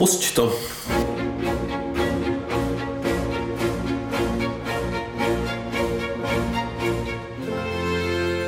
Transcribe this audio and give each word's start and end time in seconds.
Pusť 0.00 0.32
to. 0.34 0.48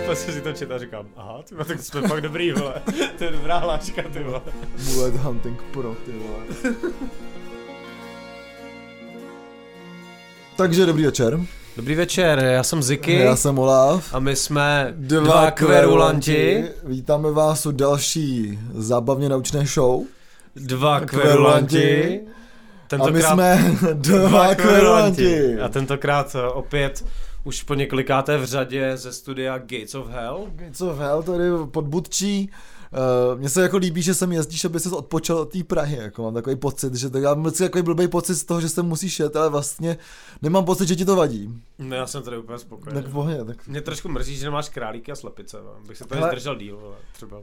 Pak 0.06 0.16
jsem 0.18 0.34
si 0.34 0.40
to 0.40 0.52
četl 0.52 0.74
a 0.74 0.78
říkám, 0.78 1.06
aha, 1.16 1.40
ty 1.48 1.54
tak 1.54 1.82
jsme 1.82 2.08
fakt 2.08 2.20
dobrý, 2.20 2.52
vole. 2.52 2.74
To 3.18 3.24
je 3.24 3.30
dobrá 3.30 3.58
hláška, 3.58 4.02
ty 4.12 4.22
vole. 4.22 4.40
Bullet 4.94 5.16
Hunting 5.16 5.62
Pro, 5.62 5.96
ty 6.04 6.12
vole. 6.12 6.74
Takže 10.56 10.86
dobrý 10.86 11.04
večer. 11.04 11.40
Dobrý 11.76 11.94
večer, 11.94 12.38
já 12.38 12.62
jsem 12.62 12.82
Ziky 12.82 13.14
Já 13.14 13.36
jsem 13.36 13.58
Olaf. 13.58 14.14
a 14.14 14.18
my 14.18 14.36
jsme 14.36 14.94
Dva, 14.96 15.20
dva 15.20 15.50
kverulanti. 15.50 16.64
Vítáme 16.84 17.30
vás 17.30 17.66
u 17.66 17.72
další 17.72 18.58
zábavně 18.74 19.28
naučné 19.28 19.66
show. 19.66 20.02
Dva 20.56 21.00
Kverulanti. 21.00 22.20
A 23.00 23.10
my 23.10 23.22
jsme 23.22 23.76
dva 23.92 24.54
kverulanti. 24.54 25.60
A 25.60 25.68
tentokrát 25.68 26.36
eh, 26.38 26.48
opět 26.48 27.04
už 27.44 27.62
po 27.62 27.74
několikáté 27.74 28.38
v 28.38 28.44
řadě 28.44 28.96
ze 28.96 29.12
studia 29.12 29.58
Gates 29.58 29.94
of 29.94 30.08
Hell. 30.08 30.52
Co 30.72 30.94
hell, 30.94 31.22
tady 31.22 31.44
pod 31.70 31.84
Budčí. 31.84 32.50
Uh, 33.32 33.40
mně 33.40 33.48
se 33.48 33.62
jako 33.62 33.76
líbí, 33.76 34.02
že 34.02 34.14
sem 34.14 34.32
jezdíš, 34.32 34.64
aby 34.64 34.80
se 34.80 34.90
odpočal 34.90 35.38
od 35.38 35.52
té 35.52 35.64
Prahy, 35.64 35.96
jako 35.96 36.22
mám 36.22 36.34
takový 36.34 36.56
pocit, 36.56 36.94
že 36.94 37.10
tak 37.10 37.22
já 37.22 37.34
mám 37.34 37.44
vždycky 37.44 37.64
takový 37.64 37.82
blbý 37.82 38.08
pocit 38.08 38.34
z 38.34 38.44
toho, 38.44 38.60
že 38.60 38.68
sem 38.68 38.86
musíš 38.86 39.20
jet, 39.20 39.36
ale 39.36 39.48
vlastně 39.48 39.98
nemám 40.42 40.64
pocit, 40.64 40.88
že 40.88 40.96
ti 40.96 41.04
to 41.04 41.16
vadí. 41.16 41.60
No 41.78 41.96
já 41.96 42.06
jsem 42.06 42.22
tady 42.22 42.38
úplně 42.38 42.58
spokojený. 42.58 43.02
Tak 43.02 43.12
pohodě, 43.12 43.44
tak 43.44 43.66
Mě 43.66 43.80
trošku 43.80 44.08
mrzí, 44.08 44.36
že 44.36 44.44
nemáš 44.44 44.68
králíky 44.68 45.12
a 45.12 45.14
slepice, 45.14 45.56
no. 45.64 45.74
bych 45.86 45.96
se 45.98 46.04
tady 46.04 46.20
Hele. 46.20 46.30
zdržel 46.30 46.56
díl, 46.56 46.76
vole, 46.76 46.96
třeba. 47.12 47.42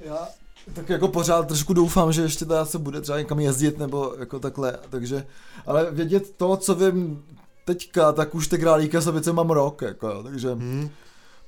Já 0.00 0.28
tak 0.74 0.88
jako 0.88 1.08
pořád 1.08 1.48
trošku 1.48 1.72
doufám, 1.72 2.12
že 2.12 2.22
ještě 2.22 2.44
teda 2.44 2.64
se 2.64 2.78
bude 2.78 3.00
třeba 3.00 3.18
někam 3.18 3.40
jezdit 3.40 3.78
nebo 3.78 4.14
jako 4.18 4.38
takhle, 4.38 4.78
takže, 4.90 5.26
ale 5.66 5.90
vědět 5.90 6.34
to, 6.36 6.56
co 6.56 6.74
vím 6.74 7.24
teďka, 7.64 8.12
tak 8.12 8.34
už 8.34 8.48
ty 8.48 8.58
králíka 8.58 9.00
sabice 9.00 9.32
mám 9.32 9.50
rok, 9.50 9.82
jako, 9.82 10.22
takže 10.22 10.48
Hmm. 10.52 10.90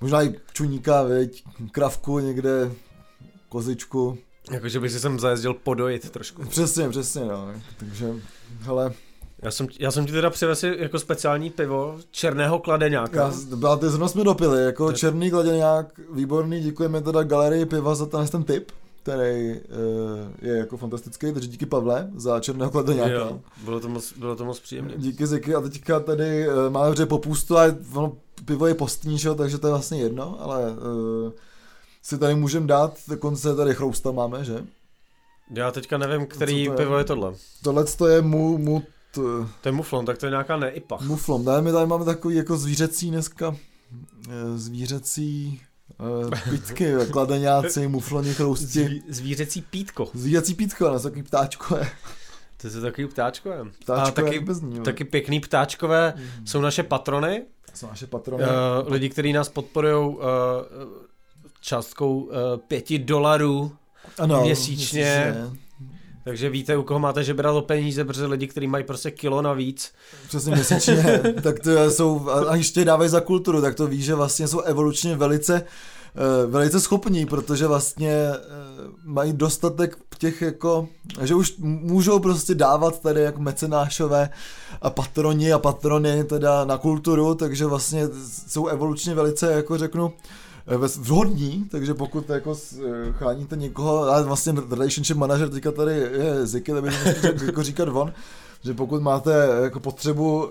možná 0.00 0.22
i 0.22 0.34
čuníka, 0.52 1.02
viď, 1.02 1.44
kravku 1.72 2.18
někde, 2.18 2.72
kozičku, 3.48 4.18
Jakože 4.50 4.80
bych 4.80 4.92
si 4.92 5.00
sem 5.00 5.20
zajezdil 5.20 5.54
podojit 5.54 6.10
trošku. 6.10 6.44
přesně, 6.46 6.88
přesně, 6.88 7.24
no, 7.24 7.48
takže, 7.78 8.14
hele, 8.60 8.92
Já 9.42 9.50
jsem, 9.50 9.66
já 9.78 9.90
jsem 9.90 10.06
ti 10.06 10.12
teda 10.12 10.30
přivez 10.30 10.62
jako 10.62 10.98
speciální 10.98 11.50
pivo 11.50 11.98
černého 12.10 12.58
kladeňáka. 12.58 13.32
já, 13.62 13.76
ty 13.76 13.88
zrovna 13.88 14.08
jsme 14.08 14.24
dopili, 14.24 14.64
jako 14.64 14.86
Tak. 14.86 14.96
černý 14.96 15.30
gladěňák, 15.30 16.00
výborný, 16.12 16.60
děkujeme 16.60 17.00
teda 17.00 17.22
galerii 17.22 17.66
piva 17.66 17.94
za 17.94 18.06
ten, 18.06 18.26
ten 18.28 18.44
tip, 18.44 18.70
který 19.10 19.50
uh, 19.50 19.58
je 20.42 20.56
jako 20.58 20.76
fantastický, 20.76 21.32
takže 21.32 21.48
díky 21.48 21.66
Pavle 21.66 22.10
za 22.16 22.40
černého 22.40 22.70
gladěňáka. 22.70 23.10
Jo, 23.12 23.40
bylo 23.64 23.80
to 23.80 23.88
moc, 23.88 24.12
bylo 24.16 24.36
to 24.36 24.44
moc 24.44 24.60
příjemné. 24.60 24.94
Díky 24.96 25.26
Ziky 25.26 25.54
a 25.54 25.60
teďka 25.60 26.00
tady 26.00 26.48
uh, 26.48 26.54
máme 26.70 26.90
vře 26.90 27.06
popustu 27.06 27.58
a 27.58 27.64
ono, 27.94 28.16
pivo 28.44 28.66
je 28.66 28.74
postní, 28.74 29.18
že? 29.18 29.34
takže 29.34 29.58
to 29.58 29.66
je 29.66 29.70
vlastně 29.70 30.00
jedno, 30.00 30.42
ale 30.42 30.70
uh, 30.70 31.32
si 32.02 32.18
tady 32.18 32.34
můžeme 32.34 32.66
dát, 32.66 32.98
dokonce 33.08 33.56
tady 33.56 33.74
chrousta 33.74 34.10
máme, 34.12 34.44
že? 34.44 34.64
Já 35.54 35.70
teďka 35.70 35.98
nevím, 35.98 36.26
který 36.26 36.66
to 36.66 36.72
je? 36.72 36.76
pivo 36.76 36.98
je 36.98 37.04
tohle. 37.04 37.32
Tohle 37.62 37.84
to 37.84 38.06
je 38.06 38.22
mu, 38.22 38.58
mu, 38.58 38.80
t, 38.80 39.20
To 39.60 39.68
je 39.68 39.72
muflon, 39.72 40.06
tak 40.06 40.18
to 40.18 40.26
je 40.26 40.30
nějaká 40.30 40.56
neipa. 40.56 40.98
muflon, 41.06 41.44
tady 41.44 41.62
my 41.62 41.72
tady 41.72 41.86
máme 41.86 42.04
takový 42.04 42.36
jako 42.36 42.56
zvířecí 42.56 43.10
dneska, 43.10 43.56
eh, 44.28 44.58
zvířecí 44.58 45.60
pitky, 46.50 46.92
kladeňáci, 47.10 47.88
mufloni, 47.88 48.34
chrousti. 48.34 48.66
Zví, 48.84 49.02
zvířecí 49.08 49.62
pítko. 49.62 50.10
Zvířecí 50.14 50.54
pítko, 50.54 50.90
ne, 50.92 51.00
takový 51.00 51.22
ptáčkové. 51.22 51.88
To 52.56 52.66
je 52.66 52.80
takový 52.80 53.06
ptáčkové. 53.08 53.60
a 53.60 53.64
Ptáčkové 53.84 54.26
taky, 54.30 54.40
bez 54.40 54.60
ní, 54.60 54.76
jo. 54.76 54.82
taky 54.82 55.04
pěkný 55.04 55.40
ptáčkové 55.40 56.14
jsou 56.44 56.60
naše 56.60 56.82
patrony. 56.82 57.44
Jsou 57.74 57.86
naše 57.86 58.06
patrony. 58.06 58.44
Uh, 58.44 58.92
lidi, 58.92 59.08
kteří 59.08 59.32
nás 59.32 59.48
podporují 59.48 60.08
uh, 60.08 60.22
částkou 61.60 62.20
uh, 62.20 62.32
pěti 62.68 62.98
dolarů. 62.98 63.72
ano, 64.18 64.40
měsíčně. 64.42 65.34
Takže 66.24 66.50
víte, 66.50 66.76
u 66.76 66.82
koho 66.82 67.00
máte 67.00 67.24
žebrat 67.24 67.52
o 67.52 67.62
peníze, 67.62 68.04
protože 68.04 68.26
lidi, 68.26 68.46
kteří 68.46 68.66
mají 68.66 68.84
prostě 68.84 69.10
kilo 69.10 69.42
navíc. 69.42 69.92
Přesně 70.28 70.54
měsíčně, 70.54 71.22
tak 71.42 71.60
to 71.60 71.90
jsou, 71.90 72.28
a 72.48 72.56
ještě 72.56 72.84
dávají 72.84 73.10
za 73.10 73.20
kulturu, 73.20 73.60
tak 73.60 73.74
to 73.74 73.86
ví, 73.86 74.02
že 74.02 74.14
vlastně 74.14 74.48
jsou 74.48 74.60
evolučně 74.60 75.16
velice, 75.16 75.54
eh, 75.62 76.46
velice 76.46 76.80
schopní, 76.80 77.26
protože 77.26 77.66
vlastně 77.66 78.12
eh, 78.12 78.38
mají 79.04 79.32
dostatek 79.32 79.98
těch 80.18 80.42
jako, 80.42 80.88
že 81.22 81.34
už 81.34 81.54
můžou 81.58 82.18
prostě 82.18 82.54
dávat 82.54 83.00
tady 83.00 83.20
jako 83.20 83.40
mecenášové 83.40 84.30
a 84.82 84.90
patroni 84.90 85.52
a 85.52 85.58
patrony 85.58 86.24
teda 86.24 86.64
na 86.64 86.78
kulturu, 86.78 87.34
takže 87.34 87.66
vlastně 87.66 88.08
jsou 88.48 88.66
evolučně 88.66 89.14
velice, 89.14 89.52
jako 89.52 89.78
řeknu, 89.78 90.12
vhodní, 90.78 91.68
takže 91.70 91.94
pokud 91.94 92.28
jako 92.28 92.56
eh, 92.78 93.12
chráníte 93.12 93.56
někoho, 93.56 94.02
ale 94.02 94.24
vlastně 94.24 94.54
relationship 94.70 95.16
manager 95.16 95.48
teďka 95.48 95.72
tady 95.72 95.92
je 95.94 96.46
Ziky, 96.46 96.72
tak 96.72 96.82
bych 96.82 97.46
jako 97.46 97.62
říkat 97.62 97.88
on, 97.88 98.12
že 98.64 98.74
pokud 98.74 99.02
máte 99.02 99.48
jako 99.62 99.80
potřebu 99.80 100.44
uh, 100.44 100.50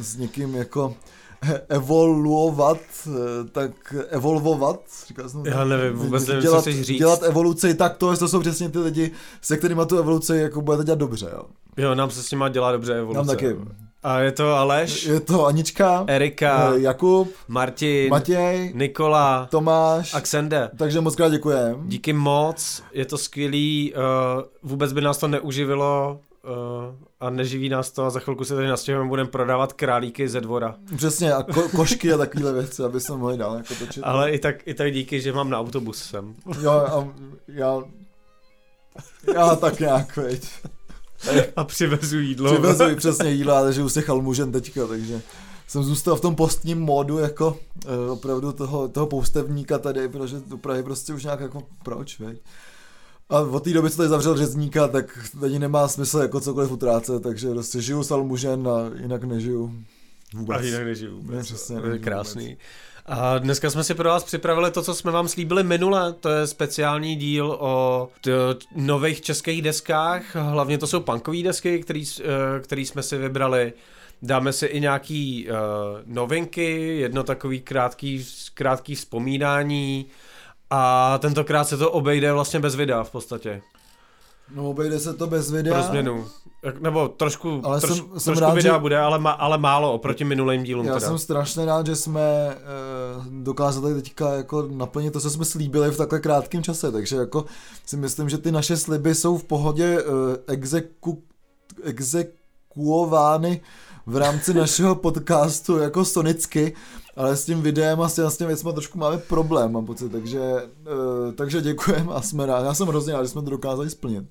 s 0.00 0.16
někým 0.16 0.54
jako 0.54 0.94
evoluovat, 1.68 2.78
eh, 3.06 3.10
tak 3.52 3.94
evolvovat, 4.08 4.80
říkal 5.08 5.28
jsem? 5.28 5.46
Já 5.46 5.64
nevím, 5.64 5.98
vůbec 5.98 6.26
nevím, 6.26 6.42
co 6.42 6.48
dělat, 6.48 6.60
chceš 6.60 6.80
říct. 6.80 6.98
dělat 6.98 7.22
evoluci, 7.22 7.74
tak 7.74 7.96
to, 7.96 8.16
to 8.16 8.28
jsou 8.28 8.40
přesně 8.40 8.68
ty 8.68 8.78
lidi, 8.78 9.10
se 9.42 9.56
kterými 9.56 9.82
tu 9.88 9.98
evoluci 9.98 10.36
jako 10.36 10.60
budete 10.60 10.84
dělat 10.84 10.98
dobře, 10.98 11.30
jo. 11.32 11.42
Jo, 11.76 11.94
nám 11.94 12.10
se 12.10 12.22
s 12.22 12.30
nima 12.30 12.48
dělá 12.48 12.72
dobře 12.72 12.98
evoluce. 12.98 13.16
Nám 13.16 13.26
taky. 13.26 13.56
A 14.02 14.18
je 14.20 14.32
to 14.32 14.54
Aleš, 14.54 15.04
Je 15.04 15.20
to 15.20 15.46
Anička, 15.46 16.04
Erika, 16.06 16.72
eh, 16.74 16.80
Jakub, 16.80 17.28
Martin, 17.48 18.10
Matěj, 18.10 18.72
Nikola, 18.74 19.48
Tomáš, 19.50 20.14
Axende. 20.14 20.70
takže 20.76 21.00
moc 21.00 21.16
krát 21.16 21.28
děkujem. 21.28 21.88
Díky 21.88 22.12
moc, 22.12 22.82
je 22.92 23.04
to 23.04 23.18
skvělý, 23.18 23.94
uh, 23.94 24.00
vůbec 24.62 24.92
by 24.92 25.00
nás 25.00 25.18
to 25.18 25.28
neuživilo 25.28 26.20
uh, 26.44 26.94
a 27.20 27.30
neživí 27.30 27.68
nás 27.68 27.90
to 27.90 28.04
a 28.04 28.10
za 28.10 28.20
chvilku 28.20 28.44
se 28.44 28.54
tady 28.54 28.68
nastěhujeme, 28.68 29.08
budeme 29.08 29.28
prodávat 29.30 29.72
králíky 29.72 30.28
ze 30.28 30.40
dvora. 30.40 30.74
Přesně, 30.96 31.32
a 31.32 31.42
ko- 31.42 31.76
košky 31.76 32.12
a 32.12 32.16
takovéhle 32.18 32.52
věci, 32.52 32.82
aby 32.82 33.00
jsme 33.00 33.16
mohli 33.16 33.36
dál 33.38 33.56
jako 33.56 33.74
točit. 33.74 34.02
Ale 34.06 34.30
i 34.30 34.38
tak, 34.38 34.56
i 34.68 34.74
tak 34.74 34.92
díky, 34.92 35.20
že 35.20 35.32
mám 35.32 35.50
na 35.50 35.58
autobus 35.60 36.02
sem. 36.02 36.34
Jo, 36.62 36.70
a 36.70 37.08
já, 37.48 37.82
já 39.34 39.56
tak 39.56 39.80
nějak, 39.80 40.16
veď. 40.16 40.48
A 41.56 41.64
přivezu 41.64 42.18
jídlo. 42.18 42.52
Přivezuji 42.52 42.96
přesně 43.02 43.30
jídla, 43.30 43.58
ale 43.58 43.72
že 43.72 43.82
už 43.82 43.92
se 43.92 44.02
chalmužen 44.02 44.52
teďka, 44.52 44.86
takže 44.86 45.22
jsem 45.66 45.82
zůstal 45.82 46.16
v 46.16 46.20
tom 46.20 46.34
postním 46.34 46.80
módu 46.80 47.18
jako 47.18 47.58
eh, 47.86 48.10
opravdu 48.10 48.52
toho, 48.52 48.88
toho 48.88 49.06
poustevníka 49.06 49.78
tady, 49.78 50.08
protože 50.08 50.36
do 50.46 50.56
Prahy 50.56 50.82
prostě 50.82 51.14
už 51.14 51.24
nějak 51.24 51.40
jako 51.40 51.62
proč, 51.84 52.20
veď. 52.20 52.40
A 53.28 53.40
od 53.40 53.64
té 53.64 53.70
doby, 53.70 53.90
co 53.90 53.96
tady 53.96 54.08
zavřel 54.08 54.36
řezníka, 54.36 54.88
tak 54.88 55.28
ani 55.44 55.58
nemá 55.58 55.88
smysl 55.88 56.18
jako 56.18 56.40
cokoliv 56.40 56.70
utrácet, 56.72 57.22
takže 57.22 57.50
prostě 57.50 57.80
žiju 57.80 58.02
salmužen 58.02 58.68
a 58.68 58.90
jinak 59.02 59.24
nežiju 59.24 59.74
vůbec. 60.34 60.58
A 60.58 60.60
jinak 60.60 60.84
nežiju 60.84 61.16
vůbec. 61.16 61.36
Ne, 61.36 61.42
přesně, 61.42 61.76
to 61.76 61.82
je 61.82 61.88
nežiju 61.88 62.04
krásný. 62.04 62.56
A 63.06 63.38
dneska 63.38 63.70
jsme 63.70 63.84
si 63.84 63.94
pro 63.94 64.08
vás 64.08 64.24
připravili 64.24 64.70
to, 64.70 64.82
co 64.82 64.94
jsme 64.94 65.12
vám 65.12 65.28
slíbili 65.28 65.62
minule. 65.62 66.12
To 66.12 66.28
je 66.28 66.46
speciální 66.46 67.16
díl 67.16 67.56
o 67.60 68.08
t- 68.20 68.30
nových 68.76 69.20
českých 69.20 69.62
deskách. 69.62 70.36
Hlavně 70.36 70.78
to 70.78 70.86
jsou 70.86 71.00
punkové 71.00 71.42
desky, 71.42 71.80
který, 71.80 72.04
eh, 72.20 72.60
který 72.60 72.86
jsme 72.86 73.02
si 73.02 73.18
vybrali. 73.18 73.72
Dáme 74.22 74.52
si 74.52 74.66
i 74.66 74.80
nějaký 74.80 75.48
uh, 75.48 75.56
novinky, 76.06 76.98
jedno 76.98 77.22
takový 77.22 77.60
krátký, 77.60 78.26
krátký 78.54 78.94
vzpomínání. 78.94 80.06
A 80.70 81.18
tentokrát 81.18 81.64
se 81.64 81.76
to 81.76 81.90
obejde 81.90 82.32
vlastně 82.32 82.60
bez 82.60 82.74
videa 82.74 83.04
v 83.04 83.10
podstatě. 83.10 83.62
No 84.54 84.70
obejde 84.70 85.00
se 85.00 85.14
to 85.14 85.26
bez 85.26 85.50
videa. 85.50 85.74
Pro 85.74 85.82
změnu. 85.82 86.24
Nebo 86.80 87.08
trošku, 87.08 87.60
Ale 87.64 87.80
troš, 87.80 87.96
jsem- 87.96 88.06
jsem 88.06 88.20
trošku 88.34 88.40
rád, 88.40 88.54
videa 88.54 88.74
že- 88.74 88.80
bude, 88.80 88.98
ale, 88.98 89.18
ma, 89.18 89.30
ale 89.30 89.58
málo 89.58 89.92
oproti 89.92 90.24
minulým 90.24 90.62
dílům 90.62 90.86
Já 90.86 90.94
teda. 90.94 91.06
jsem 91.06 91.18
strašně 91.18 91.64
rád, 91.64 91.86
že 91.86 91.96
jsme 91.96 92.20
e, 92.20 92.56
dokázali 93.42 93.94
teďka 93.94 94.32
jako 94.34 94.68
naplnit 94.70 95.10
to, 95.12 95.20
co 95.20 95.30
jsme 95.30 95.44
slíbili 95.44 95.90
v 95.90 95.96
takhle 95.96 96.20
krátkém 96.20 96.62
čase, 96.62 96.92
takže 96.92 97.16
jako 97.16 97.44
si 97.86 97.96
myslím, 97.96 98.28
že 98.28 98.38
ty 98.38 98.52
naše 98.52 98.76
sliby 98.76 99.14
jsou 99.14 99.38
v 99.38 99.44
pohodě 99.44 99.84
e, 99.98 100.02
exeku, 100.52 101.22
exekuovány 101.82 103.60
v 104.06 104.16
rámci 104.16 104.54
našeho 104.60 104.94
podcastu 104.94 105.78
jako 105.78 106.04
sonicky, 106.04 106.74
ale 107.16 107.36
s 107.36 107.44
tím 107.44 107.62
videem 107.62 108.00
a 108.00 108.08
s 108.08 108.36
těmi, 108.36 108.48
věcmi 108.48 108.72
trošku 108.72 108.98
máme 108.98 109.18
problém, 109.18 109.72
mám 109.72 109.86
pocit, 109.86 110.12
takže, 110.12 110.40
e, 110.40 111.32
takže 111.32 111.62
děkujeme 111.62 112.12
a 112.12 112.22
jsme 112.22 112.46
rádi. 112.46 112.66
Já 112.66 112.74
jsem 112.74 112.88
hrozně 112.88 113.12
rád, 113.12 113.22
že 113.22 113.28
jsme 113.28 113.42
to 113.42 113.50
dokázali 113.50 113.90
splnit. 113.90 114.24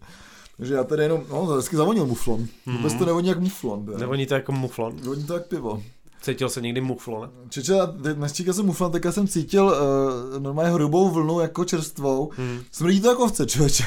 Takže 0.57 0.73
já 0.73 0.83
tady 0.83 1.03
jenom, 1.03 1.23
no 1.29 1.45
hezky 1.45 1.75
zavonil 1.75 2.05
muflon. 2.05 2.47
Vůbec 2.65 2.93
to 2.93 3.05
nevoní 3.05 3.27
jak 3.27 3.39
muflon. 3.39 3.85
teda. 3.85 3.97
Nevoní 3.97 4.25
to 4.25 4.33
jako 4.33 4.51
muflon. 4.51 4.95
Voní 5.03 5.23
to 5.23 5.33
jak 5.33 5.47
pivo. 5.47 5.83
Cítil 6.21 6.49
se 6.49 6.61
někdy 6.61 6.81
muflon? 6.81 7.29
Čeče, 7.49 7.73
nečíkal 8.15 8.53
jsem 8.53 8.65
muflon, 8.65 8.91
teďka 8.91 9.11
jsem 9.11 9.27
cítil 9.27 9.65
uh, 9.65 10.39
normálně 10.39 10.71
hrubou 10.71 11.09
vlnu 11.09 11.39
jako 11.39 11.65
čerstvou. 11.65 12.31
Hmm. 12.35 12.59
Smrdí 12.71 13.01
to 13.01 13.09
jako 13.09 13.23
ovce, 13.23 13.45
člověče. 13.45 13.83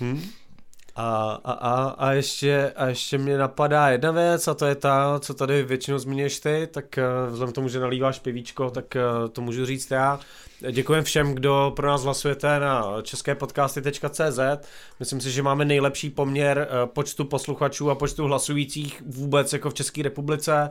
Hmm? 0.00 0.22
A, 0.96 1.40
a, 1.44 1.52
a, 1.52 1.88
a, 1.88 2.12
ještě, 2.12 2.72
a 2.76 2.86
ještě 2.86 3.18
mě 3.18 3.38
napadá 3.38 3.88
jedna 3.88 4.10
věc 4.10 4.48
a 4.48 4.54
to 4.54 4.66
je 4.66 4.74
ta, 4.74 5.20
co 5.20 5.34
tady 5.34 5.62
většinou 5.62 5.98
zmiňuješ 5.98 6.40
ty, 6.40 6.68
tak 6.70 6.98
eh, 6.98 7.02
vzhledem 7.30 7.52
k 7.52 7.54
tomu, 7.54 7.68
že 7.68 7.80
nalíváš 7.80 8.18
pivíčko, 8.18 8.70
tak 8.70 8.96
eh, 8.96 9.02
to 9.32 9.40
můžu 9.40 9.66
říct 9.66 9.90
já. 9.90 10.20
Děkujem 10.70 11.04
všem, 11.04 11.34
kdo 11.34 11.72
pro 11.76 11.88
nás 11.88 12.02
hlasujete 12.02 12.60
na 12.60 13.02
česképodcasty.cz. 13.02 14.38
Myslím 15.00 15.20
si, 15.20 15.30
že 15.30 15.42
máme 15.42 15.64
nejlepší 15.64 16.10
poměr 16.10 16.68
eh, 16.70 16.86
počtu 16.86 17.24
posluchačů 17.24 17.90
a 17.90 17.94
počtu 17.94 18.24
hlasujících 18.24 19.02
vůbec 19.06 19.52
jako 19.52 19.70
v 19.70 19.74
České 19.74 20.02
republice, 20.02 20.70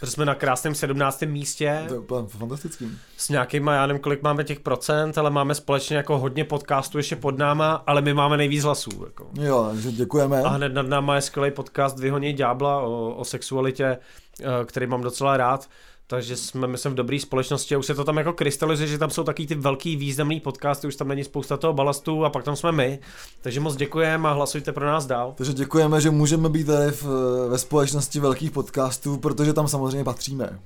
protože 0.00 0.12
jsme 0.12 0.24
na 0.24 0.34
krásném 0.34 0.74
17. 0.74 1.22
místě. 1.22 1.84
To 1.88 1.94
je 1.94 2.00
úplně 2.00 2.28
fantastický. 2.28 2.90
S 3.16 3.28
nějakýma, 3.28 3.74
já 3.74 3.86
nevím, 3.86 4.02
kolik 4.02 4.22
máme 4.22 4.44
těch 4.44 4.60
procent, 4.60 5.18
ale 5.18 5.30
máme 5.30 5.54
společně 5.54 5.96
jako 5.96 6.18
hodně 6.18 6.44
podcastů 6.44 6.98
ještě 6.98 7.16
pod 7.16 7.38
náma, 7.38 7.82
ale 7.86 8.02
my 8.02 8.14
máme 8.14 8.36
nejvíc 8.36 8.64
hlasů. 8.64 8.90
Jako. 9.04 9.30
Jo, 9.40 9.68
takže 9.72 9.92
děkujeme. 9.92 10.42
A 10.42 10.48
hned 10.48 10.74
nad 10.74 10.86
náma 10.86 11.14
je 11.14 11.22
skvělý 11.22 11.50
podcast 11.50 11.98
Vyhoní 11.98 12.32
ďábla 12.32 12.80
o, 12.80 13.14
o 13.14 13.24
sexualitě, 13.24 13.98
eh, 14.40 14.44
který 14.64 14.86
mám 14.86 15.02
docela 15.02 15.36
rád. 15.36 15.68
Takže 16.10 16.36
jsme, 16.36 16.66
myslím, 16.66 16.92
v 16.92 16.94
dobré 16.94 17.20
společnosti 17.20 17.74
a 17.74 17.78
už 17.78 17.86
se 17.86 17.94
to 17.94 18.04
tam 18.04 18.18
jako 18.18 18.32
krystalizuje, 18.32 18.88
že 18.88 18.98
tam 18.98 19.10
jsou 19.10 19.24
taky 19.24 19.46
ty 19.46 19.54
velký 19.54 19.96
významný 19.96 20.40
podcasty, 20.40 20.86
už 20.86 20.96
tam 20.96 21.08
není 21.08 21.24
spousta 21.24 21.56
toho 21.56 21.72
balastu 21.72 22.24
a 22.24 22.30
pak 22.30 22.44
tam 22.44 22.56
jsme 22.56 22.72
my. 22.72 22.98
Takže 23.42 23.60
moc 23.60 23.76
děkujeme 23.76 24.28
a 24.28 24.32
hlasujte 24.32 24.72
pro 24.72 24.86
nás 24.86 25.06
dál. 25.06 25.34
Takže 25.36 25.52
děkujeme, 25.52 26.00
že 26.00 26.10
můžeme 26.10 26.48
být 26.48 26.66
tady 26.66 26.90
v, 26.90 27.04
ve 27.48 27.58
společnosti 27.58 28.20
velkých 28.20 28.50
podcastů, 28.50 29.16
protože 29.16 29.52
tam 29.52 29.68
samozřejmě 29.68 30.04
patříme. 30.04 30.58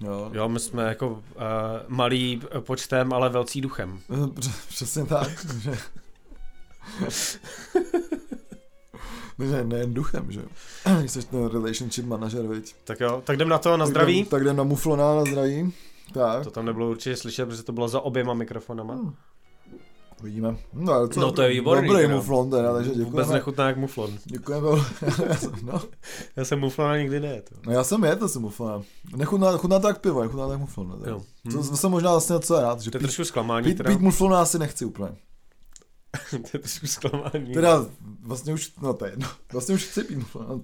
Jo. 0.00 0.30
jo, 0.32 0.48
my 0.48 0.60
jsme 0.60 0.82
jako 0.82 1.08
uh, 1.08 1.18
malý 1.88 2.40
počtem, 2.60 3.12
ale 3.12 3.28
velcí 3.28 3.60
duchem. 3.60 4.00
Přesně 4.68 5.04
tak. 5.04 5.28
Ne, 9.38 9.64
nejen 9.64 9.94
duchem, 9.94 10.32
že 10.32 10.40
jo. 10.40 10.46
Jsi 11.06 11.26
ten 11.26 11.46
relationship 11.46 12.06
manažer, 12.06 12.46
viď? 12.46 12.74
Tak 12.84 13.00
jo, 13.00 13.22
tak 13.24 13.36
jdem 13.36 13.48
na 13.48 13.58
to, 13.58 13.76
na 13.76 13.86
zdraví. 13.86 14.14
Tak 14.14 14.18
jdem, 14.18 14.30
tak 14.30 14.42
jdem 14.42 14.56
na 14.56 14.64
muflona, 14.64 15.14
na 15.14 15.24
zdraví. 15.24 15.72
Tak. 16.12 16.44
To 16.44 16.50
tam 16.50 16.66
nebylo 16.66 16.90
určitě 16.90 17.16
slyšet, 17.16 17.46
protože 17.46 17.62
to 17.62 17.72
bylo 17.72 17.88
za 17.88 18.00
oběma 18.00 18.34
mikrofonama. 18.34 18.94
Hmm. 18.94 19.14
Uvidíme. 20.20 20.56
No, 20.72 20.92
ale 20.92 21.08
co, 21.08 21.20
no 21.20 21.32
to 21.32 21.42
je 21.42 21.48
výborný. 21.48 21.88
Dobrý 21.88 22.02
teda. 22.02 22.14
muflon 22.14 22.50
teda, 22.50 22.74
takže 22.74 22.90
děkujeme. 22.90 23.10
Vůbec 23.10 23.28
nechutná 23.28 23.66
jak 23.66 23.76
muflon. 23.76 24.10
Děkujeme. 24.24 24.68
no. 25.62 25.80
Já 26.36 26.44
jsem 26.44 26.60
muflona 26.60 26.96
nikdy 26.96 27.20
ne. 27.20 27.42
No 27.66 27.72
já 27.72 27.84
jsem 27.84 28.04
je, 28.04 28.16
to 28.16 28.28
jsem 28.28 28.42
muflona. 28.42 28.82
Nechutná, 29.16 29.56
chutná 29.56 29.78
to 29.78 29.88
jak 29.88 30.00
pivo, 30.00 30.22
nechutná 30.22 30.46
to 30.46 30.52
jak 30.52 30.60
muflon. 30.60 31.02
Jo. 31.06 31.22
To, 31.52 31.68
to, 31.68 31.76
jsem 31.76 31.90
možná 31.90 32.10
vlastně 32.10 32.40
co 32.40 32.60
rád. 32.60 32.80
Že 32.80 32.90
to 32.90 32.96
je 32.96 33.00
trošku 33.00 33.24
zklamání. 33.24 33.64
Pít, 33.64 33.82
pít 33.86 34.00
muflona 34.00 34.42
asi 34.42 34.58
nechci 34.58 34.84
úplně. 34.84 35.08
to 36.30 36.36
je 36.52 36.58
trošku 36.58 36.86
zklamání. 36.86 37.52
Teda 37.54 37.86
vlastně 38.22 38.52
už, 38.54 38.72
no 38.82 38.94
to 38.94 39.04
je 39.04 39.10
jedno, 39.10 39.28
vlastně 39.52 39.74
už 39.74 39.84
chci 39.84 40.04
pít 40.04 40.18
muflona. 40.18 40.60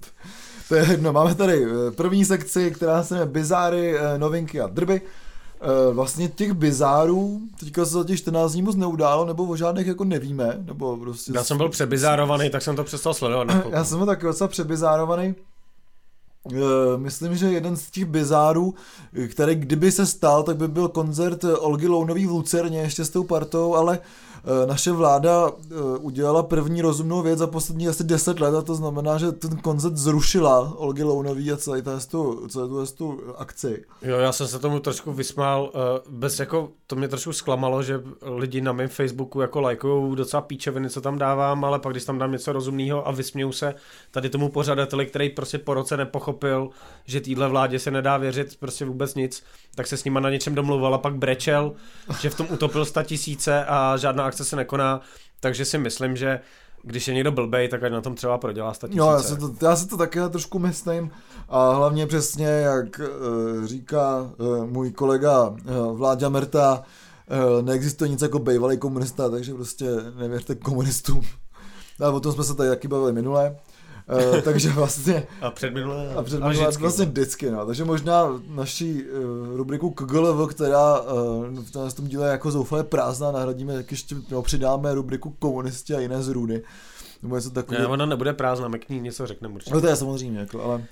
To 0.68 0.74
je 0.74 0.86
jedno, 0.90 1.12
máme 1.12 1.34
tady 1.34 1.64
eh, 1.64 1.90
první 1.90 2.24
sekci, 2.24 2.70
která 2.70 3.02
se 3.02 3.14
jmenuje 3.14 3.32
Bizáry, 3.32 3.98
eh, 3.98 4.18
novinky 4.18 4.60
a 4.60 4.66
drby. 4.66 5.00
Eh, 5.60 5.92
vlastně 5.92 6.28
těch 6.28 6.52
bizárů, 6.52 7.40
teďka 7.60 7.84
se 7.84 7.90
za 7.90 8.04
těch 8.04 8.18
14 8.18 8.52
dní 8.52 8.62
moc 8.62 8.76
neudálo, 8.76 9.24
nebo 9.24 9.44
o 9.44 9.56
žádných 9.56 9.86
jako 9.86 10.04
nevíme, 10.04 10.58
nebo 10.66 10.96
prostě... 10.96 11.32
Já 11.34 11.44
jsem 11.44 11.56
byl 11.56 11.68
přebizárovaný, 11.68 12.50
tak 12.50 12.62
jsem 12.62 12.76
to 12.76 12.84
přestal 12.84 13.14
sledovat. 13.14 13.48
Já 13.70 13.84
jsem 13.84 13.98
byl 13.98 14.06
taky 14.06 14.26
docela 14.26 14.48
přebizárovaný. 14.48 15.34
Myslím, 16.96 17.36
že 17.36 17.46
jeden 17.46 17.76
z 17.76 17.90
těch 17.90 18.04
bizárů, 18.04 18.74
který 19.28 19.54
kdyby 19.54 19.92
se 19.92 20.06
stal, 20.06 20.42
tak 20.42 20.56
by 20.56 20.68
byl 20.68 20.88
koncert 20.88 21.44
Olgy 21.44 21.88
Lounový 21.88 22.26
v 22.26 22.30
Lucerně 22.30 22.80
ještě 22.80 23.04
s 23.04 23.10
tou 23.10 23.24
partou, 23.24 23.74
ale 23.74 23.98
naše 24.66 24.92
vláda 24.92 25.50
eh, 25.50 25.74
udělala 25.98 26.42
první 26.42 26.82
rozumnou 26.82 27.22
věc 27.22 27.38
za 27.38 27.46
poslední 27.46 27.88
asi 27.88 28.04
10 28.04 28.40
let 28.40 28.54
a 28.54 28.62
to 28.62 28.74
znamená, 28.74 29.18
že 29.18 29.32
ten 29.32 29.56
koncert 29.56 29.96
zrušila 29.96 30.78
Olgy 30.78 31.02
Lounový 31.02 31.52
a 31.52 31.56
celý 31.56 31.82
tu, 32.10 32.48
celý 32.48 32.68
tu, 32.68 32.86
tu 32.86 33.20
akci. 33.38 33.84
Jo, 34.02 34.18
já 34.18 34.32
jsem 34.32 34.46
se 34.46 34.58
tomu 34.58 34.80
trošku 34.80 35.12
vysmál, 35.12 35.70
eh, 35.74 35.78
bez 36.08 36.40
jako, 36.40 36.68
to 36.86 36.96
mě 36.96 37.08
trošku 37.08 37.32
zklamalo, 37.32 37.82
že 37.82 38.02
lidi 38.22 38.60
na 38.60 38.72
mém 38.72 38.88
Facebooku 38.88 39.40
jako 39.40 39.60
lajkují 39.60 40.16
docela 40.16 40.40
píčeviny, 40.40 40.90
co 40.90 41.00
tam 41.00 41.18
dávám, 41.18 41.64
ale 41.64 41.78
pak 41.78 41.92
když 41.92 42.04
tam 42.04 42.18
dám 42.18 42.32
něco 42.32 42.52
rozumného 42.52 43.08
a 43.08 43.10
vysměju 43.10 43.52
se 43.52 43.74
tady 44.10 44.30
tomu 44.30 44.48
pořadateli, 44.48 45.06
který 45.06 45.28
prostě 45.28 45.58
po 45.58 45.74
roce 45.74 45.96
nepochopil, 45.96 46.70
že 47.04 47.20
týhle 47.20 47.48
vládě 47.48 47.78
se 47.78 47.90
nedá 47.90 48.16
věřit 48.16 48.56
prostě 48.60 48.84
vůbec 48.84 49.14
nic, 49.14 49.42
tak 49.74 49.86
se 49.86 49.96
s 49.96 50.04
nima 50.04 50.20
na 50.20 50.30
něčem 50.30 50.54
domluval 50.54 50.94
a 50.94 50.98
pak 50.98 51.14
brečel, 51.16 51.72
že 52.20 52.30
v 52.30 52.34
tom 52.34 52.46
utopil 52.50 52.84
sta 52.84 53.02
tisíce 53.02 53.64
a 53.64 53.96
žádná 53.96 54.31
akce 54.32 54.44
se 54.44 54.56
nekoná, 54.56 55.00
takže 55.40 55.64
si 55.64 55.78
myslím, 55.78 56.16
že 56.16 56.40
když 56.82 57.08
je 57.08 57.14
někdo 57.14 57.32
blbej, 57.32 57.68
tak 57.68 57.82
ať 57.82 57.92
na 57.92 58.00
tom 58.00 58.14
třeba 58.14 58.38
prodělá 58.38 58.74
statisíce. 58.74 58.98
Jo, 58.98 59.10
já 59.10 59.22
se 59.22 59.36
to, 59.36 59.52
já 59.62 59.76
se 59.76 59.88
to 59.88 59.96
taky 59.96 60.18
trošku 60.30 60.58
myslím 60.58 61.10
a 61.48 61.72
hlavně 61.74 62.06
přesně, 62.06 62.46
jak 62.46 63.00
uh, 63.00 63.66
říká 63.66 64.32
uh, 64.38 64.66
můj 64.66 64.92
kolega 64.92 65.48
uh, 65.48 65.56
Vláďa 65.98 66.28
Merta, 66.28 66.82
uh, 66.82 67.62
neexistuje 67.62 68.08
nic 68.08 68.22
jako 68.22 68.38
bejvalý 68.38 68.78
komunista, 68.78 69.30
takže 69.30 69.54
prostě 69.54 69.86
nevěřte 70.18 70.54
komunistům. 70.54 71.22
A 72.00 72.10
o 72.10 72.20
tom 72.20 72.32
jsme 72.32 72.44
se 72.44 72.54
tady 72.54 72.68
taky 72.68 72.88
bavili 72.88 73.12
minule. 73.12 73.56
Uh, 74.12 74.40
takže 74.40 74.68
vlastně... 74.68 75.26
A 75.40 75.50
předminulé. 75.50 76.14
A 76.14 76.22
předminulé, 76.22 76.54
a 76.54 76.60
vždycky, 76.60 76.82
vlastně 76.82 77.04
vždycky, 77.04 77.50
no. 77.50 77.66
Takže 77.66 77.84
možná 77.84 78.40
naší 78.48 79.02
uh, 79.02 79.56
rubriku 79.56 79.90
KGLV, 79.90 80.50
která 80.50 81.00
uh, 81.00 81.88
v 81.88 81.94
tom 81.94 82.06
díle 82.06 82.28
jako 82.28 82.50
zoufale 82.50 82.84
prázdná, 82.84 83.32
nahradíme, 83.32 83.74
tak 83.74 83.90
ještě 83.90 84.16
no, 84.30 84.42
přidáme 84.42 84.94
rubriku 84.94 85.34
komunisti 85.38 85.94
a 85.94 86.00
jiné 86.00 86.22
zrůdy. 86.22 86.62
Nebo 87.22 87.36
něco 87.36 87.50
takového. 87.50 87.84
Ne, 87.84 87.92
ona 87.92 88.06
nebude 88.06 88.32
prázdná, 88.32 88.68
my 88.68 88.78
k 88.78 88.88
ní 88.88 89.00
něco 89.00 89.26
řekneme 89.26 89.54
určitě. 89.54 89.74
No 89.74 89.80
to 89.80 89.86
je 89.86 89.96
samozřejmě, 89.96 90.38
jako, 90.38 90.62
ale... 90.62 90.84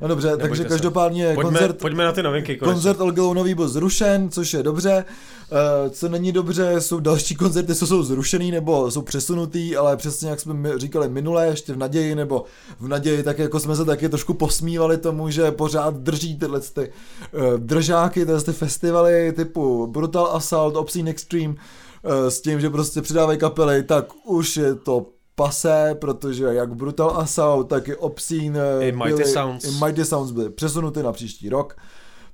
No 0.00 0.08
dobře, 0.08 0.28
Nebojte 0.28 0.48
takže 0.48 0.62
se. 0.62 0.68
každopádně 0.68 1.34
pojďme, 1.34 1.42
koncert, 1.42 1.78
pojďme 1.78 2.04
na 2.04 2.12
ty 2.12 2.22
novinky. 2.22 2.56
Konečně. 2.56 2.74
Koncert 2.74 3.00
Olgelounový 3.00 3.54
byl 3.54 3.68
zrušen, 3.68 4.30
což 4.30 4.54
je 4.54 4.62
dobře. 4.62 5.04
Uh, 5.52 5.90
co 5.90 6.08
není 6.08 6.32
dobře, 6.32 6.80
jsou 6.80 7.00
další 7.00 7.34
koncerty, 7.34 7.74
co 7.74 7.86
jsou 7.86 8.02
zrušený 8.02 8.50
nebo 8.50 8.90
jsou 8.90 9.02
přesunutý, 9.02 9.76
ale 9.76 9.96
přesně 9.96 10.30
jak 10.30 10.40
jsme 10.40 10.78
říkali 10.78 11.08
minule, 11.08 11.46
ještě 11.46 11.72
v 11.72 11.76
naději, 11.76 12.14
nebo 12.14 12.44
v 12.80 12.88
naději, 12.88 13.22
tak 13.22 13.38
jako 13.38 13.60
jsme 13.60 13.76
se 13.76 13.84
taky 13.84 14.08
trošku 14.08 14.34
posmívali 14.34 14.98
tomu, 14.98 15.30
že 15.30 15.50
pořád 15.50 15.94
drží 15.94 16.38
tyhle 16.38 16.60
ty 16.60 16.92
uh, 17.32 17.58
držáky, 17.58 18.26
tyhle 18.26 18.42
ty 18.42 18.52
festivaly 18.52 19.32
typu 19.32 19.86
Brutal 19.86 20.26
Assault, 20.32 20.76
Obscene 20.76 21.10
Extreme, 21.10 21.54
uh, 21.54 22.28
s 22.28 22.40
tím, 22.40 22.60
že 22.60 22.70
prostě 22.70 23.02
přidávají 23.02 23.38
kapely, 23.38 23.82
tak 23.82 24.06
už 24.24 24.56
je 24.56 24.74
to 24.74 25.06
pase, 25.38 25.96
protože 26.00 26.44
jak 26.44 26.74
Brutal 26.74 27.10
Assault, 27.16 27.68
tak 27.68 27.88
i 27.88 27.96
Obscene 27.96 28.60
i 28.80 28.92
Mighty, 28.92 29.08
byly, 29.08 29.24
Sounds. 29.24 29.64
i 29.64 29.84
Mighty 29.84 30.04
Sounds 30.04 30.30
byly 30.30 30.50
přesunuty 30.50 31.02
na 31.02 31.12
příští 31.12 31.48
rok. 31.48 31.76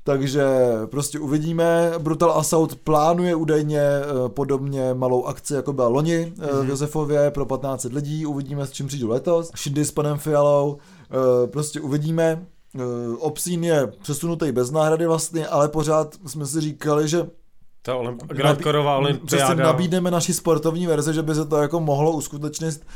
Takže 0.04 0.46
prostě 0.86 1.18
uvidíme. 1.18 1.92
Brutal 1.98 2.32
Assault 2.32 2.76
plánuje 2.76 3.34
údajně 3.34 3.80
uh, 3.80 4.28
podobně 4.28 4.94
malou 4.94 5.24
akci, 5.24 5.54
jako 5.54 5.72
byla 5.72 5.88
loni 5.88 6.32
mm-hmm. 6.36 6.64
v 6.64 6.68
Josefově 6.68 7.30
pro 7.30 7.46
15 7.46 7.84
lidí. 7.84 8.26
Uvidíme, 8.26 8.66
s 8.66 8.70
čím 8.70 8.86
přijdu 8.86 9.08
letos. 9.08 9.50
Shindy 9.56 9.84
s 9.84 9.90
panem 9.90 10.18
Fialou. 10.18 10.72
Uh, 10.72 11.50
prostě 11.50 11.80
uvidíme. 11.80 12.46
Obscene 13.18 13.66
je 13.66 13.86
přesunutý 14.02 14.52
bez 14.52 14.70
náhrady 14.70 15.06
vlastně, 15.06 15.46
ale 15.46 15.68
pořád 15.68 16.14
jsme 16.26 16.46
si 16.46 16.60
říkali, 16.60 17.08
že 17.08 17.26
ta 17.84 17.94
olymp- 17.96 18.26
Grand 18.26 18.62
Korová 18.62 18.96
olympiáda. 18.96 19.44
Přesně 19.46 19.62
nabídneme 19.62 20.10
naši 20.10 20.34
sportovní 20.34 20.86
verze, 20.86 21.12
že 21.12 21.22
by 21.22 21.34
se 21.34 21.44
to 21.44 21.56
jako 21.56 21.80
mohlo 21.80 22.12
uskutečnit 22.12 22.86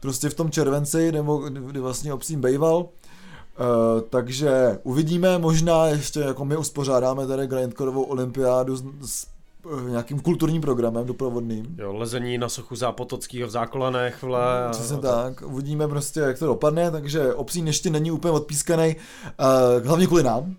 prostě 0.00 0.28
v 0.28 0.34
tom 0.34 0.50
červenci, 0.50 1.12
nebo 1.12 1.38
kdy 1.38 1.80
vlastně 1.80 2.12
obsím 2.12 2.40
bejval. 2.40 2.76
Uh, 2.76 4.00
takže 4.10 4.78
uvidíme, 4.82 5.38
možná 5.38 5.86
ještě 5.86 6.20
jako 6.20 6.44
my 6.44 6.56
uspořádáme 6.56 7.26
tady 7.26 7.46
Grand 7.46 7.74
Korovou 7.74 8.02
olympiádu 8.02 8.76
s, 8.76 8.84
s 9.04 9.26
uh, 9.64 9.88
nějakým 9.88 10.20
kulturním 10.20 10.62
programem 10.62 11.06
doprovodným. 11.06 11.76
Jo, 11.78 11.96
lezení 11.96 12.38
na 12.38 12.48
sochu 12.48 12.76
Zápotockého 12.76 13.48
v 13.48 13.50
Zákolanech, 13.50 14.22
vle. 14.22 14.68
Přesně 14.70 14.96
tak, 14.96 15.42
uvidíme 15.46 15.88
prostě, 15.88 16.20
jak 16.20 16.38
to 16.38 16.46
dopadne, 16.46 16.90
takže 16.90 17.34
obsín 17.34 17.66
ještě 17.66 17.90
není 17.90 18.10
úplně 18.10 18.32
odpískaný, 18.32 18.96
uh, 19.78 19.86
hlavně 19.86 20.06
kvůli 20.06 20.22
nám, 20.22 20.54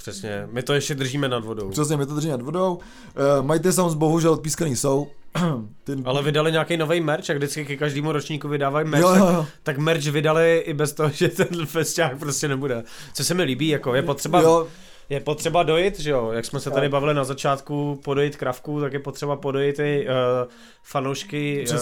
Přesně, 0.00 0.48
my 0.50 0.62
to 0.62 0.72
ještě 0.74 0.94
držíme 0.94 1.28
nad 1.28 1.44
vodou. 1.44 1.70
Přesně, 1.70 1.96
my 1.96 2.06
to 2.06 2.14
držíme 2.14 2.32
nad 2.32 2.42
vodou. 2.42 2.74
Uh, 2.74 3.46
Mighty 3.46 3.72
Sounds 3.72 3.94
bohužel 3.94 4.32
odpískaný 4.32 4.76
jsou. 4.76 5.08
Ty... 5.84 5.92
Ale 6.04 6.22
vydali 6.22 6.52
nějaký 6.52 6.76
nový 6.76 7.00
merch, 7.00 7.28
jak 7.28 7.38
vždycky 7.38 7.64
ke 7.64 7.76
každému 7.76 8.12
ročníku 8.12 8.48
vydávají 8.48 8.88
merch, 8.88 9.02
jo, 9.02 9.14
jo, 9.14 9.26
jo. 9.26 9.36
Tak, 9.36 9.46
tak 9.62 9.78
merch 9.78 10.06
vydali 10.06 10.62
i 10.66 10.74
bez 10.74 10.92
toho, 10.92 11.10
že 11.14 11.28
ten 11.28 11.66
festiák 11.66 12.18
prostě 12.18 12.48
nebude. 12.48 12.84
Co 13.14 13.24
se 13.24 13.34
mi 13.34 13.42
líbí, 13.42 13.68
jako 13.68 13.94
je 13.94 14.02
potřeba... 14.02 14.40
Jo. 14.40 14.66
Je 15.08 15.20
potřeba 15.20 15.62
dojít, 15.62 16.00
že 16.00 16.10
jo, 16.10 16.30
jak 16.32 16.44
jsme 16.44 16.60
se 16.60 16.70
tady 16.70 16.88
bavili 16.88 17.14
na 17.14 17.24
začátku, 17.24 18.00
podojit 18.04 18.36
kravku, 18.36 18.80
tak 18.80 18.92
je 18.92 18.98
potřeba 18.98 19.36
podojit 19.36 19.78
i 19.78 20.06
uh, 20.06 20.50
fanoušky 20.82 21.64
uh, 21.70 21.78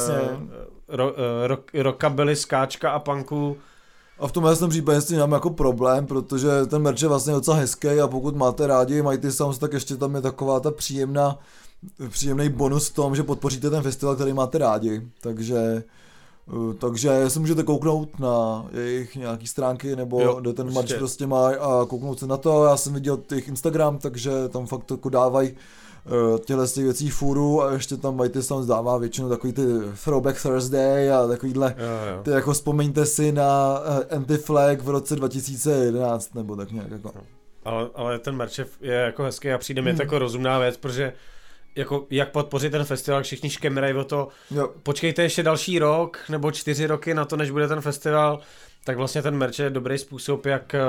ro, 0.89 1.11
uh, 1.11 1.17
rock, 1.47 1.71
rockabilly, 1.75 2.37
skáčka 2.37 2.91
a 2.91 2.99
punku 2.99 3.57
a 4.19 4.29
v 4.29 4.33
tomhle 4.33 4.57
tom 4.57 4.71
případě 4.71 5.01
s 5.01 5.07
tím 5.07 5.19
mám 5.19 5.33
jako 5.33 5.51
problém, 5.51 6.07
protože 6.07 6.49
ten 6.67 6.83
merch 6.83 7.03
je 7.03 7.09
vlastně 7.09 7.33
docela 7.33 7.57
hezký 7.57 7.89
a 7.89 8.09
pokud 8.09 8.37
máte 8.37 8.67
rádi 8.67 9.03
Mighty 9.03 9.33
Sounds, 9.33 9.59
tak 9.59 9.73
ještě 9.73 9.97
tam 9.97 10.15
je 10.15 10.21
taková 10.21 10.61
ta 10.61 10.71
příjemná, 10.71 11.39
příjemný 12.09 12.49
bonus 12.49 12.89
v 12.89 12.95
tom, 12.95 13.17
že 13.17 13.23
podpoříte 13.23 13.71
ten 13.71 13.83
festival, 13.83 14.15
který 14.15 14.33
máte 14.33 14.59
rádi. 14.59 15.03
Takže 15.21 15.83
Uh, 16.53 16.75
takže 16.75 17.31
si 17.31 17.41
můžete 17.41 17.63
kouknout 17.63 18.19
na 18.19 18.67
jejich 18.73 19.17
nějaký 19.17 19.47
stránky, 19.47 19.97
nebo 19.97 20.21
Jo, 20.21 20.41
kde 20.41 20.53
ten 20.53 20.75
merch 20.75 20.99
prostě 20.99 21.27
má 21.27 21.49
a 21.49 21.87
kouknout 21.87 22.19
se 22.19 22.27
na 22.27 22.37
to. 22.37 22.65
Já 22.65 22.77
jsem 22.77 22.95
viděl 22.95 23.19
jejich 23.31 23.49
Instagram, 23.49 23.99
takže 23.99 24.31
tam 24.49 24.67
fakt 24.67 24.91
jako 24.91 25.09
dávají 25.09 25.55
těchto 26.45 26.67
z 26.67 26.73
těch 26.73 26.85
věcí 26.85 27.11
fůru 27.11 27.63
a 27.63 27.73
ještě 27.73 27.97
tam 27.97 28.17
Mighty 28.17 28.43
Sounds 28.43 28.67
dává 28.69 28.99
většinou 28.99 29.29
takový 29.29 29.53
ty 29.53 29.63
Throwback 30.05 30.43
Thursday 30.43 31.13
a 31.13 31.27
takovýhle 31.27 31.75
Jo, 31.79 32.15
jo. 32.17 32.23
ty 32.23 32.31
jako 32.31 32.53
vzpomeňte 32.53 33.07
si 33.07 33.33
na 33.33 33.79
Anti-Flag 34.11 34.81
v 34.83 34.89
roce 34.89 35.17
2011 35.17 36.35
nebo 36.35 36.57
tak 36.57 36.71
nějak 36.73 36.91
jako. 36.91 37.13
Ale, 37.65 37.89
ale 37.95 38.19
ten 38.19 38.37
merch 38.37 38.59
je- 38.59 38.67
jako 38.95 39.23
hezký 39.23 39.51
a 39.53 39.59
přijde 39.59 39.83
mi 39.83 39.91
Hmm. 39.91 39.97
to 39.97 40.03
jako 40.03 40.19
rozumná 40.19 40.59
věc, 40.59 40.77
protože 40.77 41.13
jako 41.77 42.07
jak 42.11 42.31
podpořit 42.33 42.71
ten 42.71 42.85
festival, 42.85 43.23
všichni 43.23 43.51
škemrají 43.51 43.95
o 43.95 44.05
to, 44.05 44.29
Jo, 44.51 44.69
počkejte 44.83 45.23
ještě 45.23 45.43
další 45.43 45.79
rok 45.79 46.19
nebo 46.29 46.51
čtyři 46.51 46.87
roky 46.87 47.15
na 47.15 47.25
to, 47.25 47.37
než 47.37 47.51
bude 47.51 47.69
ten 47.69 47.81
festival, 47.81 48.41
tak 48.89 48.97
vlastně 48.97 49.23
ten 49.23 49.37
merch 49.37 49.59
je 49.59 49.71
dobrý 49.71 49.99
způsob, 49.99 50.47
jak 50.47 50.75
eh, 50.75 50.81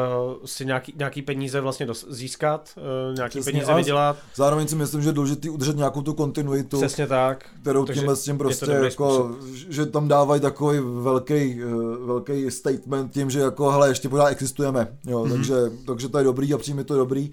si 0.46 0.66
nějaký, 0.66 0.94
nějaký 0.98 1.22
peníze 1.22 1.62
vlastně 1.62 1.86
dos- 1.86 2.06
získat, 2.10 2.70
eh, 2.78 3.14
nějaký 3.16 3.40
Přesně, 3.40 3.52
peníze 3.52 3.74
vydělat, 3.74 4.18
zároveň 4.36 4.68
si 4.68 4.76
myslím, 4.76 5.02
že 5.02 5.10
je 5.10 5.14
důležité 5.14 5.50
udržet 5.50 5.78
nějakou 5.78 6.02
tu 6.02 6.14
kontinuitu. 6.14 6.78
přesně 6.78 7.08
tak. 7.08 7.46
kterou 7.62 7.86
Takže 7.86 8.00
tímhle 8.02 8.16
s 8.16 8.24
tím 8.24 8.38
prostě 8.38 8.72
jako, 8.72 9.32
že 9.70 9.86
tam 9.86 10.08
dávají 10.08 10.42
takový 10.42 10.80
velký, 11.02 11.64
uh, 11.64 12.08
velký 12.08 12.52
statement 12.52 13.14
tím, 13.14 13.30
že 13.30 13.40
jako 13.40 13.70
hele, 13.72 13.90
ještě 13.90 14.10
pořád 14.10 14.28
existujeme, 14.28 14.88
jo, 15.08 15.20
Mhm. 15.20 15.28
mm-hmm. 15.28 15.36
takže, 15.36 15.56
takže 15.88 16.10
to 16.10 16.18
je 16.18 16.24
dobrý 16.24 16.54
a 16.54 16.58
přijme 16.58 16.84
to 16.84 16.98
dobrý. 16.98 17.32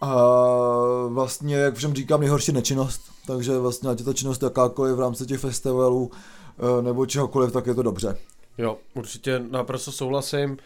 A 0.00 0.14
vlastně, 1.08 1.56
jak 1.56 1.74
všem 1.74 1.94
říkám, 1.94 2.20
nejhorší 2.20 2.52
nečinnost, 2.52 3.00
takže 3.26 3.58
vlastně 3.58 3.90
ať 3.90 3.98
je 3.98 4.04
ta 4.04 4.12
činnost 4.12 4.42
jakákoliv 4.42 4.96
v 4.96 5.00
rámci 5.00 5.26
těch 5.26 5.40
festivalů 5.40 6.10
eh, 6.78 6.82
nebo 6.82 7.06
čehokoliv, 7.06 7.52
tak 7.52 7.66
je 7.66 7.74
to 7.74 7.82
dobře. 7.82 8.16
Jo, 8.58 8.78
určitě 8.94 9.42
naprosto 9.50 9.92
souhlasím. 9.92 10.56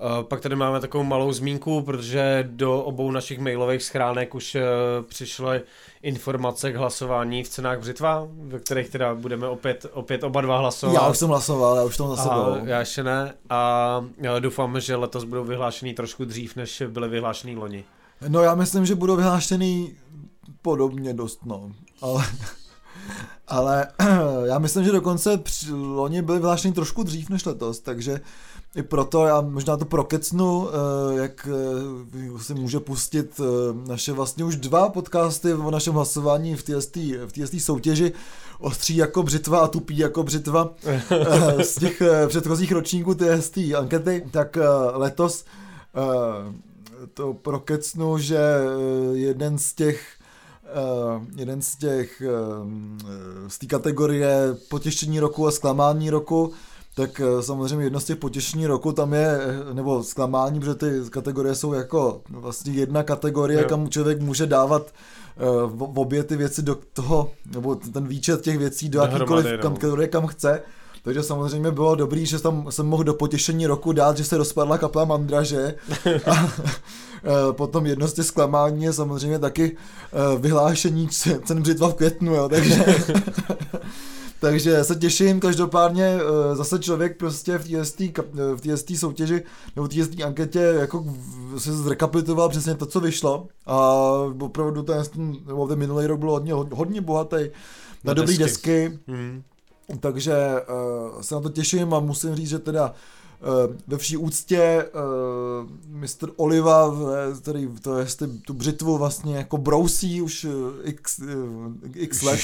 Eh, 0.00 0.24
Pak 0.24 0.40
tady 0.40 0.56
máme 0.56 0.80
takovou 0.80 1.04
malou 1.04 1.32
zmínku, 1.32 1.82
protože 1.82 2.48
do 2.50 2.82
obou 2.82 3.10
našich 3.10 3.38
mailových 3.38 3.82
schránek 3.82 4.34
už 4.34 4.54
eh, 4.54 4.62
přišly 5.08 5.62
informace 6.02 6.72
k 6.72 6.76
hlasování 6.76 7.42
v 7.44 7.48
cenách 7.48 7.78
břitva, 7.78 8.28
ve 8.32 8.58
kterých 8.58 8.88
teda 8.88 9.14
budeme 9.14 9.48
opět, 9.48 9.86
opět 9.92 10.24
oba 10.24 10.40
dva 10.40 10.58
hlasovat. 10.58 10.94
Já 10.94 11.08
už 11.08 11.18
jsem 11.18 11.28
hlasoval, 11.28 11.76
já 11.76 11.82
už 11.82 11.96
tam 11.96 12.08
zase 12.08 12.28
byl. 12.28 12.60
já 12.64 12.80
ještě 12.80 13.02
ne 13.02 13.34
a 13.50 14.04
já 14.18 14.38
doufám, 14.38 14.80
že 14.80 14.96
letos 14.96 15.24
budou 15.24 15.44
vyhlášený 15.44 15.94
trošku 15.94 16.24
dřív, 16.24 16.56
než 16.56 16.82
byly 16.88 17.08
vyhlášený 17.08 17.56
loni. 17.56 17.84
No 18.28 18.42
já 18.42 18.54
myslím, 18.54 18.86
že 18.86 18.94
budou 18.94 19.16
vyhlášený 19.16 19.96
podobně 20.62 21.14
dost, 21.14 21.44
no. 21.44 21.72
Ale, 22.00 22.24
ale 23.48 23.86
já 24.44 24.58
myslím, 24.58 24.84
že 24.84 24.92
dokonce 24.92 25.40
loni 25.72 26.22
byly 26.22 26.38
vyhlášeny 26.38 26.74
trošku 26.74 27.02
dřív 27.02 27.30
než 27.30 27.44
letos, 27.44 27.80
takže 27.80 28.20
i 28.74 28.82
proto 28.82 29.26
já 29.26 29.40
možná 29.40 29.76
to 29.76 29.84
prokecnu, 29.84 30.68
eh, 30.68 31.22
jak 31.22 31.48
eh, 32.36 32.42
si 32.42 32.54
může 32.54 32.80
pustit 32.80 33.40
eh, 33.40 33.88
naše 33.88 34.12
vlastně 34.12 34.44
už 34.44 34.56
dva 34.56 34.88
podcasty 34.88 35.54
o 35.54 35.70
našem 35.70 35.94
hlasování 35.94 36.56
v 36.56 36.62
TST, 36.62 36.96
v 36.96 37.60
soutěži. 37.60 38.12
Ostří 38.58 38.96
jako 38.96 39.22
břitva 39.22 39.58
a 39.58 39.68
tupí 39.68 39.98
jako 39.98 40.22
břitva 40.22 40.74
z 41.62 41.74
těch 41.74 42.02
předchozích 42.28 42.72
ročníků 42.72 43.14
TST 43.14 43.58
ankety, 43.78 44.26
tak 44.30 44.58
letos 44.92 45.44
to 47.14 47.34
prokecnu, 47.34 48.18
že 48.18 48.38
jeden 49.12 49.58
z 49.58 49.72
těch 49.72 50.06
jeden 51.36 51.62
z 51.62 51.76
těch 51.76 52.22
uh, 52.26 52.68
z 53.48 53.58
té 53.58 53.66
kategorie 53.66 54.56
potěšení 54.68 55.20
roku 55.20 55.46
a 55.46 55.50
zklamání 55.50 56.10
roku, 56.10 56.52
tak 56.94 57.20
uh, 57.20 57.40
samozřejmě 57.40 57.86
jedno 57.86 58.00
z 58.00 58.04
těch 58.04 58.16
potěšení 58.16 58.66
roku 58.66 58.92
tam 58.92 59.12
je, 59.12 59.38
eh, 59.40 59.74
nebo 59.74 60.02
zklamání, 60.02 60.60
protože 60.60 60.74
ty 60.74 60.90
kategorie 61.10 61.54
jsou 61.54 61.72
jako 61.72 62.22
vlastně 62.30 62.72
jedna 62.72 63.02
kategorie, 63.02 63.62
Jo. 63.62 63.68
kam 63.68 63.88
člověk 63.88 64.20
může 64.20 64.46
dávat 64.46 64.92
v 65.66 65.98
obě 65.98 66.24
ty 66.24 66.36
věci 66.36 66.62
do 66.62 66.78
toho, 66.92 67.30
nebo 67.54 67.74
ten 67.74 68.06
výčet 68.06 68.40
těch 68.40 68.58
věcí 68.58 68.88
do 68.88 68.98
Dohromady, 68.98 69.20
jakýkoliv 69.20 69.64
no. 69.64 69.70
kategorie, 69.70 70.08
kam 70.08 70.26
chce. 70.26 70.62
Takže 71.04 71.22
samozřejmě 71.22 71.70
bylo 71.70 71.94
dobrý, 71.94 72.26
že 72.26 72.38
tam 72.38 72.66
jsem 72.70 72.86
mohl 72.86 73.04
do 73.04 73.14
potěšení 73.14 73.66
roku 73.66 73.92
dát, 73.92 74.16
že 74.16 74.24
se 74.24 74.36
rozpadla 74.36 74.78
kapela 74.78 75.04
Mandraže. 75.04 75.74
A 76.26 76.52
eh, 76.58 77.52
potom 77.52 77.86
jedno 77.86 78.08
z 78.08 78.12
těch 78.12 78.26
zklamání 78.26 78.84
je 78.84 78.92
samozřejmě 78.92 79.38
taky 79.38 79.76
eh, 79.76 80.38
vyhlášení 80.38 81.08
cen 81.44 81.62
břitva 81.62 81.88
v 81.88 81.94
květnu, 81.94 82.34
jo, 82.34 82.48
takže... 82.48 82.84
Takže 84.40 84.84
se 84.84 84.94
těším, 84.94 85.40
každopádně 85.40 86.04
eh, 86.04 86.56
zase 86.56 86.78
člověk 86.78 87.18
prostě 87.18 87.58
v 87.58 88.60
TST 88.60 88.98
soutěži 88.98 89.42
nebo 89.76 89.86
v 89.86 89.88
TST 89.88 90.22
anketě 90.24 90.58
jako 90.58 91.04
si 91.58 91.72
zrekapituloval 91.72 92.48
přesně 92.48 92.74
to, 92.74 92.86
co 92.86 93.00
vyšlo 93.00 93.46
a 93.66 93.76
opravdu 94.40 94.82
ten, 94.82 95.02
ten 95.68 95.78
minulý 95.78 96.06
rok 96.06 96.20
byl 96.20 96.30
hodně, 96.30 96.52
hodně 96.52 97.00
bohatý 97.00 97.36
na, 98.04 98.14
dobrý 98.14 98.38
desky. 98.38 98.88
desky, 98.88 98.98
Hmm. 99.08 99.42
Takže 100.00 100.34
uh, 101.14 101.20
se 101.20 101.34
na 101.34 101.40
to 101.40 101.48
těším 101.48 101.94
a 101.94 102.00
musím 102.00 102.34
říct, 102.34 102.48
že 102.48 102.58
teda 102.58 102.94
ve 103.86 103.96
vší 103.96 104.16
úctě 104.16 104.84
uh, 104.94 105.70
Mr. 105.88 106.28
Oliva, 106.36 106.94
který 107.42 107.68
to 107.82 107.98
je 107.98 108.04
ty, 108.04 108.26
tu 108.46 108.54
břitvu 108.54 108.98
vlastně 108.98 109.36
jako 109.36 109.56
brousí 109.58 110.22
už 110.22 110.44
uh, 110.44 110.52
x, 110.84 111.18
uh, 111.18 111.72
x 111.94 112.22
let, 112.22 112.40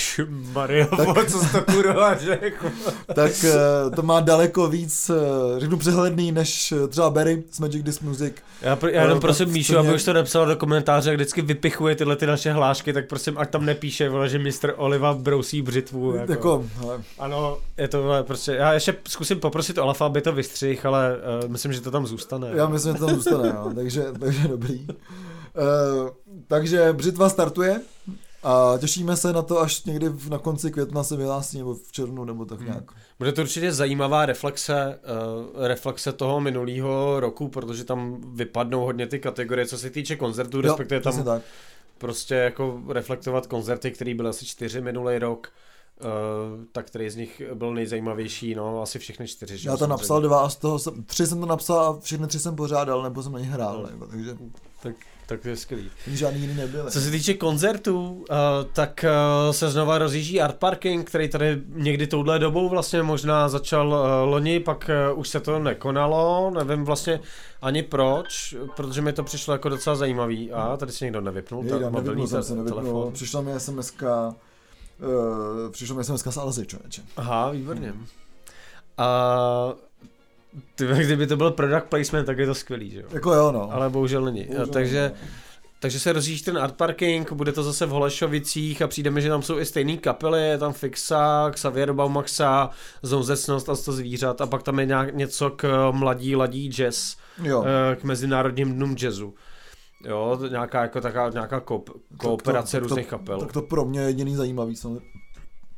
Mario, 0.52 0.86
Tak- 0.96 1.30
co 1.30 1.38
to 1.52 1.72
kurva 1.72 2.18
řekl? 2.18 2.66
tak 3.14 3.32
uh, 3.44 3.94
to 3.94 4.02
má 4.02 4.20
daleko 4.20 4.68
víc, 4.68 5.10
uh, 5.10 5.58
řeknu 5.58 5.76
přehledný, 5.76 6.32
než 6.32 6.72
uh, 6.72 6.88
třeba 6.88 7.10
Barry 7.10 7.42
z 7.50 7.60
Magic 7.60 7.82
Disc 7.82 8.00
Music. 8.00 8.34
Já, 8.62 8.76
pr- 8.76 8.88
já 8.88 9.02
jenom 9.02 9.16
No, 9.16 9.20
prosím 9.20 9.48
Míšu, 9.48 9.78
aby 9.78 9.94
už 9.94 10.04
to 10.04 10.12
napsal 10.12 10.46
do 10.46 10.56
komentáře, 10.56 11.10
jak 11.10 11.16
vždycky 11.16 11.42
vypichuje 11.42 11.96
tyhle 11.96 12.16
ty 12.16 12.26
naše 12.26 12.52
hlášky, 12.52 12.92
tak 12.92 13.08
prosím, 13.08 13.38
ať 13.38 13.50
tam 13.50 13.64
nepíše, 13.66 14.08
vole, 14.08 14.28
že 14.28 14.38
Mr. 14.38 14.72
Oliva 14.76 15.14
brousí 15.14 15.62
břitvu. 15.62 16.14
Jako. 16.14 16.32
Jako, 16.32 16.64
hele, 16.76 17.02
Ano, 17.18 17.58
je 17.78 17.88
to 17.88 18.02
vole, 18.02 18.22
prostě, 18.22 18.52
já 18.52 18.72
ještě 18.72 18.94
zkusím 19.08 19.40
poprosit 19.40 19.78
Olafa, 19.78 20.06
aby 20.06 20.20
to 20.20 20.32
vystřih, 20.32 20.84
ale 20.94 21.16
uh, 21.42 21.48
myslím, 21.48 21.72
že 21.72 21.80
to 21.80 21.90
tam 21.90 22.06
zůstane. 22.06 22.50
já 22.54 22.68
myslím, 22.68 22.92
že 22.92 22.98
to 22.98 23.06
tam 23.06 23.14
zůstane, 23.14 23.52
no, 23.52 23.72
takže, 23.74 24.04
takže 24.20 24.48
dobrý. 24.48 24.86
Uh, 24.88 26.08
takže 26.46 26.92
břitva 26.92 27.28
startuje 27.28 27.80
a 28.42 28.72
těšíme 28.78 29.16
se 29.16 29.32
na 29.32 29.42
to, 29.42 29.60
až 29.60 29.84
někdy 29.84 30.08
v- 30.08 30.30
na 30.30 30.38
konci 30.38 30.70
května 30.70 31.02
se 31.04 31.16
vyhlásí, 31.16 31.58
nebo 31.58 31.74
v 31.74 31.92
červnu, 31.92 32.24
nebo 32.24 32.44
tak 32.44 32.58
Hmm. 32.58 32.68
nějak. 32.68 32.84
Bude 33.18 33.32
to 33.32 33.42
určitě 33.42 33.72
zajímavá 33.72 34.26
reflexe, 34.26 34.98
uh, 35.56 35.66
reflexe 35.66 36.12
toho 36.12 36.40
minulého 36.40 37.20
roku, 37.20 37.48
protože 37.48 37.84
tam 37.84 38.16
vypadnou 38.34 38.84
hodně 38.84 39.06
ty 39.06 39.18
kategorie, 39.18 39.66
co 39.66 39.78
se 39.78 39.90
týče 39.90 40.16
koncertů, 40.16 40.60
respektive 40.60 41.00
přesně 41.00 41.24
tam 41.24 41.34
tak. 41.38 41.42
prostě 41.98 42.34
jako 42.34 42.80
reflektovat 42.88 43.46
koncerty, 43.46 43.90
který 43.90 44.14
byly 44.14 44.28
asi 44.28 44.46
čtyři 44.46 44.80
minulý 44.80 45.18
rok, 45.18 45.48
uh, 46.04 46.64
tak 46.72 46.86
který 46.86 47.10
z 47.10 47.16
nich 47.16 47.42
byl 47.54 47.74
nejzajímavější, 47.74 48.54
no 48.54 48.82
asi 48.82 48.98
všechny 48.98 49.28
čtyři. 49.28 49.58
že 49.58 49.68
Já 49.68 49.76
to 49.76 49.86
napsal 49.86 50.20
dva 50.20 50.40
a 50.40 50.48
z 50.48 50.56
toho 50.56 50.78
jsem, 50.78 51.04
tři 51.04 51.26
jsem 51.26 51.40
to 51.40 51.46
napsal 51.46 51.78
a 51.80 52.00
všechny 52.00 52.26
tři 52.26 52.38
jsem 52.38 52.56
pořádal, 52.56 53.02
nebo 53.02 53.22
jsem 53.22 53.32
na 53.32 53.38
ně 53.38 53.46
hrál, 53.46 53.88
jako, 53.90 54.06
takže 54.06 54.36
Tak, 54.82 54.94
tak 55.26 55.40
to 55.40 55.48
je 55.48 55.56
skvělý. 55.56 55.90
žádný 56.06 56.40
jiný 56.40 56.54
nebyly. 56.54 56.90
Co 56.90 57.00
se 57.00 57.10
týče 57.10 57.34
koncertů, 57.34 58.10
uh, 58.10 58.24
tak 58.72 59.04
uh, 59.46 59.52
se 59.52 59.70
znova 59.70 59.98
rozjíždí 59.98 60.40
Art 60.40 60.56
Parking, 60.56 61.06
který 61.08 61.28
tady 61.28 61.62
někdy 61.68 62.06
touhle 62.06 62.38
dobou 62.38 62.68
vlastně 62.68 63.02
možná 63.02 63.48
začal 63.48 63.88
uh, 63.88 64.30
loni, 64.30 64.60
pak 64.60 64.90
uh, 65.12 65.18
už 65.18 65.28
se 65.28 65.40
to 65.40 65.58
nekonalo, 65.58 66.50
nevím 66.50 66.84
vlastně 66.84 67.20
ani 67.62 67.82
proč, 67.82 68.54
protože 68.76 69.00
mi 69.02 69.12
to 69.12 69.24
přišlo 69.24 69.54
jako 69.54 69.68
docela 69.68 69.96
zajímavý. 69.96 70.52
A 70.52 70.76
tady 70.76 70.92
si 70.92 71.04
někdo 71.04 71.20
nevypnul, 71.20 71.64
Jej, 71.64 71.70
ta 71.72 71.80
já 71.80 71.90
mobilní 71.90 72.06
nevypnul 72.06 72.26
jsem 72.26 72.42
se, 72.42 72.54
nevypnul, 72.54 72.82
telefon. 72.82 73.12
přišla 73.12 73.40
mi 73.40 73.52
SMS 73.60 73.92
Uh, 75.02 75.70
přišla 75.72 75.96
mi 75.96 76.04
SMS 76.04 76.22
z 76.30 76.36
Alzy, 76.36 76.66
člověče. 76.66 77.02
Aha, 77.16 77.50
výborně. 77.50 77.94
A 78.98 79.72
ty, 80.74 80.86
kdyby 80.86 81.26
to 81.26 81.36
byl 81.36 81.50
product 81.50 81.84
placement, 81.88 82.26
tak 82.26 82.38
je 82.38 82.46
to 82.46 82.54
skvělý, 82.54 82.90
že 82.90 83.00
jo? 83.00 83.06
Jako 83.12 83.32
jo, 83.34 83.52
no. 83.52 83.72
Ale 83.72 83.90
bohužel 83.90 84.24
není. 84.24 84.44
Bohužel, 84.44 84.66
takže, 84.66 85.12
no. 85.14 85.28
takže 85.80 86.00
se 86.00 86.12
rozjíždí 86.12 86.44
ten 86.44 86.58
art 86.58 86.74
parking, 86.74 87.32
bude 87.32 87.52
to 87.52 87.62
zase 87.62 87.86
v 87.86 87.90
Holešovicích 87.90 88.82
a 88.82 88.88
přijde 88.88 89.10
mi, 89.10 89.22
že 89.22 89.28
tam 89.28 89.42
jsou 89.42 89.58
i 89.58 89.64
stejné 89.64 89.96
kapely, 89.96 90.48
je 90.48 90.58
tam 90.58 90.72
Fixa, 90.72 91.50
Xavier 91.50 91.92
Baumaxa, 91.92 92.70
Zouzecnost 93.02 93.68
a 93.68 93.74
100 93.76 93.92
zvířat 93.92 94.40
a 94.40 94.46
pak 94.46 94.62
tam 94.62 94.78
je 94.80 94.86
nějak 94.86 95.14
něco 95.14 95.50
k 95.50 95.90
mladí 95.92 96.36
ladí 96.36 96.68
jazz, 96.68 97.16
Jo. 97.42 97.64
eh, 97.66 97.96
k 97.96 98.04
Mezinárodním 98.04 98.74
dnům 98.74 98.96
jazzu. 99.02 99.34
Jo, 100.04 100.36
to 100.40 100.46
nějaká 100.46 100.82
jako 100.82 101.00
taká, 101.00 101.28
nějaká 101.28 101.60
koop, 101.60 101.90
kooperace 102.16 102.76
tak 102.76 102.82
to- 102.82 102.88
různých 102.88 103.06
kapel. 103.06 103.40
Tak 103.40 103.52
to 103.52 103.62
pro 103.62 103.84
mě 103.84 104.00
je 104.00 104.06
jediný 104.06 104.34
zajímavý, 104.36 104.76
samozřejmě. 104.76 105.06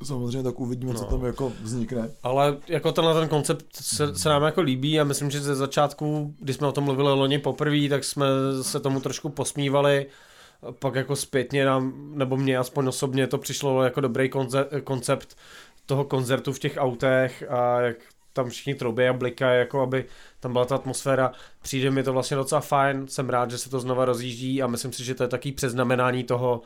Samozřejmě 0.05 0.43
tak 0.43 0.61
uvidíme, 0.61 0.95
co 0.95 1.03
No. 1.05 1.11
tam 1.11 1.25
jako 1.25 1.53
vznikne. 1.63 2.11
Ale 2.23 2.57
jako 2.69 2.93
tenhle 2.93 3.15
ten 3.21 3.29
koncept 3.29 3.67
se, 3.75 4.15
se 4.15 4.29
nám 4.29 4.43
jako 4.43 4.61
líbí 4.61 5.01
a 5.01 5.05
myslím, 5.05 5.31
že 5.31 5.41
ze 5.41 5.55
začátku, 5.55 6.35
když 6.41 6.57
jsme 6.57 6.67
o 6.67 6.73
tom 6.73 6.85
mluvili 6.85 7.09
loni 7.09 7.39
poprvé, 7.39 7.89
tak 7.89 8.05
jsme 8.05 8.27
se 8.63 8.81
tomu 8.81 9.01
trošku 9.01 9.29
posmívali. 9.29 10.07
Pak 10.79 10.95
jako 10.95 11.17
zpětně 11.17 11.65
nám, 11.65 11.93
nebo 12.15 12.37
mně 12.37 12.59
aspoň 12.59 12.87
osobně 12.87 13.27
to 13.27 13.39
přišlo 13.39 13.83
jako 13.85 14.01
dobrý 14.01 14.29
konce, 14.29 14.67
koncept 14.85 15.37
toho 15.87 16.05
koncertu 16.05 16.53
v 16.53 16.59
těch 16.59 16.75
autech 16.79 17.45
a 17.51 17.81
jak 17.81 17.97
tam 18.33 18.49
všichni 18.49 18.75
troubí 18.75 19.09
a 19.09 19.13
blikají, 19.13 19.59
jako 19.59 19.81
aby 19.81 20.05
tam 20.41 20.53
byla 20.53 20.65
ta 20.65 20.75
atmosféra. 20.75 21.33
Přijde 21.63 21.91
mi 21.91 22.03
to 22.03 22.13
vlastně 22.13 22.37
docela 22.37 22.61
fajn, 22.61 23.09
jsem 23.09 23.29
rád, 23.29 23.51
že 23.51 23.59
se 23.59 23.71
to 23.71 23.81
znova 23.81 24.05
rozjíždí 24.05 24.63
a 24.63 24.67
myslím 24.67 24.93
si, 24.93 25.05
že 25.05 25.15
to 25.15 25.23
je 25.23 25.29
taký 25.29 25.53
přeznamenání 25.53 26.25
toho, 26.25 26.63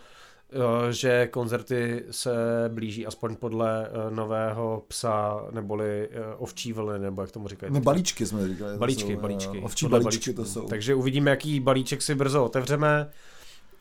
eh, 0.53 0.93
že 0.93 1.27
koncerty 1.27 2.05
se 2.11 2.35
blíží 2.69 3.07
aspoň 3.07 3.37
podle 3.37 3.87
eh, 3.87 4.15
nového 4.15 4.85
psa, 4.89 5.41
neboli 5.51 6.09
eh, 6.11 6.35
ovčí 6.37 6.73
vlny, 6.73 6.99
nebo 6.99 7.23
jak 7.23 7.31
tomu 7.31 7.49
říkají. 7.49 7.73
Ne, 7.73 7.81
balíčky 7.81 8.27
jsme 8.27 8.49
říkali. 8.49 8.79
Balíčky, 8.79 9.15
jsou, 9.15 9.21
balíčky. 9.21 9.59
Ovčí 9.59 9.85
Podle 9.87 10.01
balíčky 10.01 10.35
to 10.35 10.45
jsou. 10.45 10.67
Takže 10.67 10.95
uvidíme, 10.95 11.31
jaký 11.31 11.61
balíček 11.61 12.03
si 12.03 12.15
brzo 12.15 12.45
otevřeme. 12.45 13.11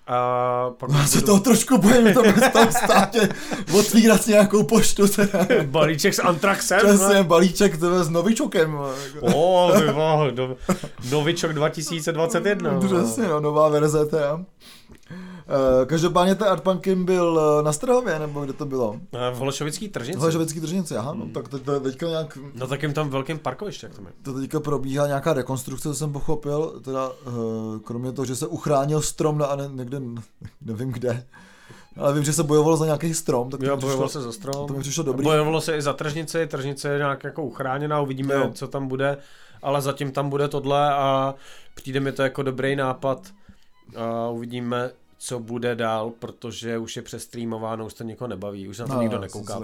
A 0.08 0.70
pak 0.78 0.90
už 0.90 1.10
se 1.10 1.18
budu- 1.18 1.26
toho 1.26 1.40
trošku 1.40 1.78
bojím, 1.78 2.14
to 2.14 2.24
v 2.24 2.50
tom 2.54 2.72
státě 2.84 3.30
otvírat 3.78 4.28
nějakou 4.28 4.64
poštu. 4.64 5.08
Teda. 5.08 5.40
balíček 5.66 6.14
s 6.14 6.20
Antraxem. 6.20 6.80
Přesně, 6.80 7.24
balíček 7.24 7.78
tebe 7.78 8.04
s 8.04 8.10
novičokem. 8.10 8.78
Jako. 9.16 9.26
O, 9.38 9.72
ty 9.80 9.86
no, 9.86 10.30
Novičok 11.12 11.54
2021. 11.54 12.80
Přesně, 12.80 13.28
no, 13.28 13.40
nová 13.40 13.70
verze 13.70 14.06
teda. 14.06 14.42
Eh, 15.48 15.86
Každopádně 15.86 16.36
ten 16.36 16.48
Artpunkem 16.48 17.06
byl 17.06 17.42
eh, 17.60 17.64
na 17.64 17.74
Strahově, 17.74 18.20
nebo 18.20 18.42
kde 18.42 18.54
to 18.54 18.66
bylo? 18.66 19.00
Eh, 19.14 19.32
V 19.32 19.38
Holešovický 19.38 19.90
tržnici. 19.90 20.20
Hlažovický 20.20 20.60
držnici, 20.60 20.98
aha, 20.98 21.14
no, 21.14 21.26
tak 21.34 21.48
to, 21.48 21.80
teďka 21.80 22.08
nějak, 22.08 22.38
Na 22.54 22.68
takém 22.68 22.94
tam 22.94 23.10
velkém 23.10 23.40
parkovišti, 23.40 23.86
jak 23.86 23.96
to 23.96 24.02
je. 24.02 24.08
to 24.22 24.34
teďka 24.34 24.60
probíhá 24.60 25.08
nějaká 25.08 25.34
rekonstrukce, 25.34 25.90
co 25.90 25.96
jsem 25.96 26.14
pochopil, 26.14 26.80
teda 26.84 27.12
kromě 27.84 28.12
toho, 28.12 28.26
že 28.26 28.36
se 28.36 28.48
uchránil 28.48 29.02
strom 29.02 29.38
na, 29.38 29.56
ne, 29.56 29.70
někde, 29.72 30.00
nevím 30.62 30.92
kde, 30.92 31.26
ale 31.98 32.14
vím, 32.14 32.24
že 32.24 32.34
se 32.34 32.44
bojovalo 32.44 32.78
za 32.78 32.86
nějaký 32.86 33.14
strom, 33.14 33.50
tak 33.50 33.62
Jo, 33.62 33.78
bojovalo 33.78 34.10
se 34.10 34.22
za 34.22 34.32
strom. 34.32 34.68
to 34.68 34.74
mi 34.74 34.80
přišlo 34.80 35.04
dobrý. 35.04 35.24
Bojovalo 35.24 35.62
se 35.62 35.78
i 35.78 35.82
za 35.82 35.94
tržnici, 35.94 36.48
tržnice 36.48 36.90
je 36.90 36.98
nějak 36.98 37.24
jako 37.24 37.44
uchráněná, 37.44 38.02
uvidíme, 38.02 38.34
Jo. 38.36 38.52
co 38.54 38.68
tam 38.68 38.88
bude, 38.88 39.18
ale 39.64 39.82
zatím 39.82 40.12
tam 40.12 40.30
bude 40.30 40.48
tohle 40.48 40.94
a 40.94 41.36
přijde 41.76 42.00
mi 42.00 42.12
to 42.12 42.24
jako 42.24 42.44
dobrý 42.44 42.76
nápad 42.76 43.28
a 43.96 44.30
uvidíme, 44.30 44.92
co 45.26 45.40
bude 45.40 45.76
dál, 45.76 46.12
protože 46.20 46.78
už 46.78 46.96
je 46.96 47.02
přestreamováno, 47.02 47.86
už 47.86 47.94
to 47.94 48.04
nikoho 48.04 48.28
nebaví, 48.28 48.68
už 48.68 48.80
na 48.80 48.88
to 48.88 48.94
No, 48.94 49.02
nikdo 49.02 49.20
nekouká. 49.20 49.60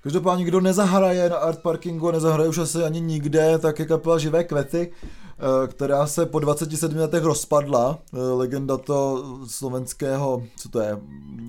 Každopádně, 0.00 0.44
kdo 0.44 0.60
nezahraje 0.60 1.28
na 1.30 1.36
Art 1.36 1.62
Parkingu, 1.62 2.10
nezahraje 2.10 2.48
už 2.48 2.58
asi 2.58 2.78
ani 2.84 3.00
nikde, 3.00 3.58
tak 3.58 3.78
je 3.78 3.86
kapela 3.86 4.18
Živé 4.18 4.44
květy, 4.44 4.92
eh, 5.04 5.68
která 5.68 6.06
se 6.06 6.26
po 6.26 6.38
27 6.38 6.98
letech 7.00 7.22
rozpadla. 7.24 7.98
Eh, 8.14 8.18
Legenda 8.18 8.76
to 8.76 9.24
slovenského, 9.46 10.42
co 10.56 10.68
to 10.68 10.80
je, 10.80 10.98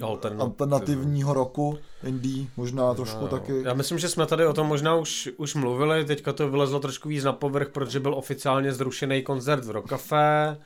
Alternativ- 0.01 0.41
alternativního 0.41 1.33
roku, 1.33 1.77
indie, 2.03 2.47
možná 2.57 2.93
trošku 2.93 3.21
No, 3.21 3.27
taky. 3.27 3.61
Já 3.65 3.73
myslím, 3.73 3.99
že 3.99 4.09
jsme 4.09 4.25
tady 4.25 4.45
o 4.45 4.53
tom 4.53 4.67
možná 4.67 4.95
už, 4.95 5.29
už 5.37 5.55
mluvili, 5.55 6.05
teďka 6.05 6.33
to 6.33 6.49
vylezlo 6.49 6.79
trošku 6.79 7.09
víc 7.09 7.23
na 7.23 7.33
povrch, 7.33 7.69
protože 7.69 7.99
byl 7.99 8.13
oficiálně 8.13 8.73
zrušený 8.73 9.23
koncert 9.23 9.65
v 9.65 9.69
Rockcafé. 9.71 10.57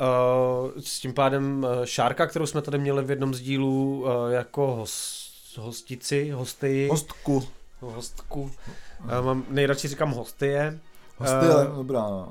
Uh, 0.00 0.70
s 0.80 1.00
tím 1.00 1.14
pádem 1.14 1.64
uh, 1.64 1.84
Šárka, 1.84 2.26
kterou 2.26 2.46
jsme 2.46 2.62
tady 2.62 2.78
měli 2.78 3.04
v 3.04 3.10
jednom 3.10 3.34
z 3.34 3.40
dílů 3.40 4.00
uh, 4.02 4.32
jako 4.32 4.66
host, 4.66 5.58
hostici, 5.58 6.30
hosty, 6.30 6.88
Hostku. 6.90 7.48
hostku. 7.80 8.50
Uh, 9.04 9.24
mám, 9.24 9.44
nejradši 9.48 9.88
říkám 9.88 10.10
hostie. 10.10 10.78
Hosty, 11.18 11.46
Eh, 11.46 11.52
ale 11.52 11.66
dobrá. 11.76 12.08
Uh, 12.08 12.26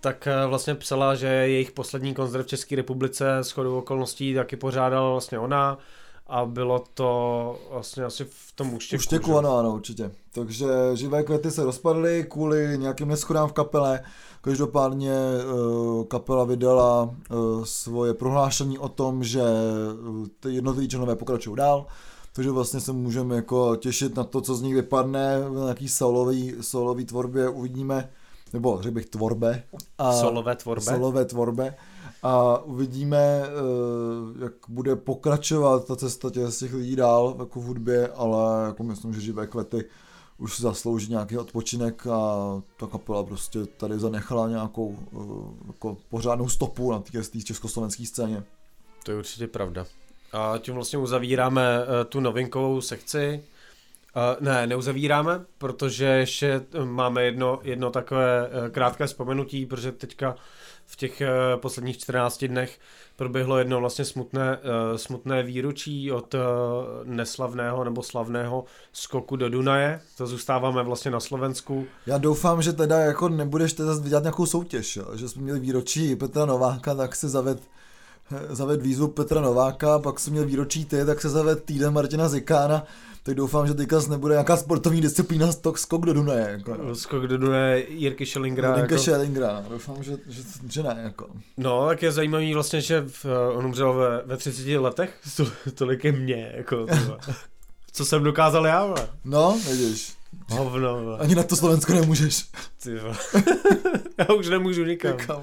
tak 0.00 0.26
eh, 0.26 0.46
vlastně 0.46 0.74
psala, 0.74 1.14
že 1.14 1.26
jejich 1.26 1.70
poslední 1.70 2.14
koncert 2.14 2.42
v 2.42 2.48
České 2.48 2.76
republice 2.76 3.36
s 3.36 3.50
chodou 3.50 3.78
okolností 3.78 4.34
taky 4.34 4.56
pořádala 4.56 5.10
vlastně 5.10 5.38
ona 5.38 5.78
a 6.26 6.44
bylo 6.44 6.84
to 6.94 7.58
vlastně 7.70 8.04
asi 8.04 8.24
v 8.24 8.52
tom 8.54 8.74
úštěku. 8.74 8.98
Uštěku, 8.98 9.30
že? 9.30 9.38
ano, 9.38 9.56
ano, 9.56 9.74
určitě. 9.74 10.10
Takže 10.32 10.66
živé 10.94 11.22
květy 11.22 11.50
se 11.50 11.64
rozpadly 11.64 12.26
kvůli 12.30 12.78
nějakým 12.78 13.08
neschodám 13.08 13.48
v 13.48 13.52
kapele. 13.52 14.00
Každopádně 14.40 15.12
eh, 15.12 16.04
kapela 16.08 16.44
vydala 16.44 17.10
eh, 17.14 17.34
svoje 17.64 18.14
prohlášení 18.14 18.78
o 18.78 18.88
tom, 18.88 19.24
že 19.24 19.40
eh, 19.40 20.28
ty 20.40 20.54
jednotliví 20.54 20.88
členové 20.88 21.16
pokračují 21.16 21.56
dál. 21.56 21.86
Takže 22.32 22.50
vlastně 22.50 22.80
se 22.80 22.92
můžeme 22.92 23.36
jako 23.36 23.76
těšit 23.76 24.16
na 24.16 24.24
to, 24.24 24.40
co 24.40 24.54
z 24.54 24.62
nich 24.62 24.74
vypadne 24.74 25.48
v 25.48 25.52
nějaký 25.52 25.88
solový, 25.88 26.54
solový 26.60 27.04
tvorbě 27.04 27.48
uvidíme, 27.48 28.10
nebo 28.52 28.78
řekl 28.82 28.94
bych 28.94 29.06
tvorbe. 29.06 29.62
A, 29.98 30.12
Solové 30.12 30.56
tvorbe. 30.56 30.82
solové 30.82 31.24
tvorbe 31.24 31.74
a 32.22 32.58
uvidíme, 32.58 33.42
eh, 33.42 34.44
jak 34.44 34.52
bude 34.68 34.96
pokračovat 34.96 35.86
ta 35.86 35.96
cesta 35.96 36.30
těch, 36.30 36.46
z 36.48 36.58
těch 36.58 36.74
lidí 36.74 36.96
dál 36.96 37.36
jako 37.38 37.60
v 37.60 37.64
hudbě, 37.64 38.08
ale 38.08 38.66
jako 38.66 38.82
myslím, 38.82 39.14
že 39.14 39.20
živé 39.20 39.46
kvety 39.46 39.84
už 40.38 40.60
zaslouží 40.60 41.10
nějaký 41.10 41.38
odpočinek 41.38 42.06
a 42.06 42.36
ta 42.76 42.86
kapela 42.86 43.24
prostě 43.24 43.66
tady 43.66 43.98
zanechala 43.98 44.48
nějakou 44.48 44.98
eh, 44.98 45.66
jako 45.66 45.96
pořádnou 46.10 46.48
stopu 46.48 46.92
na 46.92 47.00
té 47.00 47.40
československé 47.44 48.06
scéně. 48.06 48.44
To 49.04 49.10
je 49.10 49.18
určitě 49.18 49.46
pravda. 49.46 49.86
A 50.32 50.58
tím 50.58 50.74
vlastně 50.74 50.98
uzavíráme 50.98 51.78
uh, 51.78 51.88
tu 52.08 52.20
novinkovou 52.20 52.80
sekci. 52.80 53.42
Uh, 54.16 54.46
ne, 54.46 54.66
neuzavíráme, 54.66 55.44
protože 55.58 56.04
ještě 56.04 56.60
eh, 56.74 56.84
máme 56.84 57.24
jedno, 57.24 57.58
jedno 57.62 57.90
takové 57.90 58.48
uh, 58.48 58.68
krátké 58.68 59.06
vzpomenutí, 59.06 59.66
protože 59.66 59.92
teďka 59.92 60.36
v 60.86 60.96
těch 60.96 61.22
uh, 61.22 61.60
posledních 61.60 61.98
14 61.98 62.44
dnech 62.44 62.78
proběhlo 63.16 63.58
jedno 63.58 63.80
vlastně 63.80 64.04
smutné, 64.04 64.56
uh, 64.56 64.96
smutné 64.96 65.42
výročí 65.42 66.12
od 66.12 66.34
uh, 66.34 66.40
neslavného 67.04 67.84
nebo 67.84 68.02
slavného 68.02 68.64
skoku 68.92 69.36
do 69.36 69.48
Dunaje. 69.48 70.00
To 70.16 70.26
zůstáváme 70.26 70.82
vlastně 70.82 71.10
na 71.10 71.20
Slovensku. 71.20 71.86
Já 72.06 72.18
doufám, 72.18 72.62
že 72.62 72.72
teda 72.72 73.00
jako 73.00 73.28
nebudeš 73.28 73.72
teda 73.72 73.98
dělat 73.98 74.22
nějakou 74.22 74.46
soutěž, 74.46 74.96
jo? 74.96 75.06
že 75.14 75.28
jsme 75.28 75.42
měli 75.42 75.60
výročí 75.60 76.16
Petra 76.16 76.46
Nováka, 76.46 76.94
tak 76.94 77.16
se 77.16 77.28
zaved 77.28 77.58
zaved 78.48 78.82
výzvu 78.82 79.08
Petra 79.08 79.40
Nováka, 79.40 79.98
pak 79.98 80.20
jsem 80.20 80.32
měl 80.32 80.44
výročí 80.44 80.84
ty, 80.84 81.04
tak 81.04 81.20
se 81.20 81.28
zaved 81.28 81.64
týden 81.64 81.92
Martina 81.92 82.28
Zikána, 82.28 82.82
tak 83.26 83.34
doufám, 83.34 83.66
že 83.66 83.74
teďka 83.74 84.00
nebude 84.08 84.34
nějaká 84.34 84.56
sportovní 84.56 85.00
disciplína 85.00 85.52
stok 85.52 85.78
skok 85.78 86.06
do 86.06 86.12
Dunaje. 86.12 86.48
Jako, 86.50 86.74
no. 86.74 86.94
Skok 86.94 87.22
do 87.22 87.38
Dunaje 87.38 87.86
Jirky 87.88 88.26
Schellingera. 88.26 88.68
Linka 88.74 88.94
jako... 88.94 88.98
Schellingra, 89.02 89.60
no. 89.60 89.70
doufám, 89.70 90.02
že, 90.02 90.16
že, 90.28 90.42
že 90.68 90.82
ne. 90.82 91.00
Jako. 91.02 91.28
No, 91.56 91.86
tak 91.86 92.02
je 92.02 92.12
zajímavý 92.12 92.54
vlastně, 92.54 92.80
že 92.80 93.04
v, 93.08 93.26
on 93.52 93.66
umřel 93.66 93.92
ve, 93.92 94.22
ve 94.22 94.36
30 94.36 94.68
letech, 94.68 95.20
to, 95.36 95.46
tolik 95.74 96.04
je 96.04 96.12
mě, 96.12 96.52
jako. 96.56 96.86
Co 97.92 98.04
jsem 98.04 98.24
dokázal 98.24 98.66
já, 98.66 98.84
vole? 98.84 99.08
No, 99.24 99.60
vidíš, 99.70 100.16
Hovno, 100.48 101.16
ani 101.20 101.34
na 101.34 101.42
to 101.42 101.56
Slovensko 101.56 101.92
nemůžeš. 101.92 102.46
Ty 102.82 102.90
já 104.18 104.34
už 104.34 104.48
nemůžu 104.48 104.84
nikam. 104.84 105.16
Kam. 105.16 105.42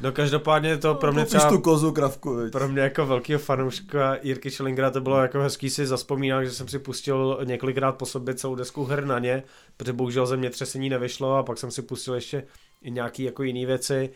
No 0.00 0.12
každopádně 0.12 0.76
to 0.76 0.94
pro 0.94 1.12
mě 1.12 1.22
Popíš 1.22 1.28
třeba, 1.38 1.48
tu 1.48 1.60
kozu, 1.60 1.92
kravku, 1.92 2.36
viď. 2.36 2.52
pro 2.52 2.68
mě 2.68 2.82
jako 2.82 3.06
velkého 3.06 3.38
fanouška 3.38 4.16
Jirky 4.22 4.50
Schellingera 4.50 4.90
to 4.90 5.00
bylo 5.00 5.22
jako 5.22 5.40
hezký 5.40 5.70
si 5.70 5.86
zaspomínat, 5.86 6.44
že 6.44 6.50
jsem 6.50 6.68
si 6.68 6.78
pustil 6.78 7.40
několikrát 7.44 7.92
po 7.92 8.06
sobě 8.06 8.34
celou 8.34 8.54
desku 8.54 8.84
her 8.84 9.06
na 9.06 9.18
ně, 9.18 9.42
protože 9.76 9.92
bohužel 9.92 10.26
zemětřesení 10.26 10.88
nevyšlo 10.88 11.36
a 11.36 11.42
pak 11.42 11.58
jsem 11.58 11.70
si 11.70 11.82
pustil 11.82 12.14
ještě 12.14 12.44
i 12.82 12.90
nějaký 12.90 13.22
jako 13.22 13.42
jiný 13.42 13.66
věci 13.66 14.10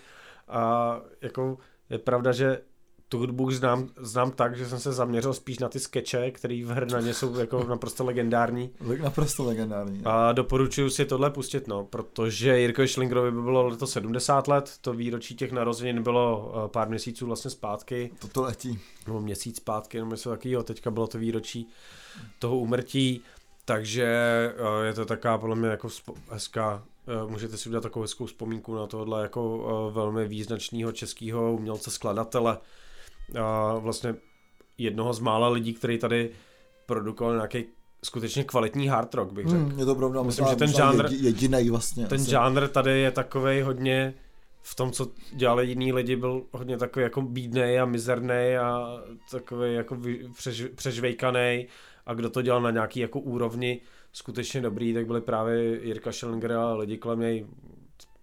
a 0.48 1.00
jako 1.22 1.58
je 1.90 1.98
pravda, 1.98 2.32
že 2.32 2.58
tu 3.14 3.18
hudbu 3.18 3.44
už 3.44 3.56
znám, 3.56 3.88
znám 3.96 4.30
tak, 4.30 4.56
že 4.56 4.68
jsem 4.68 4.78
se 4.78 4.92
zaměřil 4.92 5.34
spíš 5.34 5.58
na 5.58 5.68
ty 5.68 5.80
skeče, 5.80 6.30
které 6.30 6.62
v 6.64 6.70
Hrnaně 6.70 7.14
jsou 7.14 7.34
jako 7.38 7.64
naprosto 7.64 8.04
legendární. 8.04 8.70
Le- 8.80 8.96
Naprosto 8.98 9.44
legendární. 9.44 10.02
no. 10.04 10.10
A 10.10 10.32
doporučuji 10.32 10.90
si 10.90 11.04
tohle 11.04 11.30
pustit, 11.30 11.68
no, 11.68 11.84
protože 11.84 12.58
Jirko 12.58 12.86
Schlingerovi 12.86 13.30
by 13.30 13.42
bylo 13.42 13.66
letos 13.66 13.90
70 13.92 14.48
let, 14.48 14.72
to 14.80 14.92
výročí 14.92 15.34
těch 15.36 15.52
narozenin 15.52 16.02
bylo 16.02 16.52
eh, 16.64 16.68
pár 16.68 16.88
měsíců 16.88 17.26
vlastně 17.26 17.50
zpátky, 17.50 18.10
Toto 18.18 18.42
letí. 18.42 18.78
nebo 19.06 19.20
měsíc 19.20 19.56
zpátky, 19.56 19.98
nebo 19.98 20.10
něco 20.10 20.30
takového, 20.30 20.62
teďka 20.62 20.90
bylo 20.90 21.06
to 21.06 21.18
výročí 21.18 21.68
toho 22.38 22.58
umrtí, 22.58 23.22
takže 23.64 24.04
eh, 24.82 24.86
je 24.86 24.94
to 24.94 25.04
taková 25.04 25.38
podle 25.38 25.56
mě 25.56 25.68
jako 25.68 25.88
hezká, 26.30 26.82
eh, 27.08 27.30
můžete 27.30 27.56
si 27.56 27.68
udělat 27.68 27.82
takovou 27.82 28.02
hezkou 28.02 28.26
vzpomínku 28.26 28.74
na 28.74 28.86
tohle 28.86 29.22
jako 29.22 29.90
velmi 29.94 30.28
význačného 30.28 30.92
českého 30.92 31.52
umělce 31.52 31.90
skladatele, 31.90 32.58
a 33.40 33.74
vlastně 33.78 34.14
jednoho 34.78 35.12
z 35.12 35.20
mála 35.20 35.48
lidí, 35.48 35.74
který 35.74 35.98
tady 35.98 36.30
produkoval 36.86 37.34
nějaký 37.34 37.64
skutečně 38.04 38.44
kvalitní 38.44 38.88
hard 38.88 39.14
rock, 39.14 39.32
bych 39.32 39.46
řekl. 39.46 39.62
Hmm, 39.62 39.78
je 39.78 39.84
to 39.84 39.94
pravda, 39.94 40.22
Myslím, 40.22 40.46
že 40.46 40.56
ten 40.56 40.70
žánr- 40.70 41.04
jedi- 41.04 41.24
jedinej 41.24 41.70
vlastně. 41.70 42.06
Ten 42.06 42.20
asi. 42.20 42.30
žánr 42.30 42.68
tady 42.68 43.00
je 43.00 43.10
takovej 43.10 43.62
hodně 43.62 44.14
v 44.62 44.74
tom, 44.74 44.92
co 44.92 45.10
dělali 45.32 45.66
jiní 45.66 45.92
lidi, 45.92 46.16
byl 46.16 46.42
hodně 46.52 46.76
takový 46.78 47.02
jako 47.02 47.22
bídnej 47.22 47.80
a 47.80 47.84
mizerný 47.84 48.56
a 48.56 48.98
takový 49.30 49.74
jako 49.74 49.98
přež, 50.36 50.64
přežvejkaný 50.74 51.66
a 52.06 52.14
kdo 52.14 52.30
to 52.30 52.42
dělal 52.42 52.62
na 52.62 52.70
nějaký 52.70 53.00
jako 53.00 53.20
úrovni 53.20 53.80
skutečně 54.12 54.60
dobrý, 54.60 54.94
tak 54.94 55.06
byli 55.06 55.20
právě 55.20 55.86
Jirka 55.86 56.12
Schellinger 56.12 56.52
a 56.52 56.74
lidi 56.74 56.98
kolem 56.98 57.20
něj 57.20 57.46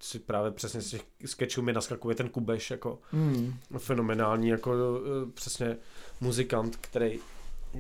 si 0.02 0.20
právě 0.20 0.52
přesně 0.52 0.82
z 0.82 0.90
těch 0.90 1.02
sketchů 1.26 1.62
mi 1.62 1.74
naskakuje 1.74 2.16
ten 2.16 2.30
Kubeš 2.30 2.72
jako 2.72 3.00
Hmm. 3.12 3.54
fenomenální 3.78 4.48
jako 4.48 4.72
eh, 4.74 5.32
přesně 5.34 5.78
muzikant, 6.22 6.76
který 6.76 7.20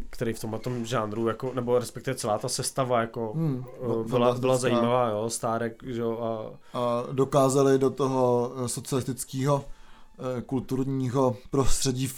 který 0.09 0.33
v 0.33 0.39
tomhle 0.39 0.59
tom 0.59 0.85
žánru, 0.85 1.27
jako, 1.27 1.51
nebo 1.53 1.79
respektive 1.79 2.15
celá 2.15 2.37
ta 2.37 2.49
sestava, 2.49 3.01
jako, 3.01 3.33
Hmm, 3.33 3.65
uh, 3.79 4.07
byla, 4.07 4.33
byla 4.33 4.57
zajímavá, 4.57 5.09
jo, 5.09 5.29
Stárek, 5.29 5.83
jo, 5.83 6.19
a 6.73 6.77
A 6.79 7.03
dokázali 7.11 7.79
do 7.79 7.89
toho 7.89 8.53
eh, 8.55 8.67
socialistického 8.67 9.65
kulturního 10.45 11.37
prostředí 11.49 12.09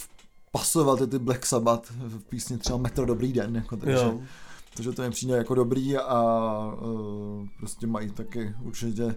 pasovat 0.51 1.01
i 1.01 1.07
ty 1.07 1.19
Black 1.19 1.45
Sabbath 1.45 1.91
v 1.91 2.19
písni 2.23 2.57
třeba 2.57 2.77
Metro 2.77 3.05
Dobrý 3.05 3.33
den, 3.33 3.55
jako, 3.55 3.77
takže, 3.77 4.05
jo. 4.05 4.19
takže 4.75 4.91
to 4.91 5.01
mi 5.01 5.09
přijde 5.09 5.37
jako 5.37 5.55
dobrý 5.55 5.97
a 5.97 6.21
uh, 6.81 7.47
prostě 7.59 7.87
mají 7.87 8.11
taky 8.11 8.55
určitě 8.61 9.15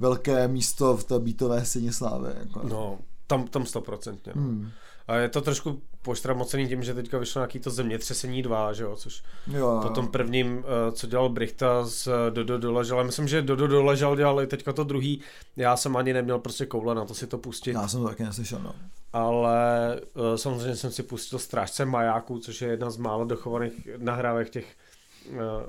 velké 0.00 0.48
místo 0.48 0.96
v 0.96 1.04
té 1.04 1.18
beatové 1.18 1.64
scéně 1.64 1.92
slávy. 1.92 2.30
Jako. 2.38 2.60
No, 2.68 2.98
tam, 3.26 3.46
tam 3.46 3.66
stoprocentně. 3.66 4.32
No. 4.36 4.42
Hmm. 4.42 4.70
A 5.08 5.16
je 5.16 5.28
to 5.28 5.40
trošku 5.40 5.82
poštramocený 6.02 6.68
tím, 6.68 6.82
že 6.82 6.94
teďka 6.94 7.18
vyšlo 7.18 7.38
nějaký 7.38 7.58
to 7.58 7.70
zemětřesení 7.70 8.42
2, 8.42 8.72
že 8.72 8.82
jo, 8.82 8.96
což 8.96 9.22
Jo, 9.46 9.78
po 9.82 9.88
tom 9.88 10.08
prvním, 10.08 10.64
eh, 10.64 10.92
co 10.92 11.06
dělal 11.06 11.28
Brichta 11.28 11.84
z 11.84 12.06
eh, 12.06 12.30
Dodo 12.30 12.58
Doležal, 12.58 12.98
já 12.98 13.04
myslím, 13.04 13.28
že 13.28 13.42
Dodo 13.42 13.66
Doležal 13.66 14.16
dělal 14.16 14.42
i 14.42 14.46
teďka 14.46 14.72
to 14.72 14.84
druhý, 14.84 15.20
já 15.56 15.76
jsem 15.76 15.96
ani 15.96 16.12
neměl 16.12 16.38
prostě 16.38 16.66
koule 16.66 16.94
na 16.94 17.04
to 17.04 17.14
si 17.14 17.26
to 17.26 17.38
pustit, 17.38 17.72
já 17.72 17.88
jsem 17.88 18.00
to 18.00 18.08
taky 18.08 18.24
neslyšel, 18.24 18.58
no. 18.62 18.74
ale 19.12 19.96
eh, 19.96 20.38
samozřejmě 20.38 20.76
jsem 20.76 20.92
si 20.92 21.02
pustil 21.02 21.38
Strážce 21.38 21.84
majáků, 21.84 22.38
což 22.38 22.62
je 22.62 22.68
jedna 22.68 22.90
z 22.90 22.96
málo 22.96 23.24
dochovaných 23.24 23.88
nahrávek 23.96 24.50
těch 24.50 24.76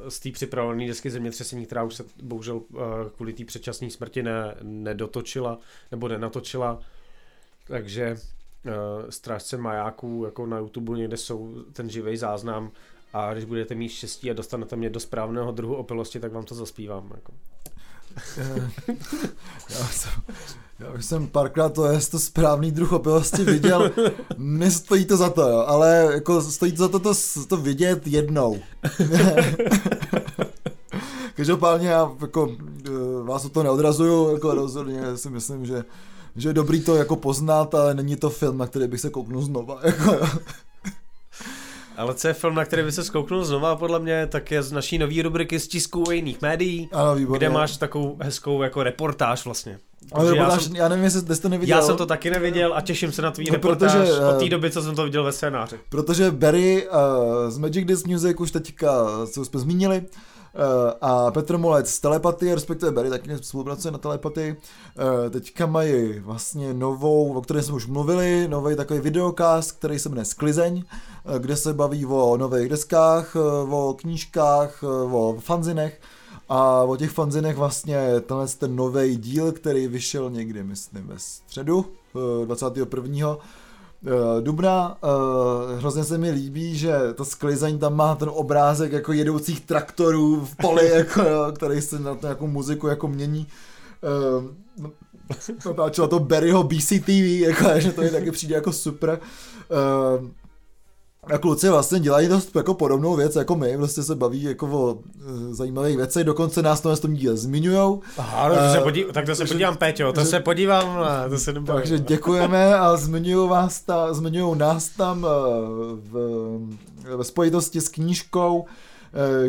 z 0.09 0.19
té 0.19 0.31
připravené 0.31 0.87
desky 0.87 1.09
zemětřesení, 1.09 1.65
která 1.65 1.83
už 1.83 1.95
se 1.95 2.05
bohužel 2.23 2.61
eh, 2.73 2.77
kvůli 3.15 3.33
té 3.33 3.45
předčasné 3.45 3.89
smrti 3.89 4.23
ne, 4.23 4.55
nedotočila 4.61 5.57
nebo 5.91 6.07
nenatočila. 6.07 6.79
Takže 7.67 8.17
uh, 8.65 9.09
Strážce 9.09 9.57
majáků 9.57 10.25
jako 10.25 10.45
na 10.45 10.57
YouTube 10.57 10.97
někde 10.97 11.17
jsou 11.17 11.63
ten 11.73 11.89
živý 11.89 12.17
záznam 12.17 12.71
a 13.13 13.33
když 13.33 13.45
budete 13.45 13.75
mít 13.75 13.89
štěstí 13.89 14.31
a 14.31 14.33
dostanete 14.33 14.75
mě 14.75 14.89
do 14.89 14.99
správného 14.99 15.51
druhu 15.51 15.75
opilosti, 15.75 16.19
tak 16.19 16.31
vám 16.31 16.45
to 16.45 16.55
zaspívám. 16.55 17.11
Jako. 17.15 17.33
Já, 19.69 19.87
jsem, 19.87 20.11
já 20.79 20.89
už 20.97 21.05
jsem 21.05 21.27
párkrát 21.27 21.69
to 21.69 21.85
je 21.85 21.99
to 21.99 22.19
správný 22.19 22.71
druh 22.71 22.91
opilosti 22.91 23.43
viděl, 23.43 23.91
nestojí 24.37 25.05
to 25.05 25.17
za 25.17 25.29
to, 25.29 25.41
jo, 25.41 25.63
ale 25.67 26.09
jako 26.11 26.41
stojí 26.41 26.71
to 26.71 26.77
za 26.77 26.87
to 26.87 26.99
to, 26.99 27.13
to 27.47 27.57
vidět 27.57 28.07
jednou. 28.07 28.59
Každopádně 31.35 31.87
já 31.87 32.11
jako, 32.21 32.51
eh, 32.85 32.89
vás 33.23 33.45
o 33.45 33.49
to 33.49 33.63
neodrazuju, 33.63 34.33
jako 34.33 34.53
rozhodně 34.53 35.17
si 35.17 35.29
myslím, 35.29 35.65
že, 35.65 35.83
že 36.35 36.49
je 36.49 36.53
dobrý 36.53 36.81
to 36.81 36.95
jako 36.95 37.15
poznat, 37.15 37.75
ale 37.75 37.93
není 37.93 38.15
to 38.15 38.29
film, 38.29 38.57
na 38.57 38.67
který 38.67 38.87
bych 38.87 39.01
se 39.01 39.09
kouknul 39.09 39.41
znova. 39.41 39.79
Jako, 39.85 40.13
jo. 40.13 40.27
Ale 41.97 42.13
co 42.15 42.27
je 42.27 42.33
film, 42.33 42.55
na 42.55 42.65
který 42.65 42.83
by 42.83 42.91
se 42.91 43.03
skouknul 43.03 43.45
znova, 43.45 43.75
podle 43.75 43.99
mě, 43.99 44.27
tak 44.27 44.51
je 44.51 44.63
z 44.63 44.71
naší 44.71 44.97
nový 44.97 45.21
rubriky 45.21 45.59
z 45.59 45.67
tisku 45.67 46.03
jiných 46.11 46.41
médií, 46.41 46.89
ano, 46.91 47.15
výborně. 47.15 47.37
kde 47.37 47.49
máš 47.49 47.77
takovou 47.77 48.17
hezkou 48.21 48.61
jako 48.63 48.83
reportáž 48.83 49.45
vlastně. 49.45 49.79
ale 50.11 50.25
Takže 50.25 50.37
já, 50.37 50.43
reportáž, 50.43 50.63
jsem, 50.65 50.75
já 50.75 50.87
nevím, 50.89 51.03
jestli 51.03 51.19
jste 51.21 51.35
to 51.35 51.49
neviděl. 51.49 51.77
já 51.77 51.83
jsem 51.83 51.97
to 51.97 52.05
taky 52.05 52.29
neviděl 52.29 52.73
a 52.75 52.81
těším 52.81 53.11
se 53.11 53.21
na 53.21 53.31
tvý 53.31 53.45
No, 53.49 53.53
reportáž 53.53 53.91
protože, 53.91 54.13
od 54.13 54.39
té 54.39 54.45
eh, 54.45 54.49
doby, 54.49 54.71
co 54.71 54.81
jsem 54.81 54.95
to 54.95 55.03
viděl 55.03 55.23
ve 55.23 55.31
scénáři. 55.31 55.75
Protože 55.89 56.31
Barry 56.31 56.87
uh, 56.87 56.95
z 57.51 57.57
Magic 57.57 57.85
Disc 57.87 58.05
Music 58.07 58.37
už 58.39 58.51
teďka, 58.51 59.07
co 59.31 59.45
jsme 59.45 59.59
zmínili, 59.59 60.03
a 61.01 61.31
Petr 61.31 61.57
Molec 61.57 61.89
z 61.89 61.99
Telepaty, 61.99 62.53
respektive 62.53 62.91
Barry 62.91 63.09
taky 63.09 63.37
spolupracuje 63.41 63.91
na 63.91 63.97
Telepaty, 63.97 64.55
uh, 64.55 65.29
teďka 65.29 65.65
mají 65.65 66.19
vlastně 66.19 66.73
novou, 66.73 67.33
o 67.33 67.41
které 67.41 67.61
jsme 67.61 67.75
už 67.75 67.87
mluvili, 67.87 68.47
nový 68.47 68.75
takový 68.75 68.99
videokast, 68.99 69.71
který 69.71 69.99
se 69.99 70.09
jmenuje 70.09 70.25
Sklizeň, 70.25 70.77
uh, 70.77 71.35
kde 71.35 71.55
se 71.55 71.73
baví 71.73 72.05
o 72.05 72.37
nových 72.37 72.69
deskách, 72.69 73.35
o 73.69 73.95
knížkách, 73.99 74.83
o 75.11 75.35
fanzinech, 75.39 76.01
a 76.49 76.83
o 76.83 76.95
těch 76.95 77.11
fanzinech 77.11 77.57
vlastně 77.57 78.19
tenhle 78.19 78.47
ten 78.47 78.75
nový 78.75 79.17
díl, 79.17 79.51
který 79.51 79.87
vyšel 79.87 80.29
někdy, 80.29 80.63
myslím, 80.63 81.07
ve 81.07 81.19
středu, 81.19 81.85
uh, 82.13 82.45
21 82.45 83.33
eh, 83.33 83.60
dubna. 84.41 84.97
Uh, 85.03 85.79
hrozně 85.79 86.03
se 86.03 86.17
mi 86.17 86.31
líbí, 86.31 86.77
že 86.77 86.93
to 87.15 87.25
sklizeň 87.25 87.79
tam 87.79 87.95
má 87.95 88.15
ten 88.15 88.29
obrázek 88.33 88.91
jako 88.91 89.13
jedoucích 89.13 89.59
traktorů 89.65 90.45
v 90.45 90.55
poli, 90.55 90.89
jako, 90.95 91.21
který 91.55 91.81
se 91.81 91.99
na 91.99 92.15
to 92.15 92.27
jako 92.27 92.47
muziku 92.47 92.87
jako 92.87 93.07
mění. 93.07 93.47
Uh, 94.37 94.89
natáčela 95.65 96.07
to 96.07 96.19
Barryho 96.19 96.63
BCTV, 96.63 97.39
jako, 97.39 97.79
že 97.79 97.91
to 97.91 98.01
je 98.01 98.09
taky 98.09 98.31
přijde 98.31 98.55
jako 98.55 98.73
super. 98.73 99.19
Uh, 100.19 100.27
a 101.23 101.37
kluci 101.37 101.69
vlastně 101.69 101.99
dělají 101.99 102.27
dost 102.27 102.55
jako 102.55 102.73
podobnou 102.73 103.15
věc 103.15 103.35
jako 103.35 103.55
my, 103.55 103.77
prostě 103.77 104.03
se 104.03 104.15
baví 104.15 104.43
jako 104.43 104.67
o 104.67 104.97
e, 105.51 105.53
zajímavých 105.53 105.97
věcech, 105.97 106.23
dokonce 106.23 106.61
nás 106.61 106.81
to 106.81 106.89
na 106.89 106.95
tom 106.95 107.13
díle 107.13 107.37
zmiňujou. 107.37 108.01
Aha, 108.17 108.49
no, 108.49 108.55
to 108.55 108.61
se 108.71 108.77
Eh, 108.77 108.81
podí, 108.81 109.05
tak 109.13 109.25
to 109.25 109.35
se 109.35 109.45
že- 109.47 109.53
podívám, 109.53 109.77
Péťo, 109.77 110.13
to 110.13 110.19
že- 110.21 110.25
se 110.27 110.39
podívám, 110.39 110.89
a 110.99 111.29
to 111.29 111.37
se 111.37 111.53
nebojím. 111.53 111.79
Takže 111.81 111.99
děkujeme 111.99 112.75
a 112.75 112.97
zmiňují 112.97 113.49
vás 113.49 113.81
ta, 113.81 114.13
zmiňují 114.13 114.57
nás 114.57 114.89
tam 114.89 115.25
e, 115.25 115.27
v, 115.95 116.59
ve 117.17 117.23
spojitosti 117.23 117.81
s 117.81 117.89
knížkou, 117.89 118.65
e, 118.67 118.90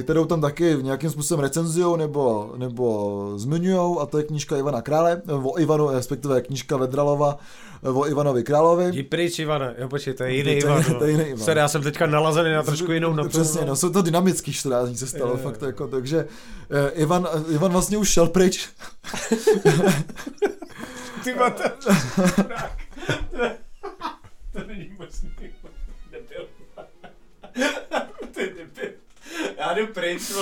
kterou 0.03 0.25
tam 0.25 0.41
taky 0.41 0.77
nějakým 0.83 1.11
způsobem 1.11 1.43
recenzujou 1.43 1.97
nebo, 1.97 2.53
nebo 2.57 3.33
zmiňují 3.37 3.97
a 4.01 4.07
to 4.07 4.19
je 4.19 4.25
knížka 4.25 4.57
Ivana 4.57 4.83
Krále, 4.83 5.23
e, 5.29 5.33
o 5.33 5.59
Ivanu, 5.59 5.91
respektive 5.91 6.41
knížka 6.41 6.77
Vedralova 6.77 7.39
o 7.95 8.07
Ivanovi 8.09 8.43
Královi. 8.43 8.85
Jdi 8.89 9.03
pryč, 9.03 9.39
Ivane. 9.39 9.75
Jo, 9.79 9.89
počkej, 9.89 10.15
to 10.15 10.23
je 10.25 10.29
To 10.31 10.35
jiný 10.35 10.51
je- 10.51 10.57
Ivan. 10.59 10.85
to 10.99 11.05
je 11.05 11.11
jiný 11.11 11.25
Ivan. 11.25 11.45
Sorry, 11.45 11.61
já 11.61 11.69
jsem 11.69 11.83
teďka 11.83 12.07
nalazený 12.07 12.53
na 12.53 12.63
trošku 12.63 12.93
jinou 12.99 13.13
notu. 13.13 13.29
Přesně, 13.29 13.65
no, 13.65 13.77
jsou 13.77 13.91
to 13.91 14.03
dynamický 14.03 14.53
14 14.53 14.89
dní 14.89 14.97
se 14.97 15.07
stalo, 15.07 15.31
jo. 15.31 15.37
fakt 15.43 15.63
jako, 15.63 15.89
takže 15.89 16.27
eh, 16.71 16.91
Ivan, 16.91 17.29
Ivan 17.49 17.73
vlastně 17.73 17.99
už 17.99 18.09
šel 18.09 18.29
pryč, 18.29 18.69
Ty 21.25 21.35
máte... 21.35 21.63
pryč, 30.19 30.33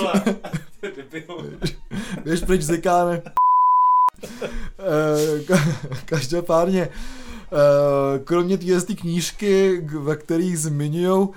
vole. 1.27 1.43
Běž 2.23 2.39
pryč 2.41 2.61
zikáne. 2.61 3.21
Eh, 4.79 5.39
ka- 5.43 5.75
Každopádně, 6.05 6.81
eh, 6.81 8.19
kromě 8.23 8.57
té 8.57 8.93
knížky, 8.95 9.81
ve 9.99 10.15
kterých 10.15 10.59
zmiňují 10.59 11.27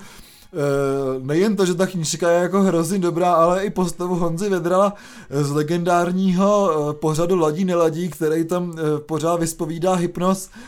nejen 1.21 1.55
to, 1.55 1.65
že 1.65 1.73
ta 1.75 1.87
knížka 1.87 2.29
je 2.31 2.41
jako 2.41 2.61
hrozně 2.61 2.99
dobrá, 2.99 3.33
ale 3.33 3.65
i 3.65 3.69
postavu 3.69 4.15
Honzy 4.15 4.49
Vedrala 4.49 4.93
z 5.29 5.51
legendárního 5.51 6.71
eh, 6.89 6.93
pořadu 6.93 7.35
Ladí 7.39 7.65
neladí, 7.65 8.09
který 8.09 8.45
tam 8.45 8.75
eh, 8.77 8.99
pořád 8.99 9.35
vyspovídá 9.39 9.93
hypnos 9.93 10.49
eh, 10.53 10.59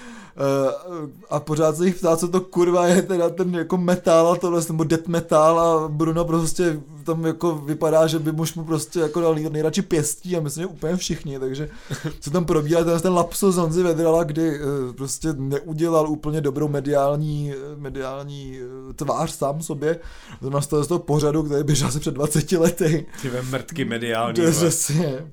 a 1.29 1.39
pořád 1.39 1.77
se 1.77 1.85
jich 1.85 1.95
ptá, 1.95 2.17
co 2.17 2.27
to 2.27 2.41
kurva 2.41 2.87
je 2.87 3.01
teda 3.01 3.29
ten 3.29 3.55
jako 3.55 3.77
metal 3.77 4.27
a 4.27 4.35
tohle, 4.35 4.61
nebo 4.69 4.83
death 4.83 5.07
metal 5.07 5.59
a 5.59 5.87
Bruno 5.87 6.25
prostě 6.25 6.79
tam 7.03 7.25
jako 7.25 7.55
vypadá, 7.55 8.07
že 8.07 8.19
by 8.19 8.31
muž 8.31 8.53
mu 8.55 8.63
prostě 8.63 8.99
jako 8.99 9.21
dal 9.21 9.35
nej- 9.35 9.49
nejradši 9.49 9.81
pěstí 9.81 10.37
a 10.37 10.39
myslím, 10.39 10.61
že 10.61 10.67
úplně 10.67 10.95
všichni, 10.95 11.39
takže 11.39 11.69
se 12.21 12.31
tam 12.31 12.45
probíhá 12.45 12.83
ten, 12.83 12.99
ten 12.99 13.13
lapsus 13.13 13.55
Honzy 13.55 13.83
Vedrala, 13.83 14.23
kdy 14.23 14.55
eh, 14.55 14.93
prostě 14.93 15.33
neudělal 15.33 16.09
úplně 16.09 16.41
dobrou 16.41 16.67
mediální, 16.67 17.53
eh, 17.53 17.75
mediální 17.77 18.59
eh, 18.89 18.93
tvář 18.93 19.31
sám 19.31 19.61
sobě, 19.61 19.99
zrovna 20.41 20.61
z 20.61 20.67
toho, 20.67 20.83
z 20.83 20.87
toho 20.87 20.99
pořadu, 20.99 21.43
který 21.43 21.63
běžel 21.63 21.87
asi 21.87 21.99
před 21.99 22.13
20 22.13 22.51
lety. 22.51 23.05
Ty 23.21 23.29
ve 23.29 23.41
mrtky 23.41 23.85
mediální. 23.85 24.33
To 24.37 24.51
přesně. 24.51 25.31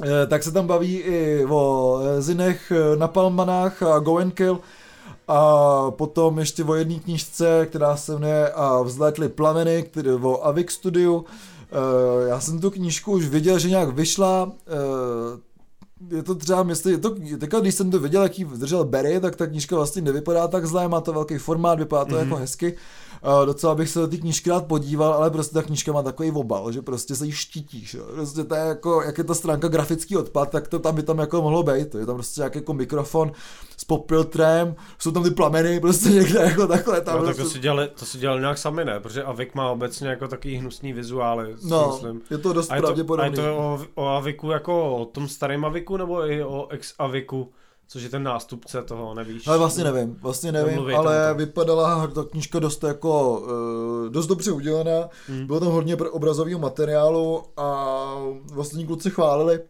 Eh, 0.00 0.26
Tak 0.26 0.42
se 0.42 0.52
tam 0.52 0.66
baví 0.66 0.96
i 0.96 1.44
o 1.48 1.98
eh, 2.04 2.22
Zinech, 2.22 2.72
eh, 2.72 2.96
Napalmanách 2.96 3.82
a 3.82 3.98
Go 3.98 4.16
and 4.18 4.34
Kill. 4.34 4.60
A 5.28 5.90
potom 5.90 6.38
ještě 6.38 6.64
o 6.64 6.74
jedné 6.74 6.98
knížce, 6.98 7.66
která 7.66 7.96
se 7.96 8.12
jmenuje 8.12 8.52
A 8.52 8.82
vzlétly 8.82 9.28
plameny, 9.28 9.82
který 9.82 10.10
o 10.10 10.42
Avik 10.46 10.70
Studiu. 10.70 11.24
Já 12.28 12.40
jsem 12.40 12.60
tu 12.60 12.70
knížku 12.70 13.12
už 13.12 13.26
viděl, 13.28 13.58
že 13.58 13.70
nějak 13.70 13.88
vyšla. 13.88 14.52
Je 16.10 16.22
to 16.22 16.34
třeba, 16.34 16.62
myslím, 16.62 16.92
je 16.92 16.98
to, 16.98 17.14
teďka, 17.40 17.60
když 17.60 17.74
jsem 17.74 17.90
to 17.90 17.98
viděl, 17.98 18.22
jaký 18.22 18.44
držel 18.44 18.84
Barry, 18.84 19.20
tak 19.20 19.36
ta 19.36 19.46
knížka 19.46 19.76
vlastně 19.76 20.02
nevypadá 20.02 20.48
tak 20.48 20.66
zle, 20.66 20.88
má 20.88 21.00
to 21.00 21.12
velký 21.12 21.38
formát, 21.38 21.78
vypadá 21.78 22.04
to 22.04 22.10
Mhm. 22.10 22.18
mm-hmm. 22.20 22.24
jako 22.28 22.36
hezky. 22.36 22.76
Uh, 23.26 23.46
docela 23.46 23.74
bych 23.74 23.88
se 23.88 23.98
do 23.98 24.08
té 24.08 24.16
knížky 24.16 24.50
rád 24.50 24.66
podíval, 24.66 25.12
ale 25.12 25.30
prostě 25.30 25.54
ta 25.54 25.62
knížka 25.62 25.92
má 25.92 26.02
takový 26.02 26.30
obal, 26.30 26.72
že 26.72 26.82
prostě 26.82 27.14
se 27.14 27.26
jí 27.26 27.32
štítíš. 27.32 27.94
Jo. 27.94 28.04
Prostě 28.14 28.44
to 28.44 28.54
je 28.54 28.60
jako, 28.60 29.02
jak 29.02 29.18
je 29.18 29.24
ta 29.24 29.34
stránka 29.34 29.68
grafický 29.68 30.16
odpad, 30.16 30.50
tak 30.50 30.68
to 30.68 30.78
tam 30.78 30.94
by 30.94 31.02
tam 31.02 31.18
jako 31.18 31.42
mohlo 31.42 31.62
být. 31.62 31.94
Je 31.94 32.06
tam 32.06 32.14
prostě 32.14 32.40
nějaký 32.40 32.58
jako 32.58 32.74
mikrofon 32.74 33.32
s 33.76 33.84
popfiltrem, 33.84 34.74
jsou 34.98 35.10
tam 35.10 35.22
ty 35.22 35.30
plameny, 35.30 35.80
prostě 35.80 36.08
někde 36.08 36.40
jako 36.40 36.66
takhle. 36.66 37.00
Tam 37.00 37.18
No, 37.18 37.26
tak 37.26 37.36
to 37.36 37.42
prostě, 37.42 37.54
si, 37.54 37.62
dělali, 37.62 37.88
to 37.98 38.06
si 38.06 38.18
dělali 38.18 38.40
nějak 38.40 38.58
sami, 38.58 38.84
ne? 38.84 39.00
Protože 39.00 39.22
Avik 39.22 39.54
má 39.54 39.70
obecně 39.70 40.08
jako 40.08 40.28
takový 40.28 40.56
hnusný 40.56 40.92
vizuály, 40.92 41.54
no, 41.64 41.90
myslím. 41.92 42.20
je 42.30 42.38
to 42.38 42.52
dost 42.52 42.70
A 42.70 42.76
je 42.76 42.82
to, 42.82 43.18
a 43.18 43.24
je 43.24 43.30
to 43.30 43.56
o, 43.56 43.80
o 43.94 44.06
Aviku 44.06 44.50
jako 44.50 44.96
o 44.96 45.04
tom 45.04 45.28
starém 45.28 45.64
Aviku, 45.64 45.96
nebo 45.96 46.26
i 46.26 46.44
o 46.44 46.68
ex-Aviku, 46.70 47.48
Což 47.92 48.02
je 48.02 48.08
ten 48.08 48.22
nástupce 48.22 48.82
toho, 48.82 49.14
nevíš? 49.14 49.46
Ale 49.48 49.58
vlastně 49.58 49.84
nevím, 49.84 50.16
vlastně 50.22 50.52
nevím, 50.52 50.68
Nemluví 50.74 50.94
ale 50.94 51.16
tam 51.26 51.34
to. 51.34 51.38
vypadala 51.38 52.06
ta 52.06 52.24
knížka 52.24 52.58
dost 52.58 52.84
jako, 52.84 53.40
uh, 53.40 54.08
dost 54.12 54.26
dobře 54.26 54.52
udělaná, 54.52 55.08
Hmm. 55.28 55.46
bylo 55.46 55.60
tam 55.60 55.68
hodně 55.68 55.96
obrazového 55.96 56.58
materiálu 56.58 57.42
a 57.56 58.14
vlastně 58.52 58.86
kluci 58.86 59.10
chválili, 59.10 59.60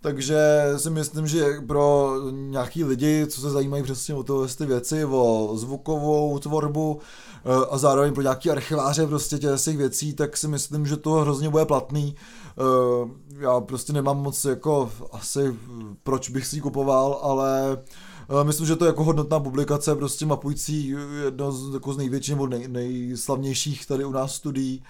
takže 0.00 0.38
si 0.76 0.90
myslím, 0.90 1.26
že 1.26 1.46
pro 1.66 2.12
nějaký 2.30 2.84
lidi, 2.84 3.26
co 3.28 3.40
se 3.40 3.50
zajímají 3.50 3.82
přesně 3.82 4.14
o 4.14 4.22
tyhle 4.22 4.48
ty 4.48 4.66
věci, 4.66 5.04
o 5.04 5.52
zvukovou 5.54 6.38
tvorbu 6.38 7.00
eh, 7.00 7.31
a 7.70 7.78
zároveň 7.78 8.12
pro 8.14 8.22
nějaký 8.22 8.50
archiváře 8.50 9.06
prostě 9.06 9.38
těch 9.38 9.76
věcí, 9.76 10.14
tak 10.14 10.36
si 10.36 10.48
myslím, 10.48 10.86
že 10.86 10.96
to 10.96 11.10
hrozně 11.10 11.48
bude 11.50 11.64
platný. 11.64 12.14
Eh, 12.58 13.08
Já 13.38 13.60
prostě 13.60 13.92
nemám 13.92 14.22
moc 14.22 14.44
jako 14.44 14.90
asi 15.12 15.56
proč 16.02 16.28
bych 16.30 16.46
si 16.46 16.56
ji 16.56 16.60
kupoval, 16.60 17.18
ale 17.22 17.78
eh, 18.40 18.44
myslím, 18.44 18.66
že 18.66 18.76
to 18.76 18.84
je 18.84 18.88
jako 18.88 19.04
hodnotná 19.04 19.40
publikace, 19.40 19.94
prostě 19.96 20.26
mapující 20.26 20.94
jedno 21.24 21.52
z, 21.52 21.74
jako 21.74 21.92
z 21.92 21.96
největších 21.96 22.34
nebo 22.34 22.46
nej, 22.46 22.68
nejslavnějších 22.68 23.86
tady 23.86 24.04
u 24.04 24.10
nás 24.12 24.34
studií. 24.34 24.82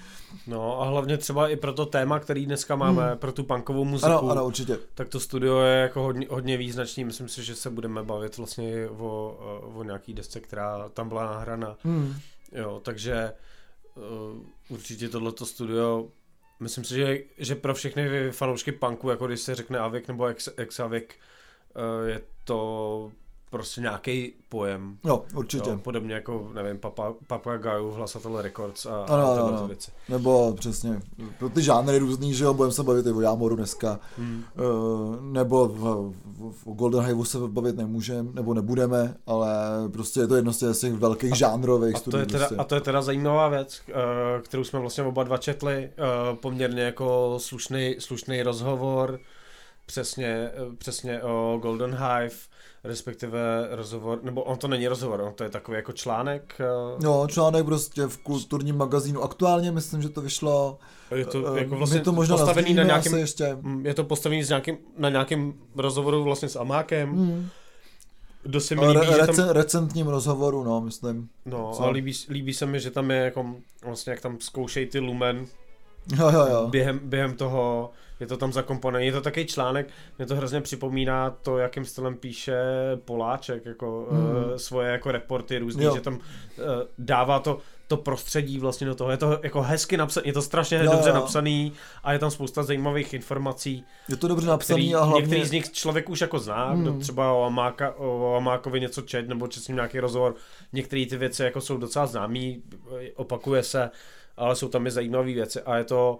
No 0.46 0.80
a 0.82 0.84
hlavně 0.88 1.18
třeba 1.18 1.48
i 1.48 1.56
pro 1.56 1.72
to 1.72 1.86
téma, 1.86 2.18
který 2.20 2.46
dneska 2.46 2.76
máme, 2.76 3.08
Hmm. 3.08 3.18
pro 3.18 3.32
tu 3.32 3.44
punkovou 3.44 3.84
muziku, 3.84 4.06
Ano, 4.12 4.30
ano, 4.30 4.46
určitě. 4.46 4.78
tak 4.94 5.08
to 5.08 5.20
studio 5.20 5.58
je 5.60 5.76
jako 5.78 6.02
hodně, 6.02 6.26
hodně 6.30 6.56
význačný. 6.56 7.04
Myslím 7.04 7.28
si, 7.28 7.44
že 7.44 7.54
se 7.54 7.70
budeme 7.70 8.02
bavit 8.02 8.36
vlastně 8.36 8.88
o, 8.98 9.36
o 9.74 9.84
nějaký 9.84 10.14
desce, 10.14 10.40
která 10.40 10.88
tam 10.94 11.08
byla 11.08 11.24
nahrána. 11.26 11.76
Hmm. 11.84 12.14
Jo, 12.52 12.80
takže 12.84 13.32
uh, 13.94 14.46
určitě 14.68 15.08
tohleto 15.08 15.46
studio, 15.46 16.08
myslím 16.60 16.84
si, 16.84 16.94
že, 16.94 17.18
že 17.38 17.54
pro 17.54 17.74
všechny 17.74 18.30
fanoušky 18.30 18.72
punku, 18.72 19.10
jako 19.10 19.26
když 19.26 19.40
se 19.40 19.54
řekne 19.54 19.78
Avik 19.78 20.08
nebo 20.08 20.26
ex, 20.26 20.48
ex 20.56 20.80
Avik, 20.80 21.14
uh, 21.76 22.08
je 22.08 22.20
to 22.44 23.12
prostě 23.52 23.80
nějaký 23.80 24.32
pojem. 24.48 24.96
Jo, 25.04 25.24
určitě. 25.34 25.70
Jo, 25.70 25.78
podobně 25.78 26.14
jako, 26.14 26.50
nevím, 26.54 26.78
Papa, 26.78 27.12
Papa 27.26 27.56
Gaju, 27.56 27.90
Hlasatel 27.90 28.42
Records 28.42 28.86
a, 28.86 29.04
Ano, 29.04 29.30
a 29.30 29.34
tyhle 29.34 29.48
ano. 29.58 29.66
věci. 29.66 29.90
Nebo 30.08 30.54
přesně, 30.58 31.00
pro 31.38 31.48
ty 31.48 31.62
žánry 31.62 31.98
různý, 31.98 32.34
že 32.34 32.44
jo, 32.44 32.54
budeme 32.54 32.72
se 32.72 32.82
bavit 32.82 33.06
i 33.06 33.12
o 33.12 33.20
Jámoru 33.20 33.56
dneska, 33.56 34.00
Hmm. 34.18 34.44
uh, 34.56 35.20
nebo 35.32 35.68
v, 35.68 36.12
v, 36.52 36.66
o 36.66 36.72
Golden 36.72 37.00
Hiveu 37.04 37.24
se 37.24 37.38
bavit 37.38 37.76
nemůžeme, 37.76 38.28
nebo 38.34 38.54
nebudeme, 38.54 39.14
ale 39.26 39.50
prostě 39.92 40.20
je 40.20 40.26
to 40.26 40.36
jedno 40.36 40.52
z 40.52 40.74
těch- 40.80 40.92
velkých 40.92 41.36
žánrových 41.36 41.96
A 41.96 41.98
to, 41.98 42.00
studií. 42.00 42.20
je 42.20 42.26
teda, 42.26 42.38
prostě. 42.38 42.56
a 42.56 42.64
to 42.64 42.74
je 42.74 42.80
teda 42.80 43.02
zajímavá 43.02 43.48
věc, 43.48 43.80
eh, 43.88 43.92
kterou 44.42 44.64
jsme 44.64 44.78
vlastně 44.78 45.04
oba 45.04 45.24
dva 45.24 45.38
četli, 45.38 45.74
eh, 45.92 46.36
poměrně 46.36 46.82
jako 46.82 47.34
slušný, 47.38 47.96
slušný 47.98 48.42
rozhovor, 48.42 49.18
přesně, 49.86 50.26
eh, 50.26 50.76
přesně 50.78 51.22
o 51.22 51.58
Golden 51.62 51.90
Hive, 51.90 52.34
respektive 52.84 53.68
rozhovor, 53.70 54.18
nebo 54.22 54.42
on 54.42 54.58
to 54.58 54.68
není 54.68 54.88
rozhovor, 54.88 55.20
on 55.20 55.32
to 55.34 55.44
je 55.44 55.50
takový 55.50 55.76
jako 55.76 55.92
článek, 55.92 56.54
eh, 56.60 57.02
No, 57.04 57.26
článek 57.28 57.64
prostě 57.64 58.06
v 58.06 58.18
kulturním 58.18 58.76
magazínu 58.76 59.22
aktuálně, 59.22 59.72
myslím, 59.72 60.02
že 60.02 60.08
to 60.08 60.20
vyšlo. 60.20 60.78
je 61.14 61.26
to 61.26 61.54
Eh, 61.56 61.58
jako 61.60 61.76
vlastně 61.76 62.00
to 62.00 62.12
možná 62.12 62.36
postavený 62.36 62.74
na 62.74 62.94
asi 62.96 63.16
ještě. 63.16 63.56
Mm, 63.60 63.86
je 63.86 63.94
to 63.94 64.04
postavený 64.04 64.44
s 64.44 64.48
nějakým, 64.48 64.78
na 64.98 65.08
nějakém 65.08 65.54
rozhovoru 65.76 66.24
vlastně 66.24 66.48
s 66.48 66.56
Amákem, 66.56 67.10
Hmm. 67.10 67.48
kdo 68.42 68.60
se 68.60 68.74
mi 68.74 68.86
líbí, 68.88 69.00
Re- 69.00 69.06
tam, 69.16 69.26
recen, 69.26 69.48
recentním 69.48 70.06
rozhovoru, 70.06 70.64
no, 70.64 70.80
myslím. 70.80 71.28
no, 71.46 71.72
co? 71.76 71.82
a 71.84 71.90
líbí, 71.90 72.12
líbí 72.28 72.54
se 72.54 72.66
mi, 72.66 72.80
že 72.80 72.90
tam 72.90 73.10
je 73.10 73.16
jako, 73.16 73.54
vlastně 73.84 74.10
jak 74.10 74.20
tam 74.20 74.36
zkoušejí 74.40 74.86
ty 74.86 74.98
lumen, 74.98 75.46
Jo, 76.18 76.30
jo, 76.30 76.46
jo. 76.50 76.66
během, 76.70 77.00
během 77.04 77.36
toho, 77.36 77.90
je 78.22 78.26
to 78.28 78.36
tam 78.36 78.52
zakomponované. 78.52 79.04
Je 79.04 79.12
to 79.12 79.20
takový 79.20 79.46
článek, 79.46 79.88
mě 80.18 80.26
to 80.26 80.36
hrozně 80.36 80.60
připomíná 80.60 81.30
to, 81.30 81.58
jakým 81.58 81.84
stylem 81.84 82.16
píše 82.16 82.56
Poláček, 83.04 83.66
jako 83.66 84.06
Hmm. 84.10 84.26
uh, 84.26 84.56
svoje 84.56 84.90
jako 84.92 85.12
reporty 85.12 85.58
různý, 85.58 85.84
Jo. 85.84 85.94
že 85.94 86.00
tam 86.00 86.14
uh, 86.14 86.20
dává 86.98 87.38
to, 87.38 87.58
to 87.88 87.96
prostředí 87.96 88.58
vlastně 88.58 88.86
do 88.86 88.94
toho. 88.94 89.10
Je 89.10 89.16
to 89.16 89.38
jako 89.42 89.62
hezky 89.62 89.96
napsané, 89.96 90.26
je 90.26 90.32
to 90.32 90.42
strašně 90.42 90.78
Jo, 90.84 90.92
dobře 90.92 91.08
jo. 91.08 91.14
napsaný 91.14 91.72
a 92.04 92.12
je 92.12 92.18
tam 92.18 92.30
spousta 92.30 92.62
zajímavých 92.62 93.14
informací, 93.14 93.84
Je 94.08 94.16
to 94.16 94.28
dobře 94.28 94.44
který 94.44 94.50
napsaný 94.50 94.94
a 94.94 95.02
hlavně... 95.04 95.20
některý 95.20 95.44
z 95.44 95.52
nich 95.52 95.72
člověk 95.72 96.10
už 96.10 96.20
jako 96.20 96.38
zná, 96.38 96.70
Hmm. 96.70 96.82
kdo 96.82 96.98
třeba 96.98 97.32
o, 97.32 97.44
Amáka, 97.44 97.94
o 97.98 98.34
Amákovi 98.36 98.80
něco 98.80 99.02
čet 99.02 99.28
nebo 99.28 99.48
čet 99.48 99.60
s 99.60 99.68
ním 99.68 99.74
nějaký 99.76 100.00
rozhovor. 100.00 100.34
Některé 100.72 101.06
ty 101.06 101.16
věci 101.16 101.42
jako 101.42 101.60
jsou 101.60 101.76
docela 101.76 102.06
známý, 102.06 102.62
opakuje 103.16 103.62
se, 103.62 103.90
ale 104.36 104.56
jsou 104.56 104.68
tam 104.68 104.86
i 104.86 104.90
zajímavé 104.90 105.32
věci 105.32 105.60
a 105.60 105.76
je 105.76 105.84
to 105.84 106.18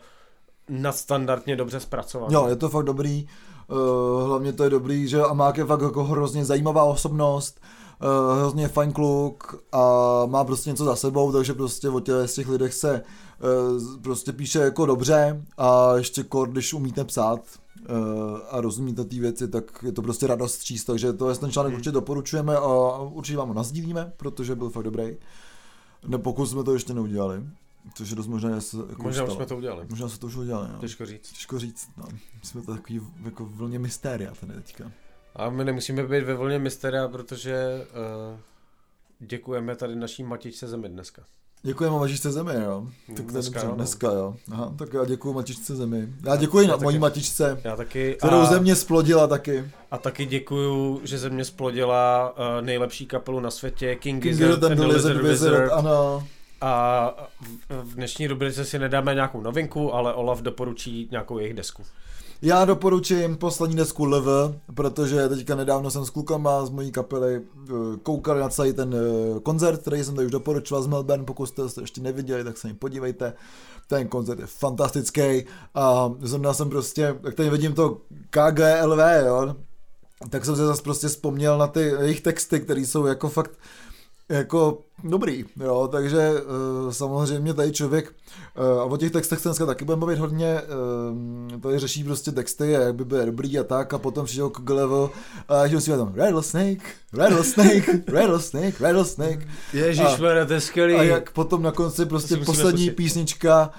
nadstandardně 0.69 1.57
dobře 1.57 1.81
zpracované. 1.81 2.35
Jo, 2.35 2.47
je 2.49 2.57
to 2.57 2.69
fakt 2.69 2.85
dobrý. 2.85 3.27
Uh, 3.69 4.27
hlavně 4.27 4.53
to 4.53 4.65
je 4.65 4.71
dobrý, 4.71 5.09
že 5.09 5.23
Amák 5.23 5.57
je 5.57 5.65
fakt 5.65 5.81
jako 5.83 6.05
hrozně 6.05 6.45
zajímavá 6.45 6.85
osobnost, 6.85 7.61
uh, 8.03 8.39
hrozně 8.39 8.69
fajn 8.69 8.93
kluk 8.93 9.65
a 9.73 9.83
má 10.27 10.45
prostě 10.45 10.71
něco 10.71 10.85
za 10.85 10.97
sebou, 10.97 11.33
takže 11.33 11.55
prostě 11.55 11.89
o 11.89 12.01
těch, 12.01 12.15
z 12.31 12.35
těch 12.35 12.49
lidech 12.49 12.75
se 12.75 13.03
uh, 13.03 14.03
prostě 14.03 14.33
píše 14.33 14.59
jako 14.59 14.87
dobře 14.87 15.43
a 15.59 15.95
ještě 15.97 16.23
kor, 16.23 16.49
když 16.49 16.75
umíte 16.75 17.05
psát 17.05 17.41
a 18.51 18.61
rozumíte 18.61 19.05
ty 19.05 19.21
věci, 19.21 19.49
tak 19.49 19.65
je 19.83 19.93
to 19.93 20.03
prostě 20.03 20.27
radost 20.27 20.63
číst, 20.63 20.85
takže 20.85 21.13
to 21.13 21.31
je 21.31 21.37
ten 21.37 21.51
článek 21.51 21.71
Hmm. 21.71 21.77
určitě 21.77 21.93
doporučujeme 21.93 22.57
a 22.57 22.99
určitě 22.99 23.39
vám 23.39 23.49
ho 23.49 23.55
nazdílíme, 23.55 24.13
protože 24.17 24.55
byl 24.55 24.71
fakt 24.71 24.85
dobrý. 24.85 25.17
Ne, 26.07 26.19
pokud 26.19 26.47
jsme 26.47 26.65
to 26.65 26.73
ještě 26.73 26.95
neudělali, 26.95 27.43
což 27.95 28.11
je 28.11 28.17
dost 28.17 28.27
možné, 28.27 28.55
že 28.55 28.61
se 28.61 28.77
jako 28.89 29.03
Možná 29.03 29.25
už 29.25 29.33
jsme 29.33 29.47
to 29.47 29.57
udělali. 29.57 29.87
Možná 29.91 30.09
se 30.09 30.19
to 30.21 30.27
už 30.27 30.37
udělali, 30.37 30.69
no. 30.73 30.79
Těžko 30.79 31.07
říct. 31.07 31.31
Těžko 31.33 31.59
říct, 31.59 31.89
no. 31.97 32.05
Jsme 32.43 32.63
to 32.63 32.75
takový 32.77 33.01
jako 33.25 33.45
vlně 33.45 33.79
mystéria 33.79 34.33
tady 34.41 34.53
teďka. 34.53 34.93
A 35.37 35.51
my 35.51 35.65
nemusíme 35.65 36.03
být 36.03 36.25
ve 36.25 36.35
vlně 36.35 36.59
mysteria, 36.59 37.09
protože 37.09 37.87
uh, 38.33 38.39
děkujeme 39.29 39.77
tady 39.77 39.97
naší 39.97 40.23
matičce 40.23 40.69
zemi 40.69 40.89
dneska. 40.89 41.23
Děkujeme 41.65 41.99
Matičce 41.99 42.33
Zemi, 42.33 42.53
jo. 42.65 42.87
Tak 43.17 43.27
Dneska, 43.27 43.51
dobře, 43.53 43.59
jo, 43.67 43.69
no. 43.71 43.75
dneska, 43.77 44.07
jo. 44.13 44.37
Aha, 44.53 44.75
tak 44.79 44.93
já 44.93 45.05
děkuji 45.05 45.33
Matičce 45.33 45.77
Zemi. 45.77 46.09
Já 46.27 46.37
děkuji 46.37 46.59
Já 46.59 46.69
na 46.69 46.75
taky. 46.75 46.85
mojí 46.85 46.99
Matičce, 46.99 47.61
Já 47.65 47.77
taky. 47.77 48.15
kterou 48.19 48.41
a, 48.41 48.45
země 48.45 48.77
splodila 48.77 49.27
taky. 49.27 49.71
a 49.91 49.99
taky 49.99 50.27
děkuju, 50.27 51.01
že 51.05 51.19
země 51.19 51.45
splodila 51.45 52.31
uh, 52.37 52.65
nejlepší 52.65 53.07
kapelu 53.07 53.41
na 53.41 53.51
světě, 53.51 53.95
King, 53.97 54.23
King 54.23 54.37
Gizzard 54.37 54.65
and 54.65 54.77
the 54.77 54.85
Lizard 54.85 55.23
Wizard, 55.23 55.73
ano. 55.73 56.27
A 56.63 57.29
v- 57.83 57.95
dnešní 57.95 58.27
rubrice 58.27 58.65
si 58.65 58.79
nedáme 58.79 59.15
nějakou 59.15 59.41
novinku, 59.41 59.95
ale 59.95 60.15
Olaf 60.15 60.41
doporučí 60.43 61.09
nějakou 61.11 61.39
jejich 61.39 61.55
desku. 61.55 61.83
Já 62.43 62.65
doporučím 62.65 63.37
poslední 63.37 63.77
desku 63.77 64.05
LV, 64.05 64.27
protože 64.75 65.29
teďka 65.29 65.55
nedávno 65.55 65.91
jsem 65.91 66.05
s 66.05 66.11
klukama 66.11 66.67
z 66.67 66.71
mojí 66.71 66.93
kapely 66.93 67.37
eh, 67.37 67.73
koukali 68.03 68.41
na 68.41 68.49
celý 68.49 68.73
ten 68.73 68.95
eh, 68.95 69.41
koncert, 69.41 69.81
který 69.81 70.05
jsem 70.05 70.15
tady 70.15 70.27
už 70.27 70.33
doporučoval 70.33 70.83
z 70.83 70.87
Melbourne, 70.87 71.25
pokud 71.25 71.47
jste 71.47 71.69
to 71.69 71.81
ještě 71.81 72.01
neviděli, 72.01 72.45
tak 72.45 72.59
se 72.59 72.69
jim 72.69 72.77
podívejte. 72.77 73.33
Ten 73.87 74.09
koncert 74.09 74.41
je 74.41 74.47
fantastický 74.47 75.45
a 75.75 76.13
zrovna 76.21 76.55
jsem 76.55 76.71
prostě, 76.71 77.15
jak 77.23 77.35
tady 77.35 77.51
vidím 77.51 77.75
to 77.75 77.99
KGLV, 78.31 78.99
jo, 79.27 79.57
tak 80.31 80.45
jsem 80.45 80.57
se 80.57 80.67
zase 80.67 80.83
prostě 80.83 81.09
vzpomněl 81.09 81.59
na 81.59 81.67
ty 81.67 81.81
jejich 81.81 82.21
texty, 82.21 82.61
které 82.61 82.81
jsou 82.81 83.07
jako 83.07 83.29
fakt 83.29 83.51
jako 84.33 84.79
dobrý, 85.05 85.45
jo, 85.65 85.89
takže 85.93 86.31
uh, 86.33 86.91
samozřejmě 86.91 87.55
tady 87.55 87.73
člověk, 87.73 88.13
uh, 88.59 88.81
a 88.81 88.85
o 88.85 88.97
těch 88.97 89.11
textech 89.11 89.39
se 89.39 89.49
dneska 89.49 89.67
taky 89.67 89.85
budeme 89.85 90.01
bavit 90.01 90.19
hodně, 90.19 90.61
uh, 91.53 91.61
tady 91.61 91.79
řeší 91.79 92.05
prostě 92.05 92.33
texty, 92.33 92.77
a 92.77 92.81
jak 92.81 92.95
by 92.95 93.05
byly 93.05 93.27
dobrý 93.27 93.59
a 93.59 93.65
tak, 93.65 93.95
a 93.95 93.99
potom 93.99 94.25
přišel 94.25 94.51
k 94.51 94.71
level 94.71 95.11
a 95.49 95.67
že 95.67 95.81
si 95.81 95.91
tam 95.91 96.15
Rattlesnake, 96.15 96.83
Rattlesnake, 97.13 98.03
Rattlesnake, 98.13 98.81
Rattlesnake, 98.81 99.49
Ježišmarja, 99.73 100.47
to 100.47 100.53
je 100.53 100.61
skvělý. 100.61 100.95
a 100.95 101.03
jak 101.03 101.31
potom 101.31 101.63
na 101.63 101.73
konci 101.73 102.07
prostě 102.07 102.35
musíme 102.35 102.47
poslední 102.47 102.85
pustit. 102.85 102.97
písnička 102.97 103.71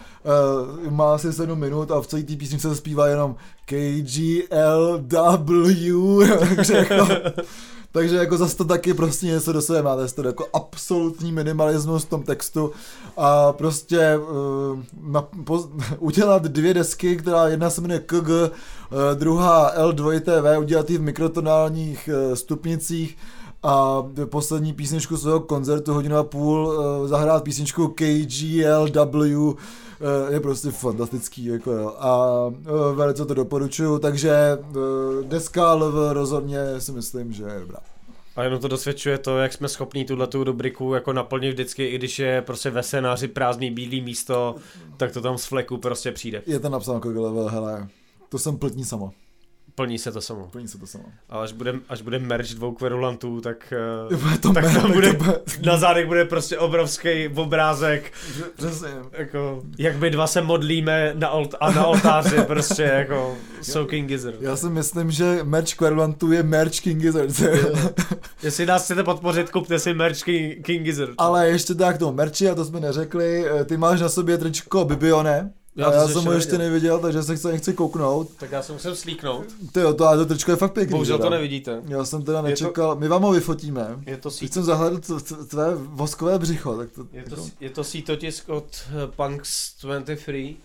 uh, 0.85 0.91
má 0.91 1.15
asi 1.15 1.33
7 1.33 1.59
minut 1.59 1.91
a 1.91 2.01
v 2.01 2.07
celé 2.07 2.23
té 2.23 2.35
písničce 2.35 2.69
se 2.69 2.75
zpívá 2.75 3.07
jenom 3.07 3.35
KGLW, 3.65 4.99
takže 6.55 6.73
jako, 6.73 7.07
takže 7.93 8.15
jako 8.15 8.37
zase 8.37 8.57
to 8.57 8.65
taky 8.65 8.93
prostě 8.93 9.25
něco 9.25 9.53
do 9.53 9.61
sebe 9.61 9.81
má, 9.81 9.97
to 10.15 10.27
jako 10.27 10.47
absolutní 10.53 11.31
minimalismus 11.31 12.03
v 12.03 12.09
tom 12.09 12.23
textu. 12.23 12.71
A 13.17 13.53
prostě 13.53 14.17
uh, 14.17 14.79
na, 15.01 15.21
po, 15.21 15.69
udělat 15.99 16.43
dvě 16.43 16.73
desky, 16.73 17.17
která 17.17 17.47
jedna 17.47 17.69
se 17.69 17.81
jmenuje 17.81 17.99
KG, 17.99 18.29
uh, 18.29 18.49
druhá 19.13 19.77
L2TV, 19.77 20.59
udělat 20.59 20.89
ji 20.89 20.97
v 20.97 21.01
mikrotonálních 21.01 22.09
uh, 22.27 22.35
stupnicích 22.35 23.17
a 23.63 24.03
poslední 24.25 24.73
písničku 24.73 25.17
svého 25.17 25.39
koncertu 25.39 25.93
hodinu 25.93 26.17
a 26.17 26.23
půl 26.23 26.73
zahrát 27.05 27.43
písničku 27.43 27.87
KGLW 27.87 29.51
eh, 29.51 29.55
je 30.29 30.39
prostě 30.39 30.71
fantastický 30.71 31.45
jako 31.45 31.71
jo. 31.71 31.95
a 31.99 32.45
uh, 32.47 32.95
velice 32.95 33.25
to 33.25 33.33
doporučuju, 33.33 33.99
takže 33.99 34.57
uh, 34.57 35.23
deska 35.23 35.73
LV 35.73 36.13
rozhodně 36.13 36.59
si 36.79 36.91
myslím, 36.91 37.33
že 37.33 37.43
je 37.43 37.59
dobrá. 37.59 37.79
A 38.35 38.43
jenom 38.43 38.59
to 38.59 38.67
dosvědčuje 38.67 39.17
to, 39.17 39.37
jak 39.37 39.53
jsme 39.53 39.67
schopní 39.67 40.05
tuhle 40.05 40.27
tu 40.27 40.43
rubriku 40.43 40.93
jako 40.93 41.13
naplnit 41.13 41.51
vždycky, 41.51 41.85
i 41.85 41.97
když 41.97 42.19
je 42.19 42.41
prostě 42.41 42.69
ve 42.69 42.83
scénáři 42.83 43.27
prázdný 43.27 43.71
bílý 43.71 44.01
místo, 44.01 44.55
tak 44.97 45.11
to 45.11 45.21
tam 45.21 45.37
z 45.37 45.45
fleku 45.45 45.77
prostě 45.77 46.11
přijde. 46.11 46.41
Je 46.45 46.59
to 46.59 46.69
napsáno 46.69 47.01
jako 47.05 47.47
hele, 47.47 47.87
to 48.29 48.39
jsem 48.39 48.57
pltní 48.57 48.85
sama. 48.85 49.11
Plní 49.75 49.97
se 49.99 50.11
to 50.11 50.21
samo. 50.21 50.47
Plní 50.51 50.67
se 50.67 50.77
to 50.77 50.87
samo. 50.87 51.03
A 51.29 51.39
až 51.41 51.51
bude, 51.51 51.73
až 51.89 52.01
bude 52.01 52.19
merch 52.19 52.49
dvou 52.49 52.71
kverulantů, 52.71 53.41
tak, 53.41 53.73
eh, 54.11 54.15
Bude 54.23 54.37
to 54.37 54.53
tak 54.53 54.63
tam 54.73 54.91
bude, 54.91 55.13
to 55.13 55.23
bude- 55.23 55.39
na 55.65 55.77
zádech 55.77 56.07
bude 56.07 56.25
prostě 56.25 56.57
obrovský 56.57 57.27
obrázek, 57.27 58.11
Přesně. 58.57 58.87
jako, 59.11 59.63
jak 59.77 59.95
my 59.95 60.09
dva 60.09 60.27
se 60.27 60.41
modlíme 60.41 61.11
na 61.15 61.31
olt- 61.33 61.55
a 61.59 61.71
na 61.71 61.85
oltáři 61.85 62.35
prostě 62.47 62.83
jako 62.83 63.35
Soaking 63.61 64.07
Gizzard. 64.07 64.41
Já 64.41 64.55
si 64.55 64.69
myslím, 64.69 65.11
že 65.11 65.39
merch 65.43 65.73
Querulantu 65.73 66.31
je 66.31 66.43
merch 66.43 66.79
King 66.79 67.01
Gizzard. 67.01 67.31
Jestli 68.43 68.65
nás 68.65 68.83
chcete 68.83 69.03
podpořit, 69.03 69.49
kupte 69.49 69.79
si 69.79 69.93
merch 69.93 70.23
King, 70.23 70.65
King 70.65 70.83
Gizzard. 70.83 71.11
Ale 71.17 71.47
ještě 71.49 71.75
tak 71.75 71.95
k 71.95 71.99
tomu 71.99 72.11
merči, 72.13 72.49
a 72.49 72.55
to 72.55 72.65
jsme 72.65 72.79
neřekli, 72.79 73.45
eh, 73.49 73.65
ty 73.65 73.77
máš 73.77 74.01
na 74.01 74.09
sobě 74.09 74.37
tričko 74.37 74.85
Bibione, 74.85 75.51
Já 75.75 75.85
já, 75.85 75.91
to 75.91 75.97
já 75.97 76.07
jsem 76.07 76.23
ho 76.25 76.31
ještě 76.31 76.57
neviděl, 76.57 76.99
takže 76.99 77.23
se 77.23 77.35
chci, 77.35 77.57
chci 77.57 77.73
kouknout. 77.73 78.29
Tak 78.37 78.51
já 78.51 78.61
se 78.61 78.73
musím 78.73 78.95
slíknout. 78.95 79.45
Ty 79.71 79.79
jo, 79.79 79.93
to, 79.93 80.07
a 80.07 80.15
to 80.15 80.25
tričko 80.25 80.51
je 80.51 80.57
fakt 80.57 80.73
pěkný. 80.73 80.91
Bohužel 80.91 81.19
to 81.19 81.29
nevidíte. 81.29 81.81
Já 81.87 82.05
jsem 82.05 82.21
teda 82.23 82.41
to- 82.41 82.47
nečekal, 82.47 82.95
my 82.95 83.07
vám 83.07 83.21
ho 83.21 83.31
vyfotíme. 83.31 83.87
Je 84.05 84.17
to 84.17 84.29
Teď 84.29 84.37
síť. 84.39 84.53
jsem 84.53 84.63
zahledl 84.63 84.99
tvé 85.47 85.75
voskové 85.75 86.39
břicho, 86.39 86.77
tak 86.77 86.91
to... 86.91 87.05
Je 87.11 87.23
to, 87.23 87.35
je 87.59 87.69
to 87.69 87.83
sítotisk 87.83 88.49
od 88.49 88.65
eh, 88.89 89.07
Punks 89.15 89.73
23, 89.81 90.55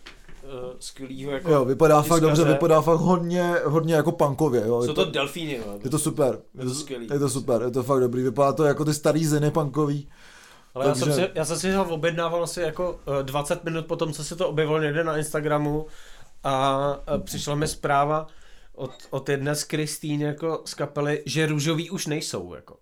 uh, 0.45 0.51
skvělýho 0.81 1.33
jako... 1.33 1.51
Jo, 1.51 1.65
vypadá 1.65 2.03
tiskaře. 2.03 2.09
fakt 2.21 2.29
dobře, 2.29 2.45
vypadá 2.45 2.81
fakt 2.81 3.01
hodně, 3.01 3.55
hodně 3.65 3.95
jako 3.95 4.13
punkově, 4.13 4.63
jo. 4.67 4.83
Jsou 4.83 4.93
to 4.93 5.05
Vypa- 5.05 5.11
delfíny, 5.11 5.57
jo. 5.67 5.79
je 5.85 5.91
to 5.91 5.99
super. 5.99 6.39
Je 6.59 6.65
to 6.65 6.75
skvělý. 6.75 7.09
Je 7.13 7.19
to 7.19 7.29
super, 7.31 7.63
je 7.63 7.71
to 7.71 7.83
fakt 7.83 8.01
dobrý. 8.01 8.23
Vypadá 8.23 8.53
to 8.53 8.65
jako 8.65 8.85
ty 8.85 8.95
starý 8.95 9.27
zeny 9.27 9.51
punkový. 9.51 10.09
Ale 10.81 10.89
já, 10.89 10.95
jsem 10.95 11.09
takže- 11.09 11.27
si, 11.27 11.31
já 11.35 11.45
jsem 11.45 11.59
si 11.59 11.73
ho 11.73 11.85
objednával 11.85 12.43
asi 12.45 12.61
jako 12.61 13.01
eh, 13.21 13.23
20 13.23 13.65
minut 13.65 13.87
po 13.87 13.97
tom, 13.97 14.13
co 14.13 14.25
se 14.25 14.37
to 14.37 14.49
objevilo 14.49 14.83
někde 14.83 15.05
na 15.05 15.17
Instagramu 15.17 15.87
a 16.45 16.81
eh, 17.15 17.19
přišla 17.19 17.55
mi 17.55 17.69
zpráva 17.69 18.27
od, 18.75 18.91
od 19.11 19.29
jedné 19.29 19.55
z 19.55 19.65
Kristýn 19.65 20.21
jako 20.23 20.63
z 20.65 20.75
kapely, 20.75 21.23
že 21.27 21.47
růžový 21.47 21.91
už 21.91 22.07
nejsou, 22.07 22.55
jako. 22.55 22.77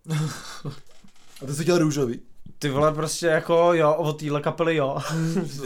A 1.42 1.46
ty 1.46 1.52
jsi 1.54 1.62
chtěl 1.62 1.78
růžový. 1.78 2.20
Ty 2.58 2.68
vole 2.70 2.92
prostě 2.94 3.26
jako 3.26 3.70
jo, 3.74 3.94
od 3.94 4.18
téhle 4.18 4.40
kapely 4.40 4.76
jo. 4.76 4.98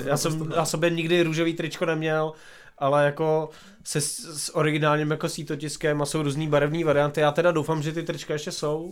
já 0.05 0.17
jsem 0.17 0.39
Prostě- 0.39 0.57
na 0.57 0.65
sobě 0.65 0.91
nikdy 0.91 1.23
růžový 1.23 1.55
tričko 1.55 1.87
neměl, 1.87 2.33
ale 2.79 3.05
jako 3.05 3.49
se 3.85 4.01
s, 4.01 4.19
s 4.45 4.57
originálním 4.57 5.11
jako 5.11 5.29
sítotiskem 5.29 6.03
a 6.03 6.07
jsou 6.07 6.23
různý 6.23 6.49
barevné 6.49 6.85
varianty. 6.85 7.21
Já 7.21 7.31
teda 7.33 7.53
doufám, 7.53 7.83
že 7.83 7.93
ty 7.93 8.03
trička 8.03 8.33
ještě 8.33 8.53
jsou. 8.53 8.91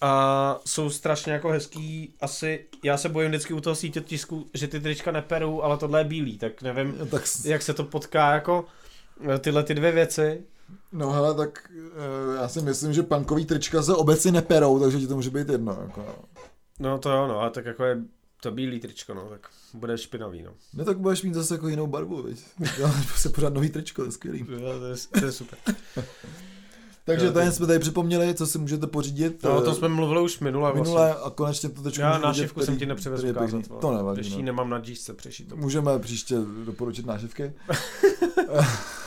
A 0.00 0.60
jsou 0.66 0.90
strašně 0.90 1.32
jako 1.32 1.48
hezký, 1.48 2.14
asi, 2.20 2.64
já 2.84 2.96
se 2.96 3.08
bojím 3.08 3.30
vždycky 3.30 3.54
u 3.54 3.60
toho 3.60 3.76
sítotisku, 3.76 4.46
že 4.54 4.68
ty 4.68 4.80
trička 4.80 5.12
neperou, 5.12 5.62
ale 5.62 5.76
tohle 5.78 6.00
je 6.00 6.04
bílý, 6.04 6.38
tak 6.38 6.62
nevím, 6.62 6.94
Tak, 7.10 7.26
s- 7.26 7.44
jak 7.44 7.62
se 7.62 7.74
to 7.74 7.84
potká 7.84 8.34
jako 8.34 8.64
eh, 9.34 9.38
tyhle 9.38 9.62
ty 9.62 9.74
dvě 9.74 9.92
věci. 9.92 10.42
no 10.92 11.10
hele, 11.12 11.34
tak 11.34 11.70
eh, 11.74 12.36
já 12.40 12.48
si 12.48 12.60
myslím, 12.62 12.92
že 12.92 13.02
punkový 13.02 13.44
trička 13.46 13.82
se 13.82 13.94
obecně 13.94 14.32
neperou, 14.32 14.80
takže 14.80 14.98
ti 14.98 15.06
to 15.06 15.14
může 15.16 15.30
být 15.30 15.48
jedno. 15.48 15.78
Jako. 15.82 16.00
no. 16.00 16.14
No 16.80 16.98
to 16.98 17.10
jo, 17.10 17.26
no, 17.26 17.40
a 17.40 17.50
tak 17.50 17.64
jako 17.66 17.84
je 17.84 17.98
to 18.42 18.50
bílý 18.50 18.80
tričko, 18.80 19.14
no, 19.14 19.28
tak 19.28 19.48
bude 19.74 19.98
špinavý, 19.98 20.42
no. 20.42 20.52
Ne, 20.74 20.84
tak 20.84 20.98
budeš 20.98 21.22
mít 21.22 21.34
zase 21.34 21.54
jako 21.54 21.68
jinou 21.68 21.86
barvu, 21.86 22.22
viď? 22.22 22.44
Já 22.78 22.92
se 23.16 23.28
pořád 23.28 23.54
nový 23.54 23.70
tričko, 23.70 24.02
to 24.02 24.08
je 24.08 24.12
skvělý. 24.12 24.46
Jo, 24.48 24.58
to, 24.78 24.86
je, 24.86 25.20
to 25.20 25.26
je 25.26 25.32
super. 25.32 25.58
Takže 27.08 27.26
Jo, 27.26 27.32
tady 27.32 27.52
jsme 27.52 27.66
tady 27.66 27.78
připomněli, 27.78 28.34
co 28.34 28.46
si 28.46 28.58
můžete 28.58 28.86
pořídit. 28.86 29.42
No, 29.42 29.56
o 29.56 29.60
eh, 29.60 29.64
tom 29.64 29.74
jsme 29.74 29.88
mluvili 29.88 30.20
už 30.22 30.40
minule. 30.40 30.72
minule 30.74 31.14
a 31.14 31.30
konečně 31.30 31.68
to 31.68 31.82
tričko 31.82 32.00
Já 32.02 32.18
nášivku 32.18 32.60
jsem 32.62 32.76
ti 32.78 32.86
nepřivezl 32.86 33.28
ukázat. 33.28 33.62
To 33.80 33.96
nevadí. 33.96 34.20
Když 34.20 34.36
No. 34.36 34.42
nemám 34.42 34.70
na 34.70 34.78
džísce 34.80 35.14
přešít. 35.14 35.52
Můžeme 35.52 35.98
příště 35.98 36.36
doporučit 36.64 37.06
nášivky. 37.06 37.52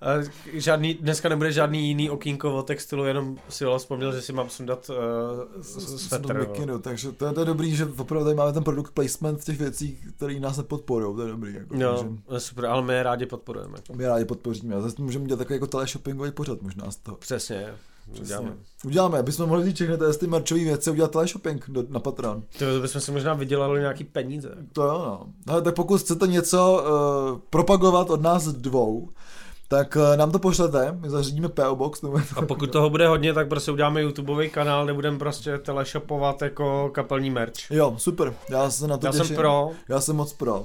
A 0.00 0.06
žádný, 0.52 0.94
dneska 0.94 1.28
nebude 1.28 1.52
žádný 1.52 1.88
jiný 1.88 2.10
okýnko 2.10 2.54
o 2.56 2.62
textilu, 2.62 3.04
jenom 3.04 3.36
si 3.48 3.64
ho 3.64 3.78
vzpomněl, 3.78 4.12
že 4.12 4.22
si 4.22 4.32
mám 4.32 4.48
sundat 4.50 4.90
uh, 4.90 5.62
svetr. 5.62 6.46
takže 6.80 7.12
to, 7.12 7.26
je- 7.26 7.32
to 7.32 7.40
je 7.40 7.46
dobrý, 7.46 7.76
že 7.76 7.88
opravdu 7.98 8.24
tady 8.24 8.36
máme 8.36 8.52
ten 8.52 8.64
produkt 8.64 8.90
placement 8.92 9.44
těch 9.44 9.58
věcí, 9.58 9.98
které 10.16 10.40
nás 10.40 10.56
nepodporují, 10.56 11.16
to 11.16 11.22
je 11.22 11.28
dobrý. 11.28 11.54
Jako, 11.54 11.76
Jo, 11.76 12.08
takže 12.28 12.40
super, 12.40 12.66
ale 12.66 12.82
my 12.82 12.94
je 12.94 13.02
rádi 13.02 13.26
podporujeme. 13.26 13.78
my 13.94 14.02
je 14.04 14.08
rádi 14.08 14.24
podpoříme. 14.24 14.74
A 14.74 14.80
zase 14.80 15.02
můžeme 15.02 15.24
dělat 15.26 15.38
takový 15.38 15.54
jako 15.54 15.66
teleshoppingový 15.66 16.30
pořad 16.30 16.62
možná 16.62 16.90
z 16.90 16.96
toho. 16.96 17.16
Přesně, 17.16 17.66
uděláme. 18.20 18.52
Uděláme, 18.84 19.18
aby 19.18 19.32
jsme 19.32 19.46
mohli 19.46 19.72
všechny 19.72 19.96
ty- 19.98 20.18
ty 20.18 20.26
merchové 20.26 20.60
věci, 20.64 20.90
udělat 20.90 21.10
teleshopping 21.10 21.64
do, 21.70 21.84
na 21.88 22.00
Patreon. 22.00 22.42
To 22.58 22.64
bychom 22.82 23.00
si 23.00 23.12
možná 23.12 23.34
vydělali 23.34 23.80
nějaký 23.80 24.04
peníze. 24.04 24.50
To 24.72 24.82
jo, 24.82 24.92
no. 25.06 25.26
Ale 25.52 25.62
tak 25.62 25.74
pokud 25.74 26.00
chcete 26.00 26.26
něco 26.26 26.84
uh, 27.32 27.38
propagovat 27.50 28.10
od 28.10 28.22
nás 28.22 28.44
dvou, 28.48 29.08
tak 29.68 29.96
uh, 29.96 30.16
nám 30.16 30.32
to 30.32 30.38
pošlete, 30.38 30.92
my 31.00 31.10
zařídíme 31.10 31.48
PO 31.48 31.76
Box. 31.76 32.02
Nebo 32.02 32.20
A 32.36 32.42
pokud 32.42 32.72
toho 32.72 32.90
bude 32.90 33.08
hodně, 33.08 33.34
tak 33.34 33.48
prostě 33.48 33.70
uděláme 33.72 34.02
YouTubeový 34.02 34.50
kanál, 34.50 34.84
kde 34.84 34.94
budeme 34.94 35.18
prostě 35.18 35.58
teleshopovat 35.58 36.42
jako 36.42 36.90
kapelní 36.94 37.30
merch. 37.30 37.70
Jo, 37.70 37.94
super, 37.98 38.34
já 38.50 38.70
se 38.70 38.86
na 38.86 38.96
to 38.98 39.06
Já 39.06 39.12
těším. 39.12 39.26
jsem 39.26 39.36
pro, 39.36 39.70
Já 39.88 40.00
jsem 40.00 40.16
moc 40.16 40.32
pro. 40.32 40.64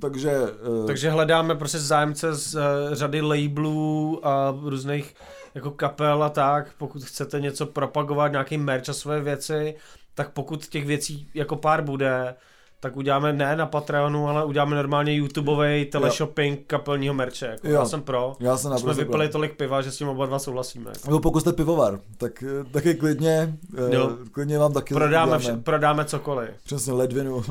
Takže, 0.00 0.38
uh, 0.40 0.86
takže 0.86 1.10
hledáme 1.10 1.54
prostě 1.54 1.78
zájemce 1.78 2.34
z 2.34 2.54
uh, 2.54 2.60
řady 2.92 3.20
labelů 3.20 4.20
a 4.22 4.54
různých 4.62 5.14
jako 5.54 5.70
kapel 5.70 6.22
a 6.22 6.28
tak, 6.28 6.66
pokud 6.78 7.04
chcete 7.04 7.40
něco 7.40 7.66
propagovat, 7.66 8.28
nějaký 8.32 8.58
merch 8.58 8.88
a 8.88 8.92
své 8.92 9.20
věci, 9.20 9.74
tak 10.14 10.30
pokud 10.30 10.66
těch 10.66 10.86
věcí 10.86 11.28
jako 11.34 11.56
pár 11.56 11.82
bude, 11.82 12.34
tak 12.80 12.96
uděláme 12.96 13.32
ne 13.32 13.56
na 13.56 13.66
Patreonu, 13.66 14.28
ale 14.28 14.44
uděláme 14.44 14.76
normálně 14.76 15.14
YouTubeový 15.14 15.84
teleshopping 15.84 16.60
kapelního 16.66 17.14
merče. 17.14 17.46
Jako 17.46 17.68
Jo. 17.68 17.72
já 17.74 17.84
jsem 17.86 18.02
pro. 18.02 18.32
já 18.40 18.56
jsem 18.56 18.78
Jsme 18.78 18.94
vypili 18.94 19.26
pro. 19.26 19.32
tolik 19.32 19.56
piva, 19.56 19.82
že 19.82 19.92
s 19.92 19.96
tím 19.98 20.08
oba 20.08 20.26
dva 20.26 20.38
souhlasíme. 20.38 20.90
Nebo 21.06 21.20
pokud 21.20 21.40
jste 21.40 21.52
pivovar, 21.52 21.98
tak 22.18 22.42
eh, 22.42 22.64
taky 22.70 22.94
klidně, 22.94 23.58
eh, 23.90 23.94
Jo. 23.94 24.16
klidně 24.32 24.58
vám 24.58 24.72
taky 24.72 24.94
Prodáme, 24.94 25.38
vše, 25.38 25.52
prodáme 25.56 26.04
cokoliv. 26.04 26.50
Přesně 26.64 26.92
ledvinu. 26.92 27.42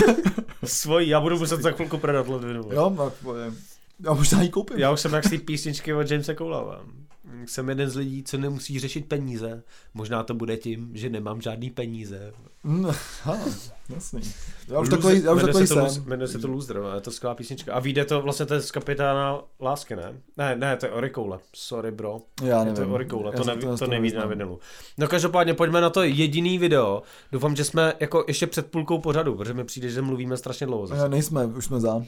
Svojí, 0.64 1.08
já 1.08 1.20
budu 1.20 1.38
muset 1.38 1.62
za 1.62 1.70
chvilku 1.70 1.98
prodat 1.98 2.28
ledvinu. 2.28 2.62
jo, 2.72 2.92
tak 2.96 3.12
pojďme. 3.22 3.52
Já 4.04 4.12
možná 4.12 4.42
ji 4.42 4.48
koupím. 4.48 4.78
Já 4.78 4.90
už 4.90 5.00
jsem 5.00 5.12
jak 5.12 5.24
z 5.26 5.30
té 5.30 5.38
písničky 5.38 5.94
od 5.94 6.10
Jamesa 6.10 6.34
Coulava. 6.34 6.80
Jsem 7.46 7.68
jeden 7.68 7.90
z 7.90 7.96
lidí, 7.96 8.22
co 8.22 8.38
nemusí 8.38 8.78
řešit 8.78 9.06
peníze. 9.08 9.62
Možná 9.94 10.22
to 10.22 10.34
bude 10.34 10.56
tím, 10.56 10.90
že 10.94 11.08
nemám 11.10 11.40
žádný 11.40 11.70
peníze. 11.70 12.32
Mm, 12.64 12.86
ha, 13.22 13.38
jasný. 13.88 14.20
Já 14.68 14.80
už 14.80 14.88
Loser- 14.88 14.90
takový, 14.96 15.22
já 15.22 15.32
už 15.32 15.36
jmenuje 15.36 15.46
takový 15.46 15.66
se 15.66 15.74
to, 15.74 15.88
jsem. 15.88 16.04
Jmenuje 16.04 16.28
se 16.28 16.38
to 16.38 16.48
Loser, 16.48 16.80
je 16.94 17.00
to 17.00 17.10
skvělá 17.10 17.34
písnička. 17.34 17.74
A 17.74 17.80
vyjde 17.80 18.04
to 18.04 18.22
vlastně 18.22 18.46
to 18.46 18.54
je 18.54 18.60
z 18.60 18.70
kapitána 18.70 19.38
Lásky, 19.60 19.96
ne? 19.96 20.12
Ne, 20.36 20.56
ne, 20.56 20.76
to 20.76 20.86
je 20.86 20.92
Orikoule. 20.92 21.38
Sorry, 21.54 21.90
bro. 21.90 22.20
Já 22.42 22.58
Je 22.58 22.64
nevím. 22.64 22.84
to 22.88 22.94
Orikoule, 22.94 23.30
Já 23.32 23.38
to, 23.38 23.44
jsem 23.44 23.46
neví, 23.54 23.66
to 23.66 23.76
z 23.76 23.78
toho 23.78 23.90
neví 23.90 24.12
na 24.12 24.26
vinilu. 24.26 24.58
No 24.98 25.08
každopádně 25.08 25.54
pojďme 25.54 25.80
na 25.80 25.90
to 25.90 26.02
jediný 26.02 26.58
video. 26.58 27.02
Doufám, 27.32 27.56
že 27.56 27.64
jsme 27.64 27.92
jako 28.00 28.24
ještě 28.28 28.46
před 28.46 28.66
půlkou 28.66 28.98
pořadu, 28.98 29.34
protože 29.34 29.54
mi 29.54 29.64
přijde, 29.64 29.88
že 29.88 30.02
mluvíme 30.02 30.36
strašně 30.36 30.66
dlouho. 30.66 30.86
Zase. 30.86 31.06
Eh, 31.06 31.08
Nejsme, 31.08 31.46
už 31.46 31.64
jsme 31.64 31.80
za. 31.80 32.02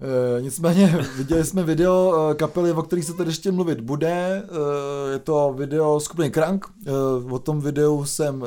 E, 0.00 0.42
nicméně 0.42 1.06
viděli 1.16 1.44
jsme 1.44 1.62
video 1.62 2.30
e, 2.30 2.34
kapely, 2.34 2.72
o 2.72 2.82
kterých 2.82 3.04
se 3.04 3.14
tady 3.14 3.30
ještě 3.30 3.52
mluvit 3.52 3.80
bude. 3.80 4.08
E, 4.08 5.12
je 5.12 5.18
to 5.18 5.54
video 5.58 6.00
skupiny 6.00 6.30
Krank. 6.30 6.66
E, 6.86 6.90
o 7.30 7.38
tom 7.38 7.60
videu 7.60 8.04
jsem, 8.04 8.44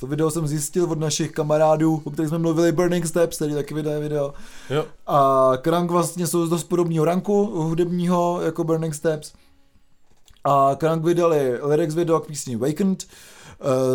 to 0.00 0.06
video 0.06 0.30
jsem 0.30 0.46
zjistil 0.46 0.84
od 0.84 0.98
našich 0.98 1.32
kamarádů, 1.32 2.02
o 2.04 2.10
kterých 2.10 2.28
jsme 2.28 2.38
mluvili, 2.38 2.72
Burning 2.72 3.06
Steps, 3.06 3.36
který 3.36 3.54
taky 3.54 3.74
vydá 3.74 3.98
video. 3.98 4.34
Jo. 4.70 4.84
A 5.06 5.52
Krank 5.60 5.90
vlastně 5.90 6.26
jsou 6.26 6.46
z 6.46 6.50
dost 6.50 6.64
podobného 6.64 7.04
ranku 7.04 7.44
hudebního 7.44 8.40
jako 8.42 8.64
Burning 8.64 8.94
Steps. 8.94 9.32
A 10.44 10.76
Krank 10.78 11.04
vydali 11.04 11.58
lyrics 11.62 11.94
video 11.94 12.20
k 12.20 12.26
písni 12.26 12.56
Wakened 12.56 13.04
eh, 13.04 13.35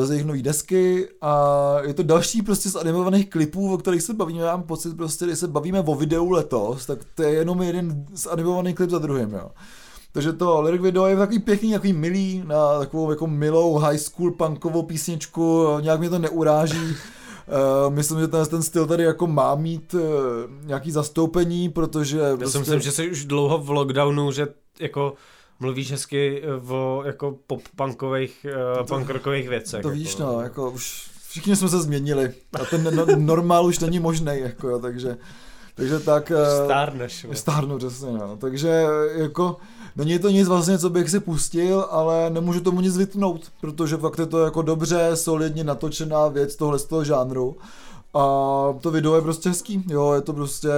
z 0.04 0.10
jejich 0.10 0.26
nové 0.26 0.42
desky 0.42 1.08
a 1.22 1.76
je 1.82 1.94
to 1.94 2.04
další 2.04 2.42
prostě 2.42 2.70
z 2.70 2.76
animovaných 2.76 3.30
klipů, 3.30 3.74
o 3.74 3.78
kterých 3.78 4.02
se 4.02 4.14
bavíme, 4.14 4.42
já 4.42 4.52
mám 4.52 4.64
pocit 4.64 4.98
prostě, 4.98 5.26
když 5.26 5.40
se 5.40 5.48
bavíme 5.48 5.80
o 5.80 5.96
videu 5.96 6.30
letos, 6.30 6.86
tak 6.86 7.00
to 7.16 7.24
je 7.24 7.30
jenom 7.30 7.62
jeden 7.62 8.06
z 8.16 8.28
animovaných 8.28 8.76
klip 8.76 8.90
za 8.90 9.00
druhým, 9.00 9.34
jo. 9.34 9.52
Takže 10.14 10.34
to 10.34 10.62
lyric 10.62 10.82
video 10.82 11.06
je 11.06 11.16
takový 11.16 11.40
pěkný, 11.40 11.72
takový 11.72 11.94
milý, 11.94 12.44
na 12.48 12.80
takovou 12.80 13.10
jako 13.10 13.28
milou 13.28 13.78
high 13.78 13.98
school 13.98 14.32
punkovou 14.32 14.84
písničku, 14.84 15.68
nějak 15.82 16.00
mě 16.00 16.10
to 16.10 16.20
neuráží. 16.20 16.96
Uh, 17.88 17.94
myslím, 17.94 18.20
že 18.20 18.28
ten, 18.28 18.46
ten 18.46 18.64
styl 18.64 18.88
tady 18.88 19.04
jako 19.04 19.28
má 19.28 19.56
mít 19.56 19.94
uh, 19.94 20.02
nějaký 20.66 20.92
zastoupení, 20.92 21.70
protože 21.70 22.20
Já 22.20 22.38
prostě, 22.38 22.52
si 22.52 22.60
myslím, 22.60 22.80
že 22.80 22.92
jsi 22.92 23.12
už 23.12 23.26
dlouho 23.26 23.58
v 23.58 23.70
lockdownu, 23.70 24.32
že 24.32 24.48
jako 24.80 25.14
mluvíš 25.62 25.92
hezky 25.92 26.42
eh, 26.44 26.72
o 26.74 27.04
jako 27.06 27.38
pop-punkových, 27.48 28.46
uh, 28.80 28.88
punkrockových 28.88 29.50
věcech. 29.50 29.82
to 29.82 29.88
jako, 29.88 30.00
víš, 30.00 30.18
no, 30.18 30.42
jako 30.42 30.72
už 30.72 31.10
všichni 31.30 31.56
jsme 31.56 31.70
se 31.70 31.82
změnili 31.82 32.34
a 32.62 32.66
ten 32.66 32.96
no, 32.96 33.06
normál 33.16 33.66
už 33.66 33.80
není 33.80 34.00
možný, 34.00 34.32
jako 34.36 34.70
jo, 34.70 34.80
takže, 34.80 35.18
takže 35.76 36.00
tak... 36.00 36.32
eh, 36.32 36.66
Stárneš. 36.66 37.26
Stárnu, 37.34 37.78
přesně, 37.78 38.12
no. 38.12 38.38
Takže 38.38 38.86
jako, 39.16 39.58
není 39.96 40.20
to 40.20 40.30
nic 40.30 40.48
vlastně, 40.48 40.78
co 40.78 40.90
bych 40.90 41.10
si 41.10 41.20
pustil, 41.20 41.88
ale 41.90 42.30
nemůžu 42.30 42.60
tomu 42.60 42.82
nic 42.82 42.98
vytnout, 42.98 43.52
protože 43.62 43.98
fakt 43.98 44.20
je 44.20 44.26
to 44.26 44.40
jako 44.40 44.62
dobře, 44.62 45.10
solidně 45.14 45.64
natočená 45.64 46.28
věc 46.28 46.56
tohle 46.56 46.80
z 46.80 46.86
toho 46.86 47.04
žánru. 47.04 47.58
A 48.14 48.24
to 48.82 48.92
video 48.92 49.16
je 49.16 49.22
prostě 49.22 49.50
hezký, 49.50 49.84
jo, 49.90 50.14
je 50.14 50.22
to 50.22 50.34
prostě 50.34 50.70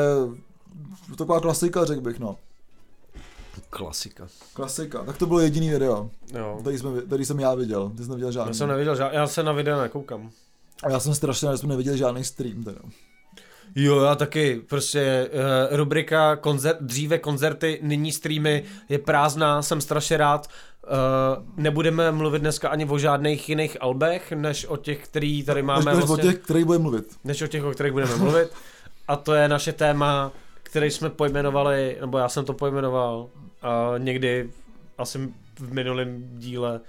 taková 1.18 1.40
klasika, 1.40 1.86
řekl 1.86 2.02
bych, 2.02 2.20
no. 2.20 2.36
Klasika. 3.74 4.28
Klasika. 4.54 5.04
Tak 5.04 5.18
to 5.18 5.26
bylo 5.26 5.40
jediný 5.40 5.70
video, 5.70 6.10
Jo. 6.38 6.58
který, 6.62 6.78
jsme, 6.78 7.02
který 7.02 7.26
jsem 7.26 7.40
já 7.40 7.54
viděl. 7.56 7.92
Ty 7.98 8.04
jsi 8.04 8.10
neviděl 8.10 8.32
žádný. 8.32 8.50
Já 8.50 8.54
jsem 8.54 8.70
neviděl, 8.70 8.96
žád... 8.96 9.14
já 9.14 9.28
se 9.28 9.44
na 9.44 9.52
videa 9.52 9.82
nekoukám. 9.82 10.32
A 10.84 10.90
já 10.90 11.00
jsem 11.00 11.16
strašně 11.16 11.48
rád, 11.48 11.54
že 11.54 11.58
jsme 11.58 11.70
neviděli 11.70 11.98
žádný 11.98 12.24
stream 12.24 12.64
teda. 12.64 12.80
Jo, 13.76 14.02
já 14.02 14.16
taky. 14.16 14.62
Prostě 14.70 15.30
uh, 15.72 15.78
rubrika 15.78 16.36
koncert, 16.36 16.78
dříve 16.82 17.18
koncerty, 17.18 17.80
nyní 17.82 18.12
streamy 18.12 18.64
je 18.90 19.00
prázdná, 19.00 19.62
jsem 19.62 19.82
strašně 19.82 20.18
rád. 20.18 20.48
Uh, 20.84 21.44
nebudeme 21.58 22.12
mluvit 22.12 22.40
dneska 22.40 22.70
ani 22.70 22.86
o 22.86 22.98
žádných 22.98 23.50
jiných 23.50 23.78
albech, 23.82 24.32
než 24.32 24.66
o 24.66 24.78
těch, 24.78 25.04
který 25.04 25.44
tady 25.44 25.62
máme. 25.62 25.86
Než, 25.86 25.96
než 25.96 26.06
vlastně, 26.06 26.30
o 26.30 26.32
těch, 26.34 26.42
který 26.42 26.64
bude 26.64 26.80
mluvit. 26.80 27.06
než 27.24 27.42
o 27.42 27.48
těch, 27.48 27.64
o 27.64 27.72
kterých 27.72 27.92
budeme 27.94 28.16
mluvit. 28.16 28.50
A 29.08 29.16
to 29.16 29.34
je 29.34 29.48
naše 29.48 29.74
téma, 29.74 30.32
který 30.64 30.92
jsme 30.92 31.10
pojmenovali, 31.10 31.98
nebo 32.02 32.18
já 32.18 32.30
jsem 32.30 32.46
to 32.46 32.54
pojmenoval 32.54 33.30
uh, 33.64 34.00
někdy 34.04 34.50
asi 34.98 35.34
v 35.60 35.74
minulém 35.74 36.24
díle 36.40 36.80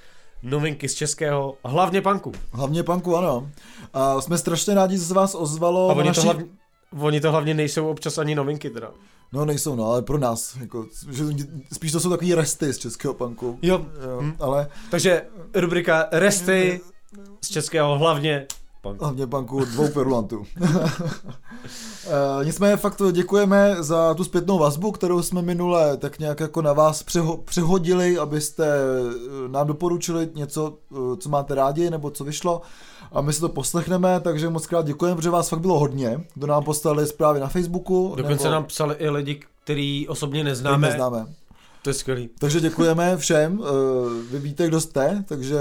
novinky 0.43 0.89
z 0.89 0.95
českého, 0.95 1.55
hlavně 1.65 2.03
punku. 2.03 2.33
Hlavně 2.53 2.83
panku, 2.83 3.17
ano. 3.17 3.51
A 3.93 4.21
jsme 4.21 4.39
strašně 4.39 4.75
rádi, 4.75 4.99
že 4.99 5.05
se 5.05 5.15
vás 5.15 5.35
ozvalo. 5.35 5.91
A 5.91 5.95
oni, 5.95 6.09
naší... 6.09 6.21
to 6.21 6.25
hlavně, 6.25 6.45
oni 7.01 7.21
to 7.21 7.31
hlavně 7.31 7.55
nejsou 7.55 7.89
občas 7.89 8.19
ani 8.19 8.35
novinky 8.35 8.71
teda. 8.71 8.91
No 9.33 9.45
nejsou, 9.45 9.77
no, 9.77 9.85
ale 9.87 10.03
pro 10.03 10.19
nás. 10.19 10.57
Jako, 10.57 10.87
že, 11.11 11.25
spíš 11.73 11.93
to 11.93 12.01
jsou 12.01 12.11
takový 12.11 12.35
resty 12.35 12.73
z 12.73 12.79
českého 12.79 13.15
punku. 13.15 13.59
Jo, 13.63 13.87
Jo, 14.03 14.21
Hm. 14.21 14.37
ale 14.41 14.69
Takže 14.91 15.23
rubrika 15.55 16.09
Resty 16.13 16.81
z 17.41 17.49
českého 17.49 17.99
hlavně 17.99 18.47
punk. 18.85 19.01
hlavně 19.03 19.27
punku 19.27 19.65
dvou 19.65 19.89
perulantů. 19.89 20.45
Eh, 22.41 22.45
Nicméně 22.45 22.77
fakt 22.77 23.03
děkujeme 23.13 23.77
za 23.81 24.15
tu 24.15 24.25
zpětnou 24.25 24.59
vazbu, 24.59 24.93
kterou 24.93 25.23
jsme 25.23 25.43
minule 25.43 25.97
tak 25.97 26.19
nějak 26.19 26.41
jako 26.41 26.63
na 26.63 26.73
vás 26.73 27.03
přeho- 27.05 27.37
přehodili, 27.45 28.19
abyste 28.19 28.67
eh, 28.67 29.49
nám 29.49 29.67
doporučili 29.67 30.29
něco, 30.35 30.75
eh, 30.93 31.17
co 31.17 31.29
máte 31.29 31.55
rádi, 31.55 31.91
nebo 31.91 32.11
co 32.11 32.25
vyšlo. 32.25 32.61
A 33.13 33.21
my 33.21 33.33
si 33.33 33.41
to 33.41 33.49
poslechneme, 33.49 34.21
takže 34.21 34.49
moc 34.51 34.67
krát 34.67 34.87
děkujeme, 34.87 35.17
protože 35.17 35.31
vás 35.31 35.49
fakt 35.49 35.61
bylo 35.61 35.79
hodně. 35.79 36.25
Kdo 36.35 36.47
nám 36.47 36.65
poslali 36.65 37.07
zprávy 37.07 37.41
na 37.41 37.49
Facebooku. 37.49 38.15
Dokonce 38.17 38.45
nebo 38.45 38.55
nám 38.55 38.65
psali 38.65 38.95
i 38.99 39.09
lidi, 39.09 39.41
který 39.65 40.09
osobně 40.09 40.41
který 40.41 40.51
neznáme. 40.51 40.89
neznáme. 40.89 41.27
To 41.83 41.91
je 41.91 41.95
skvělý. 41.95 42.31
Takže 42.39 42.61
děkujeme 42.61 43.17
všem, 43.17 43.63
vy 44.31 44.39
víte, 44.39 44.67
kdo 44.69 44.81
jste, 44.81 45.25
takže 45.29 45.59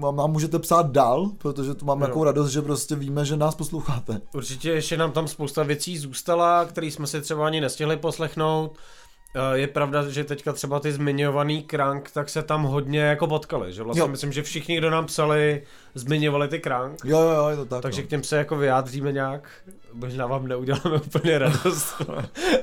vám 0.00 0.16
nám 0.16 0.30
můžete 0.32 0.58
psát 0.58 0.90
dál, 0.90 1.30
protože 1.38 1.74
tu 1.74 1.84
mám 1.84 2.00
takovou 2.00 2.24
radost, 2.24 2.50
že 2.50 2.62
prostě 2.62 2.94
víme, 2.94 3.24
že 3.24 3.36
nás 3.36 3.54
posloucháte. 3.54 4.20
Určitě 4.34 4.70
ještě 4.70 4.96
nám 4.96 5.12
tam 5.12 5.28
spousta 5.28 5.62
věcí 5.62 5.98
zůstala, 5.98 6.64
které 6.64 6.86
jsme 6.86 7.06
si 7.06 7.20
třeba 7.20 7.46
ani 7.46 7.60
nestihli 7.60 7.96
poslechnout. 7.96 8.76
Eh, 9.36 9.58
Je 9.58 9.66
pravda, 9.66 10.08
že 10.08 10.24
teďka 10.24 10.52
třeba 10.52 10.80
ty 10.80 10.92
zmiňovaný 10.92 11.62
krank, 11.62 12.10
tak 12.10 12.28
se 12.28 12.42
tam 12.42 12.62
hodně 12.62 13.00
jako 13.00 13.26
potkali, 13.26 13.72
že 13.72 13.82
vlastně 13.82 14.00
Jo. 14.00 14.08
myslím, 14.08 14.32
že 14.32 14.42
všichni, 14.42 14.76
kdo 14.78 14.90
nám 14.90 15.06
psali, 15.06 15.62
zmiňovali 15.94 16.48
ty 16.48 16.58
krank. 16.58 16.98
Jo, 17.04 17.20
jo, 17.20 17.30
jo, 17.30 17.48
je 17.48 17.56
to 17.56 17.64
tak. 17.64 17.82
Takže 17.82 18.00
no. 18.02 18.06
k 18.06 18.10
těm 18.10 18.22
se 18.24 18.36
jako 18.36 18.56
vyjádříme 18.56 19.12
nějak. 19.12 19.48
Možná 19.92 20.26
vám 20.26 20.46
neuděláme 20.46 20.96
úplně 21.06 21.38
radost, 21.38 21.94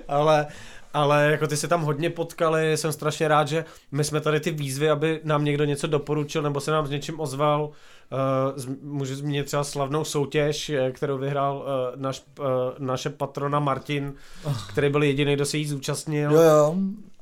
ale, 0.07 0.45
ale 0.93 1.31
jako 1.31 1.47
ty 1.47 1.57
se 1.57 1.67
tam 1.67 1.81
hodně 1.81 2.09
potkali, 2.09 2.77
jsem 2.77 2.91
strašně 2.91 3.27
rád, 3.27 3.47
že 3.47 3.65
my 3.91 4.03
jsme 4.03 4.21
tady 4.21 4.39
ty 4.39 4.51
výzvy, 4.51 4.89
aby 4.89 5.19
nám 5.23 5.45
někdo 5.45 5.65
něco 5.65 5.87
doporučil 5.87 6.41
nebo 6.41 6.59
se 6.59 6.71
nám 6.71 6.87
s 6.87 6.89
něčím 6.89 7.19
ozval. 7.19 7.69
Uh, 8.57 8.75
můžu 8.81 9.15
zmínit 9.15 9.45
třeba 9.45 9.63
slavnou 9.63 10.03
soutěž, 10.03 10.69
eh, 10.69 10.91
kterou 10.91 11.17
vyhrál 11.17 11.57
uh, 11.57 12.01
naš, 12.01 12.23
uh, 12.39 12.45
naše 12.79 13.09
patrona 13.09 13.59
Martin, 13.59 14.13
který 14.69 14.89
byl 14.89 15.03
jediný, 15.03 15.35
kdo 15.35 15.45
se 15.45 15.57
jí 15.57 15.67
zúčastnil 15.67 16.31
Jo, 16.31 16.41
jo, 16.41 16.75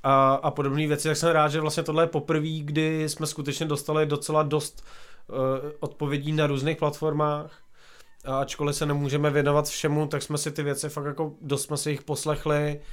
a, 0.03 0.33
a 0.33 0.51
podobné 0.51 0.87
věci, 0.87 1.07
tak 1.07 1.17
jsem 1.17 1.29
rád, 1.29 1.47
že 1.47 1.61
vlastně 1.61 1.83
tohle 1.83 2.03
je 2.03 2.07
poprvé, 2.07 2.59
kdy 2.61 3.09
jsme 3.09 3.27
skutečně 3.27 3.65
dostali 3.65 4.05
docela 4.05 4.43
dost 4.43 4.83
uh, 5.27 5.35
odpovědí 5.79 6.31
na 6.31 6.47
různých 6.47 6.77
platformách. 6.77 7.51
A 8.25 8.37
ačkoliv 8.37 8.75
se 8.75 8.85
nemůžeme 8.85 9.29
věnovat 9.29 9.67
všemu, 9.67 10.07
tak 10.07 10.21
jsme 10.21 10.37
si 10.37 10.51
ty 10.51 10.63
věci 10.63 10.89
fakt 10.89 11.05
jako 11.05 11.31
dost 11.41 11.63
jsme 11.63 11.77
si 11.77 11.91
jich 11.91 12.03
poslechli. 12.03 12.79
Uh, 12.79 12.85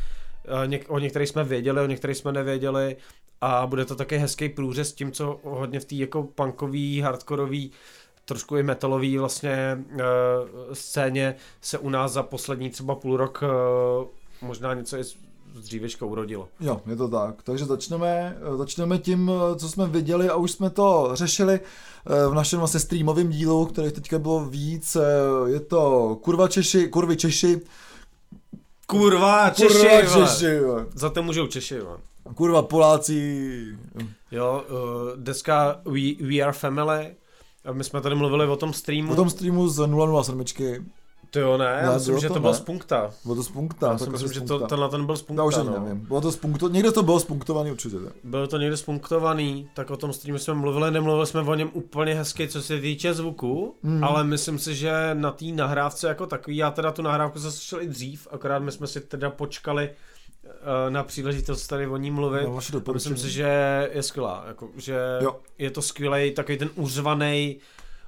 něk- 0.66 0.84
o 0.88 0.98
některých 0.98 1.28
jsme 1.28 1.44
věděli, 1.44 1.80
o 1.80 1.86
některých 1.86 2.16
jsme 2.16 2.32
nevěděli. 2.32 2.96
A 3.40 3.66
bude 3.66 3.84
to 3.84 3.96
taky 3.96 4.16
hezký 4.16 4.48
průřez 4.48 4.92
tím, 4.92 5.12
co 5.12 5.40
hodně 5.44 5.80
v 5.80 5.84
té 5.84 5.94
jako 5.94 6.22
punkový, 6.22 7.00
hardkorový, 7.00 7.70
trošku 8.24 8.56
i 8.56 8.62
metalový 8.62 9.18
vlastně 9.18 9.84
uh, 9.94 10.00
scéně 10.72 11.34
se 11.60 11.78
u 11.78 11.90
nás 11.90 12.12
za 12.12 12.22
poslední 12.22 12.70
třeba 12.70 12.94
půl 12.94 13.16
rok 13.16 13.42
uh, 13.42 14.48
možná 14.48 14.74
něco 14.74 14.96
i 14.96 15.02
dřívečka 15.54 16.06
urodilo. 16.06 16.48
jo, 16.60 16.80
je 16.86 16.96
to 16.96 17.08
tak. 17.08 17.42
Takže 17.42 17.64
začneme, 17.64 18.36
začneme 18.56 18.98
tím, 18.98 19.30
co 19.56 19.68
jsme 19.68 19.86
viděli 19.86 20.28
a 20.28 20.36
už 20.36 20.50
jsme 20.52 20.70
to 20.70 21.10
řešili 21.12 21.60
eh, 21.60 22.28
v 22.28 22.34
našem 22.34 22.58
vlastně 22.58 22.80
streamovém 22.80 23.28
dílu, 23.30 23.66
který 23.66 23.90
teďka 23.92 24.18
bylo 24.18 24.44
víc. 24.44 24.96
eh, 24.96 25.00
Je 25.50 25.60
to 25.60 26.16
Kurva 26.22 26.48
Češi, 26.48 26.88
Kurvy 26.88 27.16
Češi. 27.16 27.60
Kurva, 28.86 29.50
Češi, 29.50 29.72
Kurva 29.72 30.14
vole. 30.14 30.26
Češi, 30.26 30.60
vole. 30.60 30.86
Za 30.94 31.10
to 31.10 31.22
můžou 31.22 31.46
Češi, 31.46 31.80
vole. 31.80 31.98
Kurva 32.34 32.62
Poláci. 32.62 33.78
Jo, 34.30 34.64
uh, 34.68 35.22
deska 35.22 35.80
We, 35.84 36.00
We 36.20 36.40
Are 36.42 36.52
Family. 36.52 37.14
A 37.64 37.72
my 37.72 37.84
jsme 37.84 38.00
tady 38.00 38.14
mluvili 38.14 38.46
o 38.46 38.56
tom 38.56 38.72
streamu. 38.72 39.12
O 39.12 39.16
tom 39.16 39.30
streamu 39.30 39.68
z 39.68 39.88
007. 40.22 40.44
To 41.30 41.40
jo, 41.40 41.56
ne, 41.58 41.64
já 41.82 41.88
Ne, 41.88 41.94
myslím, 41.94 42.12
bylo 42.12 42.20
že 42.20 42.28
to 42.28 42.34
to 42.34 42.40
byl 42.40 42.50
ne. 42.50 42.56
z 42.56 42.60
Punkta. 42.60 43.10
Bylo 43.24 43.34
to 43.36 43.42
z 43.42 43.48
Punkta. 43.48 43.86
Já 43.92 43.98
si 43.98 44.10
myslím, 44.10 44.26
asi 44.30 44.34
že 44.34 44.40
z 44.40 44.44
to, 44.44 44.58
tenhle 44.66 44.88
ten 44.88 45.06
byl 45.06 45.16
z 45.16 45.20
Já 45.20 45.26
Punkta, 45.26 45.44
už 45.44 45.56
ani 45.56 45.66
no. 45.68 45.80
nevím. 45.84 46.00
Bylo 46.06 46.20
to 46.20 46.32
spunkto... 46.32 46.68
Někde 46.68 46.92
to 46.92 47.02
bylo 47.02 47.20
spunktovaný 47.20 47.70
určitě. 47.70 47.96
tak. 47.96 48.12
Bylo 48.24 48.46
to 48.46 48.58
někde 48.58 48.76
spunktovaný, 48.76 49.68
tak 49.74 49.90
o 49.90 49.96
tom 49.96 50.12
streamu 50.12 50.38
jsme 50.38 50.54
mluvili, 50.54 50.90
nemluvili 50.90 51.26
jsme 51.26 51.40
o 51.40 51.54
něm 51.54 51.70
úplně 51.72 52.14
hezky, 52.14 52.48
co 52.48 52.62
se 52.62 52.80
týče 52.80 53.14
zvuku, 53.14 53.74
Mhm. 53.82 54.04
ale 54.04 54.24
myslím 54.24 54.58
si, 54.58 54.74
že 54.74 55.10
na 55.14 55.30
té 55.30 55.44
nahrávce 55.44 56.08
jako 56.08 56.26
takový, 56.26 56.56
já 56.56 56.70
teda 56.70 56.92
tu 56.92 57.02
nahrávku 57.02 57.38
jsem 57.40 57.50
slyšel 57.50 57.82
i 57.82 57.86
dřív, 57.86 58.28
akorát 58.30 58.58
my 58.58 58.72
jsme 58.72 58.86
si 58.86 59.00
teda 59.00 59.30
počkali 59.30 59.90
eh, 60.44 60.90
na 60.90 61.02
příležitost 61.02 61.66
tady 61.66 61.86
o 61.86 61.96
ní 61.96 62.10
mluvit. 62.10 62.46
A 62.46 62.92
Myslím 62.92 63.16
si, 63.16 63.30
že 63.30 63.88
je 63.92 64.02
skvělá, 64.02 64.44
jako, 64.48 64.68
že 64.76 64.98
Jo. 65.22 65.36
je 65.58 65.70
to 65.70 65.82
skvělý 65.82 66.30
takový 66.30 66.58
ten 66.58 66.70
uřvaný, 66.74 67.56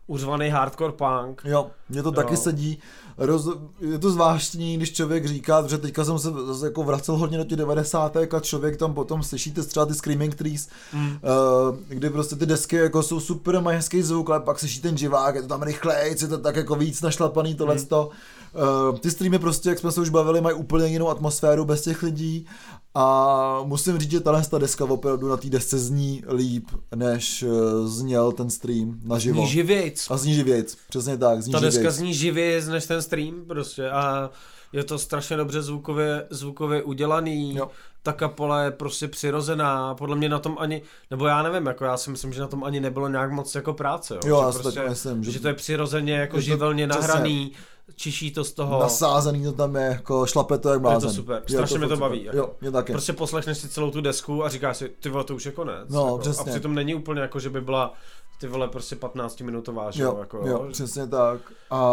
uřvaný 0.08 0.48
hardcore 0.48 0.92
punk. 0.92 1.42
Jo, 1.44 1.66
mě 1.88 2.02
to 2.02 2.08
Jo. 2.08 2.12
taky 2.12 2.36
sedí. 2.36 2.78
Roz, 3.18 3.48
je 3.80 3.98
to 3.98 4.10
zvláštní, 4.10 4.76
když 4.76 4.92
člověk 4.92 5.26
říká, 5.26 5.66
že 5.66 5.78
teďka 5.78 6.04
jsem 6.04 6.18
se 6.18 6.30
zase 6.46 6.66
jako 6.66 6.82
vracel 6.82 7.16
hodně 7.16 7.38
do 7.38 7.44
těch 7.44 7.58
90. 7.58 8.16
a 8.16 8.40
člověk 8.40 8.76
tam 8.76 8.94
potom 8.94 9.22
slyšíte 9.22 9.62
třeba 9.62 9.86
ty 9.86 9.94
Screaming 9.94 10.34
Trees, 10.34 10.68
Mm. 10.92 11.06
uh, 11.08 11.76
kdy 11.88 12.10
prostě 12.10 12.36
ty 12.36 12.46
desky 12.46 12.76
jako 12.76 13.02
jsou 13.02 13.20
super, 13.20 13.60
mají 13.62 13.76
hezký 13.76 14.02
zvuk, 14.02 14.30
ale 14.30 14.40
pak 14.40 14.58
slyší 14.58 14.80
ten 14.80 14.96
živák, 14.98 15.34
je 15.34 15.42
to 15.42 15.48
tam 15.48 15.62
rychlej, 15.62 16.16
je 16.22 16.28
to 16.28 16.38
tak 16.38 16.56
jako 16.56 16.74
víc 16.74 17.02
našlapaný 17.02 17.54
tohleto. 17.54 18.10
Uh, 18.90 18.98
ty 18.98 19.10
streamy 19.10 19.38
prostě, 19.38 19.68
jak 19.68 19.78
jsme 19.78 19.92
se 19.92 20.00
už 20.00 20.08
bavili, 20.08 20.40
mají 20.40 20.56
úplně 20.56 20.86
jinou 20.86 21.08
atmosféru 21.08 21.64
bez 21.64 21.82
těch 21.82 22.02
lidí 22.02 22.46
a 22.94 23.60
musím 23.64 23.98
říct, 23.98 24.10
že 24.10 24.20
tahle 24.20 24.42
ta 24.42 24.58
deska 24.58 24.84
opravdu 24.84 25.28
na 25.28 25.36
té 25.36 25.48
desce 25.50 25.78
zní 25.78 26.22
líp, 26.36 26.68
než 26.94 27.42
uh, 27.42 27.86
zněl 27.86 28.32
ten 28.32 28.50
stream 28.50 29.00
naživo. 29.04 29.40
Zní 29.40 29.48
živějc. 29.48 30.06
A 30.10 30.16
zní 30.16 30.34
živějc, 30.34 30.76
přesně 30.88 31.16
tak, 31.18 31.42
zní 31.42 31.52
Ta 31.52 31.60
deska 31.60 31.78
živějc. 31.78 31.94
zní 31.96 32.14
živějc 32.14 32.66
než 32.66 32.86
ten 32.86 33.02
stream 33.02 33.44
prostě 33.48 33.90
a 33.90 34.30
je 34.72 34.84
to 34.84 34.98
strašně 34.98 35.36
dobře 35.36 35.62
zvukově, 35.62 36.26
zvukově 36.30 36.82
udělaný. 36.82 37.56
Jo. 37.56 37.68
Ta 38.02 38.12
kapela 38.12 38.62
je 38.62 38.70
prostě 38.70 39.08
přirozená, 39.08 39.94
podle 39.94 40.16
mě 40.16 40.28
na 40.28 40.38
tom 40.38 40.56
ani, 40.60 40.82
nebo 41.10 41.26
já 41.26 41.42
nevím, 41.42 41.66
jako 41.66 41.84
já 41.84 41.96
si 41.96 42.10
myslím, 42.10 42.32
že 42.32 42.40
na 42.40 42.46
tom 42.46 42.64
ani 42.64 42.80
nebylo 42.80 43.08
nějak 43.08 43.32
moc 43.32 43.54
jako 43.54 43.72
práce. 43.74 44.14
Jo, 44.14 44.20
Jo, 44.26 44.36
že 44.52 44.56
já 44.58 44.62
prostě, 44.62 44.88
myslím, 44.88 45.24
že, 45.24 45.30
že 45.30 45.40
to 45.40 45.48
je 45.48 45.54
přirozeně 45.54 46.12
jako 46.14 46.36
to 46.36 46.40
živelně 46.40 46.88
přesně. 46.88 47.50
Čiší 47.98 48.30
to 48.30 48.44
z 48.44 48.52
toho. 48.52 48.80
nasázený 48.80 49.44
to 49.44 49.52
tam 49.52 49.76
je, 49.76 49.82
jako 49.82 50.26
šlape 50.26 50.58
to 50.58 50.68
jak 50.68 50.80
blázen. 50.80 51.10
super, 51.10 51.42
Je 51.48 51.54
strašně 51.54 51.78
mě 51.78 51.88
to 51.88 51.94
fakt 51.94 52.00
baví, 52.00 52.18
super. 52.18 52.34
jako. 52.36 52.48
Jo, 52.48 52.54
mě 52.60 52.70
taky. 52.70 52.92
Prostě 52.92 53.12
poslechneš 53.12 53.58
si 53.58 53.68
celou 53.68 53.90
tu 53.90 54.00
desku 54.00 54.44
a 54.44 54.48
říkáš 54.48 54.76
si, 54.76 54.88
ty 55.00 55.08
vole, 55.08 55.24
to 55.24 55.34
už 55.34 55.46
je 55.46 55.52
konec. 55.52 55.88
No, 55.88 56.04
jako. 56.04 56.18
přesně. 56.18 56.50
A 56.50 56.54
přitom 56.54 56.74
není 56.74 56.94
úplně 56.94 57.20
jako, 57.20 57.40
že 57.40 57.50
by 57.50 57.60
byla 57.60 57.94
ty 58.40 58.46
vole 58.48 58.68
prostě 58.68 58.96
15 58.96 59.40
minutová, 59.40 59.90
že 59.90 60.02
jo, 60.02 60.10
Jo, 60.10 60.18
jako, 60.20 60.42
jo, 60.44 60.66
přesně 60.72 61.06
tak. 61.06 61.40
A 61.70 61.92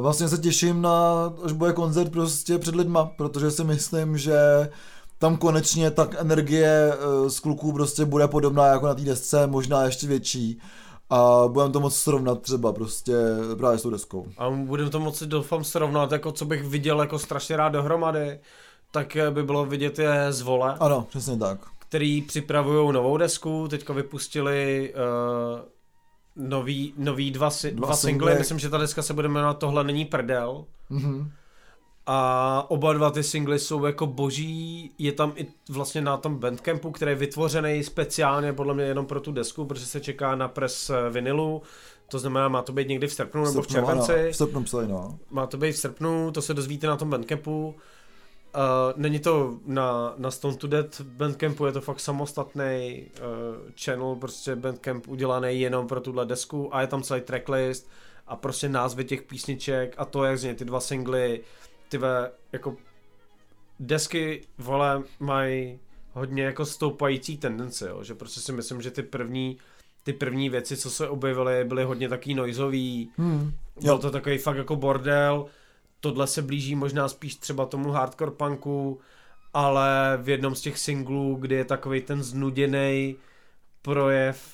vlastně 0.00 0.28
se 0.28 0.38
těším 0.38 0.82
na, 0.82 1.32
až 1.44 1.52
bude 1.52 1.72
koncert 1.72 2.12
prostě 2.12 2.58
před 2.58 2.74
lidma, 2.74 3.04
protože 3.04 3.50
si 3.50 3.64
myslím, 3.64 4.18
že 4.18 4.68
tam 5.18 5.36
konečně 5.36 5.90
tak 5.90 6.14
energie 6.18 6.92
eh, 6.92 7.30
z 7.30 7.40
kluků 7.40 7.72
prostě 7.72 8.04
bude 8.04 8.28
podobná 8.28 8.66
jako 8.66 8.86
na 8.86 8.94
té 8.94 9.02
desce, 9.02 9.46
možná 9.46 9.84
ještě 9.84 10.06
větší. 10.06 10.60
A 11.10 11.44
budeme 11.48 11.72
to 11.72 11.80
moc 11.80 11.96
srovnat 11.96 12.42
třeba 12.42 12.72
prostě 12.72 13.12
právě 13.58 13.78
s 13.78 13.82
tou 13.82 13.90
deskou. 13.90 14.26
A 14.38 14.50
budeme 14.50 14.90
to 14.90 15.00
moci 15.00 15.26
doufám 15.26 15.64
srovnat, 15.64 16.12
jako 16.12 16.32
co 16.32 16.44
bych 16.44 16.62
viděl 16.64 17.00
jako 17.00 17.18
strašně 17.18 17.56
rád 17.56 17.68
dohromady, 17.68 18.40
tak 18.90 19.16
by 19.30 19.42
bylo 19.42 19.64
vidět 19.66 19.98
je 19.98 20.32
z 20.32 20.40
vole, 20.42 20.76
Ano, 20.80 21.06
přesně 21.08 21.36
tak. 21.38 21.58
který 21.78 22.22
připravují 22.22 22.92
novou 22.92 23.16
desku, 23.16 23.68
teďka 23.68 23.92
vypustili 23.92 24.92
uh, 24.94 25.60
nový, 26.48 26.94
nový 26.96 27.30
dva, 27.30 27.50
si, 27.50 27.70
Dva 27.70 27.86
dva 27.86 27.96
singly. 27.96 28.26
singly. 28.26 28.38
myslím, 28.38 28.58
že 28.58 28.68
ta 28.70 28.78
deska 28.78 29.02
se 29.02 29.14
bude 29.14 29.28
jmenovat 29.28 29.58
Tohle 29.58 29.84
není 29.84 30.04
prdel. 30.04 30.64
Mhm. 30.90 31.30
A 32.06 32.66
oba 32.68 32.92
dva 32.92 33.10
ty 33.10 33.22
singly 33.22 33.58
jsou 33.58 33.84
jako 33.84 34.06
boží, 34.06 34.90
je 34.98 35.12
tam 35.12 35.32
i 35.36 35.46
vlastně 35.68 36.00
na 36.00 36.16
tom 36.16 36.36
Bandcampu, 36.38 36.90
který 36.90 37.10
je 37.10 37.16
vytvořený 37.16 37.84
speciálně 37.84 38.52
podle 38.52 38.74
mě 38.74 38.84
jenom 38.84 39.06
pro 39.06 39.20
tu 39.20 39.32
desku, 39.32 39.64
protože 39.64 39.86
se 39.86 40.00
čeká 40.00 40.36
na 40.36 40.48
pres 40.48 40.90
eh, 40.90 41.10
vinilu, 41.10 41.62
to 42.08 42.18
znamená, 42.18 42.48
má 42.48 42.62
to 42.62 42.72
být 42.72 42.88
někdy 42.88 43.06
v 43.06 43.12
srpnu 43.12 43.44
nebo 43.44 43.62
v 43.62 43.66
červenci. 43.66 44.12
Ano, 44.12 44.30
v 44.30 44.36
srpnu 44.36 44.64
psali, 44.64 44.88
no. 44.88 45.18
Má 45.30 45.46
to 45.46 45.56
být 45.56 45.72
v 45.72 45.78
srpnu, 45.78 46.30
to 46.30 46.42
se 46.42 46.54
dozvíte 46.54 46.86
na 46.86 46.96
tom 46.96 47.10
Bandcampu. 47.10 47.66
Uh, 47.66 48.62
není 48.96 49.18
to 49.18 49.58
na, 49.66 50.14
na 50.16 50.30
Stone 50.30 50.56
to 50.56 50.66
Dead 50.66 51.00
Bandcampu, 51.00 51.66
je 51.66 51.72
to 51.72 51.80
fakt 51.80 52.00
samostatný 52.00 53.06
uh, 53.18 53.56
channel, 53.84 54.14
prostě 54.14 54.56
Bandcamp 54.56 55.08
udělaný 55.08 55.60
jenom 55.60 55.86
pro 55.86 56.00
tuhle 56.00 56.26
desku 56.26 56.74
a 56.74 56.80
je 56.80 56.86
tam 56.86 57.02
celý 57.02 57.20
tracklist 57.20 57.88
a 58.26 58.36
prostě 58.36 58.68
názvy 58.68 59.04
těch 59.04 59.22
písniček 59.22 59.94
a 59.98 60.04
to, 60.04 60.24
jak 60.24 60.38
zně 60.38 60.54
ty 60.54 60.64
dva 60.64 60.80
singly, 60.80 61.40
ty 61.98 62.30
jako 62.52 62.76
desky, 63.80 64.42
vole, 64.58 65.02
mají 65.20 65.78
hodně 66.12 66.42
jako 66.42 66.66
stoupající 66.66 67.38
tendence, 67.38 67.88
jo? 67.88 68.04
že 68.04 68.14
prostě 68.14 68.40
si 68.40 68.52
myslím, 68.52 68.82
že 68.82 68.90
ty 68.90 69.02
první 69.02 69.58
ty 70.04 70.12
první 70.12 70.48
věci, 70.48 70.76
co 70.76 70.90
se 70.90 71.08
objevily, 71.08 71.64
byly 71.64 71.84
hodně 71.84 72.08
taký 72.08 72.34
noizový, 72.34 73.10
hmm. 73.16 73.52
byl 73.82 73.98
to 73.98 74.10
takový 74.10 74.38
fakt 74.38 74.56
jako 74.56 74.76
bordel, 74.76 75.46
tohle 76.00 76.26
se 76.26 76.42
blíží 76.42 76.74
možná 76.74 77.08
spíš 77.08 77.34
třeba 77.34 77.66
tomu 77.66 77.90
hardcore 77.90 78.30
punku, 78.30 79.00
ale 79.54 80.18
v 80.22 80.28
jednom 80.28 80.54
z 80.54 80.60
těch 80.60 80.78
singlů, 80.78 81.34
kdy 81.34 81.54
je 81.54 81.64
takový 81.64 82.00
ten 82.00 82.22
znuděný 82.22 83.16
projev, 83.82 84.53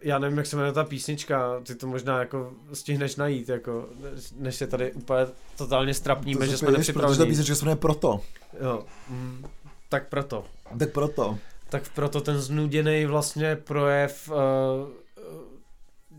já 0.00 0.18
nevím, 0.18 0.38
jak 0.38 0.46
se 0.46 0.56
jmenuje 0.56 0.72
ta 0.72 0.84
písnička, 0.84 1.60
ty 1.66 1.74
to 1.74 1.86
možná 1.86 2.18
jako 2.18 2.52
stihneš 2.72 3.16
najít, 3.16 3.48
jako, 3.48 3.88
než 4.36 4.54
se 4.54 4.66
tady 4.66 4.92
úplně 4.92 5.26
totálně 5.56 5.94
strapníme, 5.94 6.46
že 6.46 6.58
jsme 6.58 6.70
nepřipravili. 6.70 7.16
Protože 7.16 7.24
ta 7.24 7.28
písnička 7.28 7.54
se 7.54 7.64
jmenuje 7.64 7.76
Proto. 7.76 8.20
Jo, 8.60 8.84
mm, 9.08 9.44
tak 9.88 10.08
proto. 10.08 10.44
Tak 10.78 10.92
proto. 10.92 11.38
Tak 11.68 11.82
proto 11.94 12.20
ten 12.20 12.40
znuděný 12.40 13.06
vlastně 13.06 13.56
projev 13.56 14.30
uh, 14.30 14.36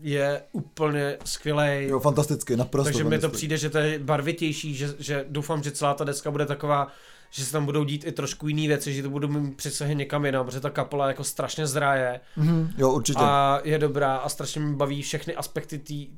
je 0.00 0.42
úplně 0.52 1.18
skvělý. 1.24 1.88
Jo, 1.88 2.00
fantastický, 2.00 2.56
naprosto. 2.56 2.84
Takže 2.84 3.04
mi 3.04 3.18
to 3.18 3.28
přijde, 3.28 3.56
že 3.56 3.70
to 3.70 3.78
je 3.78 3.98
barvitější, 3.98 4.74
že, 4.74 4.94
že 4.98 5.24
doufám, 5.28 5.62
že 5.62 5.70
celá 5.70 5.94
ta 5.94 6.04
deska 6.04 6.30
bude 6.30 6.46
taková, 6.46 6.88
že 7.34 7.44
se 7.44 7.52
tam 7.52 7.64
budou 7.64 7.84
dít 7.84 8.06
i 8.06 8.12
trošku 8.12 8.48
jiné 8.48 8.68
věci, 8.68 8.94
že 8.94 9.02
to 9.02 9.10
budou 9.10 9.28
mít 9.28 9.56
přesahy 9.56 9.94
někam 9.94 10.24
jinam, 10.24 10.46
protože 10.46 10.60
ta 10.60 10.70
kapela 10.70 11.08
jako 11.08 11.24
strašně 11.24 11.66
zraje. 11.66 12.20
Mm-hmm, 12.38 12.68
jo, 12.78 12.92
určitě. 12.92 13.20
A 13.22 13.60
je 13.64 13.78
dobrá 13.78 14.16
a 14.16 14.28
strašně 14.28 14.60
mi 14.60 14.76
baví 14.76 15.02
všechny 15.02 15.34
aspekty 15.34 16.08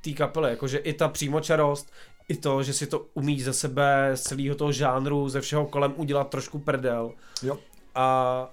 té 0.00 0.10
kapely, 0.10 0.50
jakože 0.50 0.78
i 0.78 0.92
ta 0.92 1.08
přímočarost, 1.08 1.92
i 2.28 2.36
to, 2.36 2.62
že 2.62 2.72
si 2.72 2.86
to 2.86 3.06
umí 3.14 3.42
ze 3.42 3.52
sebe, 3.52 4.10
z 4.14 4.22
celého 4.22 4.54
toho 4.54 4.72
žánru, 4.72 5.28
ze 5.28 5.40
všeho 5.40 5.66
kolem 5.66 5.92
udělat 5.96 6.30
trošku 6.30 6.58
prdel. 6.58 7.12
Jo. 7.42 7.58
A, 7.94 8.48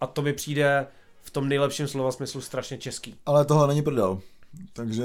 a 0.00 0.06
to 0.06 0.22
mi 0.22 0.32
přijde 0.32 0.86
v 1.22 1.30
tom 1.30 1.48
nejlepším 1.48 1.88
slova 1.88 2.12
smyslu 2.12 2.40
strašně 2.40 2.78
český. 2.78 3.14
Ale 3.26 3.44
tohle 3.44 3.68
není 3.68 3.82
prdel. 3.82 4.20
Takže 4.72 5.02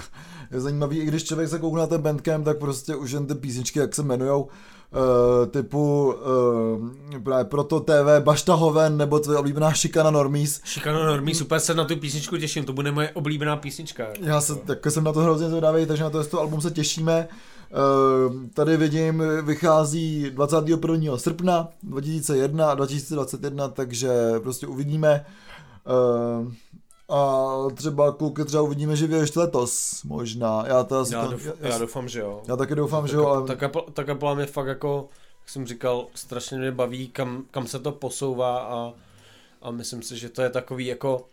je 0.50 0.60
zajímavý, 0.60 0.98
i 0.98 1.04
když 1.04 1.24
člověk 1.24 1.48
se 1.48 1.58
koukne 1.58 1.80
na 1.80 1.86
ten 1.86 2.02
bandcamp, 2.02 2.44
tak 2.44 2.58
prostě 2.58 2.96
už 2.96 3.10
jen 3.10 3.26
ty 3.26 3.34
písničky, 3.34 3.78
jak 3.78 3.94
se 3.94 4.02
jmenujou, 4.02 4.48
typu 5.50 6.14
uh, 7.12 7.22
právě 7.22 7.44
proto 7.44 7.80
TV 7.80 8.20
Bašta 8.20 8.54
Hoven 8.54 8.96
nebo 8.96 9.18
tvoje 9.18 9.38
oblíbená 9.38 9.72
Šikana 9.72 10.10
Normies. 10.10 10.60
Šikana 10.64 11.06
Normies, 11.06 11.38
super 11.38 11.60
se 11.60 11.74
na 11.74 11.84
tu 11.84 11.96
písničku 11.96 12.36
těším, 12.36 12.64
to 12.64 12.72
bude 12.72 12.92
moje 12.92 13.10
oblíbená 13.10 13.56
písnička. 13.56 14.06
Já 14.20 14.40
se, 14.40 14.54
tak 14.54 14.86
jsem 14.88 15.04
na 15.04 15.12
to 15.12 15.20
hrozně 15.20 15.48
zvědavý, 15.48 15.86
takže 15.86 16.04
na 16.04 16.10
to, 16.10 16.24
to 16.24 16.40
album 16.40 16.60
se 16.60 16.70
těšíme. 16.70 17.28
Uh, 18.26 18.34
tady 18.54 18.76
vidím, 18.76 19.22
vychází 19.42 20.30
21. 20.30 21.18
srpna 21.18 21.68
2001 21.82 22.70
a 22.70 22.74
2021, 22.74 23.68
takže 23.68 24.10
prostě 24.42 24.66
uvidíme. 24.66 25.24
A 27.08 27.54
třeba 27.74 28.12
kluky 28.12 28.44
třeba 28.44 28.62
uvidíme 28.62 28.96
živě 28.96 29.18
ještě 29.18 29.40
letos, 29.40 30.02
možná. 30.04 30.64
Já, 30.66 30.84
to 30.84 31.04
já, 31.12 31.26
douf, 31.26 31.46
já, 31.46 31.68
já 31.68 31.78
doufám, 31.78 32.08
že 32.08 32.20
jo. 32.20 32.42
Já 32.48 32.56
taky 32.56 32.74
doufám, 32.74 33.04
ta, 33.04 33.10
že 33.10 33.16
jo. 33.16 33.26
Ale... 33.26 33.46
Ta, 33.46 33.56
kapela, 33.56 33.84
ta 33.92 34.04
kapela 34.04 34.34
mě 34.34 34.46
fakt 34.46 34.66
jako, 34.66 35.08
jak 35.40 35.48
jsem 35.48 35.66
říkal, 35.66 36.06
strašně 36.14 36.58
mě 36.58 36.72
baví, 36.72 37.08
kam, 37.08 37.44
kam 37.50 37.66
se 37.66 37.78
to 37.78 37.92
posouvá 37.92 38.58
a, 38.58 38.92
a 39.62 39.70
myslím 39.70 40.02
si, 40.02 40.18
že 40.18 40.28
to 40.28 40.42
je 40.42 40.50
takový 40.50 40.86
jako 40.86 41.28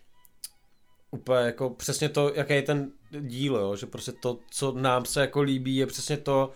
úplně 1.11 1.39
jako 1.39 1.69
přesně 1.69 2.09
to, 2.09 2.31
jaký 2.35 2.53
je 2.53 2.61
ten 2.61 2.91
díl, 3.19 3.55
jo? 3.55 3.75
že 3.75 3.85
prostě 3.85 4.11
to, 4.11 4.37
co 4.51 4.71
nám 4.71 5.05
se 5.05 5.21
jako 5.21 5.41
líbí, 5.41 5.75
je 5.75 5.87
přesně 5.87 6.17
to, 6.17 6.51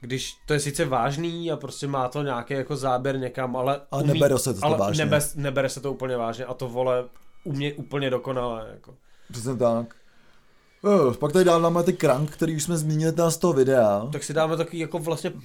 když 0.00 0.34
to 0.46 0.52
je 0.52 0.60
sice 0.60 0.84
vážný 0.84 1.52
a 1.52 1.56
prostě 1.56 1.86
má 1.86 2.08
to 2.08 2.22
nějaký 2.22 2.54
jako 2.54 2.76
záběr 2.76 3.18
někam, 3.18 3.56
ale... 3.56 3.80
Ale 3.90 4.02
umí, 4.02 4.12
nebere 4.12 4.38
se 4.38 4.54
to, 4.54 4.64
ale 4.64 4.78
vážně. 4.78 5.04
Nebe, 5.04 5.20
nebere 5.34 5.68
se 5.68 5.80
to 5.80 5.92
úplně 5.92 6.16
vážně 6.16 6.44
a 6.44 6.54
to 6.54 6.68
vole 6.68 7.04
umě 7.48 7.72
úplně 7.72 8.10
dokonale. 8.10 8.66
Jako. 8.70 8.94
Přesně 9.32 9.56
tak. 9.56 9.94
Uh, 10.82 11.14
pak 11.14 11.32
tady 11.32 11.44
dáváme 11.44 11.82
ty 11.82 11.92
krank, 11.92 12.30
který 12.30 12.56
už 12.56 12.62
jsme 12.62 12.76
zmínili 12.76 13.12
z 13.28 13.36
toho 13.36 13.52
videa. 13.52 14.08
Tak 14.12 14.22
si 14.24 14.34
dáme 14.34 14.56
takový 14.56 14.78
jako 14.78 14.98
vlastně 14.98 15.30
uh, 15.30 15.38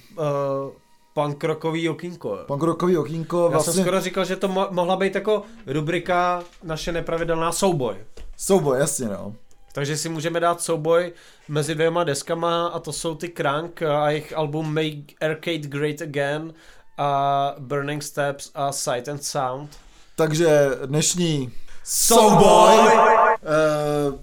punk 1.14 1.44
rockový 1.44 1.88
okýnko. 1.88 2.38
Punk 2.46 2.62
rockový 2.62 2.96
okýnko. 2.96 3.38
Vlastně... 3.38 3.54
Já 3.56 3.58
jsem 3.62 3.64
vlastně- 3.64 3.82
skoro 3.82 4.00
říkal, 4.00 4.24
že 4.24 4.36
to 4.36 4.48
mo- 4.48 4.68
mohla 4.70 4.96
být 4.96 5.14
jako 5.14 5.42
rubrika 5.66 6.42
naše 6.62 6.92
nepravidelná 6.92 7.52
souboj. 7.52 7.96
Souboj, 8.36 8.78
jasně 8.78 9.08
no. 9.08 9.34
Takže 9.72 9.96
si 9.96 10.08
můžeme 10.08 10.40
dát 10.40 10.60
souboj 10.60 11.12
mezi 11.48 11.74
dvěma 11.74 12.04
deskama 12.04 12.66
a 12.66 12.78
to 12.78 12.92
jsou 12.92 13.14
ty 13.14 13.28
Crank 13.28 13.82
a 13.82 14.10
jejich 14.10 14.36
album 14.36 14.74
Make 14.74 15.14
Arcade 15.20 15.58
Great 15.68 16.02
Again 16.02 16.54
a 16.98 17.54
Burning 17.58 18.02
Steps 18.02 18.50
a 18.54 18.72
Sight 18.72 19.08
and 19.08 19.24
Sound. 19.24 19.70
Takže 20.16 20.70
dnešní 20.86 21.52
souboj. 21.84 22.74
Uh, 22.74 24.18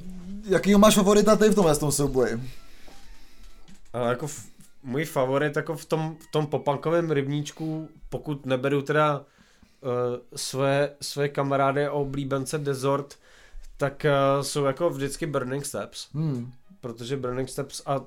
jakýho 0.45 0.79
máš 0.79 0.95
favorita 0.95 1.35
ty 1.35 1.49
v 1.49 1.55
tomhle 1.55 1.75
tom 1.75 1.91
souboji? 1.91 2.51
Ale 3.93 4.09
jako 4.09 4.27
v, 4.27 4.45
můj 4.83 5.05
favorit 5.05 5.55
jako 5.55 5.75
v 5.75 5.85
tom, 5.85 6.15
v 6.19 6.31
tom 6.31 6.47
popankovém 6.47 7.11
rybníčku, 7.11 7.89
pokud 8.09 8.45
neberu 8.45 8.81
teda 8.81 9.19
uh, 9.19 9.23
své, 10.35 10.89
své 11.01 11.29
kamarády 11.29 11.85
a 11.85 11.91
oblíbence 11.91 12.57
Desort, 12.57 13.15
tak 13.77 14.05
uh, 14.05 14.43
jsou 14.43 14.65
jako 14.65 14.89
vždycky 14.89 15.25
Burning 15.25 15.65
Steps. 15.65 16.07
Hmm. 16.13 16.51
Protože 16.81 17.17
Burning 17.17 17.49
Steps 17.49 17.81
a 17.85 18.01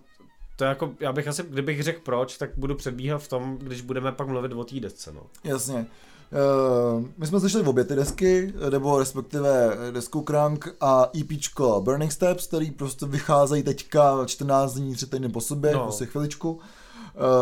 to 0.56 0.64
je 0.64 0.68
jako, 0.68 0.94
já 1.00 1.12
bych 1.12 1.28
asi, 1.28 1.42
kdybych 1.42 1.82
řekl 1.82 2.00
proč, 2.04 2.38
tak 2.38 2.50
budu 2.56 2.74
předbíhat 2.74 3.22
v 3.22 3.28
tom, 3.28 3.58
když 3.58 3.80
budeme 3.80 4.12
pak 4.12 4.28
mluvit 4.28 4.52
o 4.52 4.64
té 4.64 4.80
desce, 4.80 5.12
no. 5.12 5.22
Jasně. 5.44 5.86
Uh, 6.34 7.04
my 7.18 7.26
jsme 7.26 7.40
slyšeli 7.40 7.64
obě 7.64 7.84
ty 7.84 7.94
desky, 7.94 8.54
nebo 8.70 8.98
respektive 8.98 9.76
desku 9.90 10.24
Crank 10.28 10.74
a 10.80 11.10
EPčko 11.20 11.80
Burning 11.84 12.12
Steps, 12.12 12.46
který 12.46 12.70
prostě 12.70 13.06
vycházejí 13.06 13.62
teďka 13.62 14.26
14 14.26 14.74
dní, 14.74 14.94
3 14.94 15.06
týdny 15.06 15.28
po 15.28 15.40
sobě, 15.40 15.72
no. 15.72 15.82
prostě 15.82 16.06
chviličku. 16.06 16.52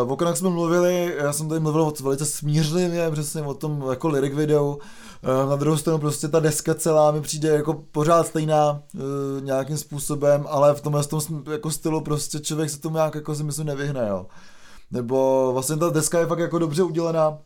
Uh, 0.04 0.12
o 0.12 0.16
Crank 0.16 0.36
jsme 0.36 0.50
mluvili, 0.50 1.14
já 1.18 1.32
jsem 1.32 1.48
tady 1.48 1.60
mluvil 1.60 1.82
o 1.82 1.92
velice 2.02 2.26
smířlivě, 2.26 3.10
přesně 3.10 3.42
o 3.42 3.54
tom 3.54 3.84
jako 3.90 4.08
lyric 4.08 4.34
videu. 4.34 4.66
Uh, 4.66 5.50
na 5.50 5.56
druhou 5.56 5.76
stranu 5.76 5.98
prostě 5.98 6.28
ta 6.28 6.40
deska 6.40 6.74
celá 6.74 7.10
mi 7.12 7.20
přijde 7.20 7.48
jako 7.48 7.74
pořád 7.92 8.26
stejná 8.26 8.82
uh, 8.94 9.00
nějakým 9.44 9.78
způsobem, 9.78 10.46
ale 10.48 10.74
v 10.74 10.80
tomhle 10.80 11.04
tom 11.04 11.20
jako 11.52 11.70
stylu 11.70 12.00
prostě 12.00 12.40
člověk 12.40 12.70
se 12.70 12.80
tomu 12.80 12.96
nějak 12.96 13.14
jako 13.14 13.34
si 13.34 13.44
myslím 13.44 13.66
nevyhne, 13.66 14.06
jo. 14.08 14.26
Nebo 14.90 15.50
vlastně 15.52 15.76
ta 15.76 15.90
deska 15.90 16.18
je 16.18 16.26
fakt 16.26 16.38
jako 16.38 16.58
dobře 16.58 16.82
udělaná, 16.82 17.38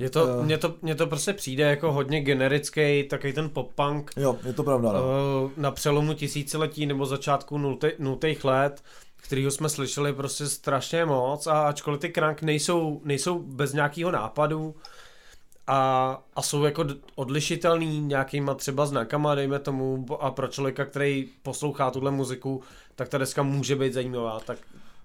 je 0.00 0.10
to, 0.10 0.24
uh, 0.24 0.44
mně, 0.44 0.58
to, 0.58 0.74
mně 0.82 0.94
to 0.94 1.06
prostě 1.06 1.32
přijde 1.32 1.64
jako 1.64 1.92
hodně 1.92 2.20
generický, 2.20 3.04
takový 3.10 3.32
ten 3.32 3.48
pop-punk. 3.48 4.10
Jo, 4.16 4.36
je 4.44 4.52
to 4.52 4.62
pravda. 4.62 4.92
No. 4.92 5.00
Uh, 5.00 5.50
na 5.56 5.70
přelomu 5.70 6.14
tisíciletí 6.14 6.86
nebo 6.86 7.06
začátku 7.06 7.58
nultých 7.98 8.44
let, 8.44 8.82
kterýho 9.16 9.50
jsme 9.50 9.68
slyšeli 9.68 10.12
prostě 10.12 10.46
strašně 10.46 11.04
moc 11.04 11.46
a 11.46 11.68
ačkoliv 11.68 12.00
ty 12.00 12.08
krank 12.08 12.42
nejsou, 12.42 13.00
nejsou 13.04 13.38
bez 13.38 13.72
nějakého 13.72 14.10
nápadu 14.10 14.74
a, 15.66 16.22
a 16.36 16.42
jsou 16.42 16.64
jako 16.64 16.84
odlišitelný 17.14 18.00
nějakýma 18.00 18.54
třeba 18.54 18.86
znakama, 18.86 19.34
dejme 19.34 19.58
tomu, 19.58 20.06
a 20.20 20.30
pro 20.30 20.48
člověka, 20.48 20.84
který 20.84 21.28
poslouchá 21.42 21.90
tuhle 21.90 22.10
muziku, 22.10 22.62
tak 22.96 23.08
ta 23.08 23.18
deska 23.18 23.42
může 23.42 23.76
být 23.76 23.92
zajímavá, 23.92 24.40
tak 24.40 24.58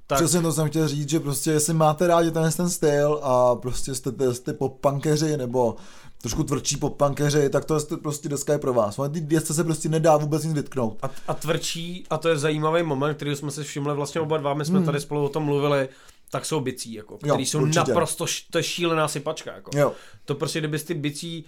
tak. 0.08 0.20
Přesně 0.20 0.41
to 0.41 0.53
jsem 0.53 0.68
chtěl 0.68 0.88
říct, 0.88 1.10
že 1.10 1.20
prostě 1.20 1.51
jestli 1.51 1.74
máte 1.74 2.08
rádi 2.08 2.32
ten, 2.32 2.51
ten 2.51 2.70
styl 2.70 3.20
a 3.24 3.56
prostě 3.56 3.95
jste, 3.95 4.34
jste, 4.34 4.53
pop-punkeři 4.53 5.38
nebo 5.38 5.76
trošku 6.22 6.43
tvrdší 6.43 6.78
pop-punkeři, 6.78 7.49
tak 7.49 7.66
to 7.66 7.76
je 7.76 7.97
prostě 7.97 8.30
deska 8.30 8.53
je 8.53 8.60
pro 8.60 8.74
vás. 8.74 8.99
Ale 8.99 9.10
ty 9.10 9.22
desce 9.22 9.53
se 9.53 9.64
prostě 9.64 9.89
nedá 9.89 10.18
vůbec 10.18 10.43
nic 10.43 10.53
vytknout. 10.53 10.97
A, 11.01 11.10
a 11.28 11.34
tvrdší, 11.34 12.03
a 12.10 12.18
to 12.18 12.30
je 12.30 12.38
zajímavý 12.38 12.84
moment, 12.84 13.16
který 13.16 13.36
jsme 13.36 13.51
si 13.51 13.64
všimli 13.64 13.93
vlastně 13.93 14.22
oba 14.22 14.38
dva, 14.38 14.53
my 14.53 14.66
jsme 14.66 14.78
hmm. 14.78 14.86
tady 14.86 14.99
spolu 14.99 15.26
o 15.26 15.30
tom 15.30 15.43
mluvili, 15.43 15.89
tak 16.32 16.45
jsou 16.45 16.60
bicí, 16.60 16.93
jako, 16.93 17.18
který 17.18 17.30
jo, 17.30 17.39
jsou 17.39 17.62
určitě. 17.62 17.80
naprosto, 17.80 18.26
to 18.51 18.58
je 18.58 18.64
šílená 18.64 19.08
sypačka, 19.08 19.53
jako. 19.53 19.72
Jo. 19.78 19.93
To 20.26 20.36
prostě, 20.36 20.60
kdyby 20.60 20.80
ty 20.80 20.93
bicí 20.93 21.45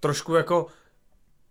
trošku 0.00 0.34
jako 0.34 0.66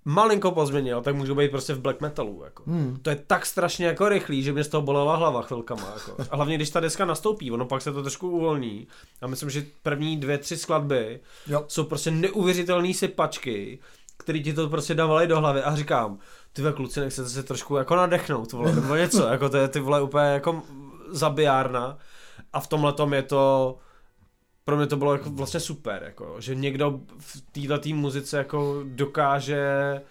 malinko 0.05 0.51
pozměnil, 0.51 1.01
tak 1.01 1.15
můžu 1.15 1.35
být 1.35 1.51
prostě 1.51 1.73
v 1.73 1.79
black 1.79 2.01
metalu. 2.01 2.41
Jako. 2.43 2.63
Hmm. 2.67 2.97
To 3.01 3.09
je 3.09 3.15
tak 3.27 3.45
strašně 3.45 3.85
jako 3.85 4.09
rychlý, 4.09 4.43
že 4.43 4.53
mě 4.53 4.63
z 4.63 4.67
toho 4.67 4.81
bolela 4.81 5.15
hlava 5.15 5.41
chvilkama. 5.41 5.93
Jako. 5.93 6.23
A 6.29 6.35
hlavně, 6.35 6.55
když 6.55 6.69
ta 6.69 6.79
deska 6.79 7.05
nastoupí, 7.05 7.51
ono 7.51 7.65
pak 7.65 7.81
se 7.81 7.91
to 7.91 8.01
trošku 8.01 8.29
uvolní. 8.29 8.87
A 9.21 9.27
myslím, 9.27 9.49
že 9.49 9.65
první 9.81 10.17
dvě, 10.17 10.37
tři 10.37 10.57
skladby 10.57 11.19
jo. 11.47 11.65
jsou 11.67 11.83
prostě 11.83 12.11
neuvěřitelné 12.11 12.93
sypačky, 12.93 13.79
který 14.17 14.43
ti 14.43 14.53
to 14.53 14.69
prostě 14.69 14.93
dávali 14.93 15.27
do 15.27 15.39
hlavy 15.39 15.61
a 15.61 15.75
říkám, 15.75 16.19
ty 16.53 16.61
ve 16.61 16.71
kluci, 16.71 16.99
nechcete 16.99 17.29
se 17.29 17.43
trošku 17.43 17.75
jako 17.75 17.95
nadechnout, 17.95 18.51
vole, 18.51 18.75
nebo 18.75 18.95
něco, 18.95 19.27
jako 19.31 19.49
to 19.49 19.57
je 19.57 19.67
ty 19.67 19.79
vole 19.79 20.01
úplně 20.01 20.25
jako 20.25 20.61
zabijárna 21.09 21.97
a 22.53 22.59
v 22.59 22.67
tomhle 22.67 22.93
tom 22.93 23.13
je 23.13 23.23
to 23.23 23.77
pro 24.65 24.77
mě 24.77 24.87
to 24.87 24.97
bylo 24.97 25.13
jako 25.13 25.29
vlastně 25.29 25.59
super, 25.59 26.03
jako, 26.05 26.35
že 26.39 26.55
někdo 26.55 26.99
v 27.17 27.41
této 27.51 27.89
muzice 27.95 28.37
jako 28.37 28.83
dokáže 28.83 30.01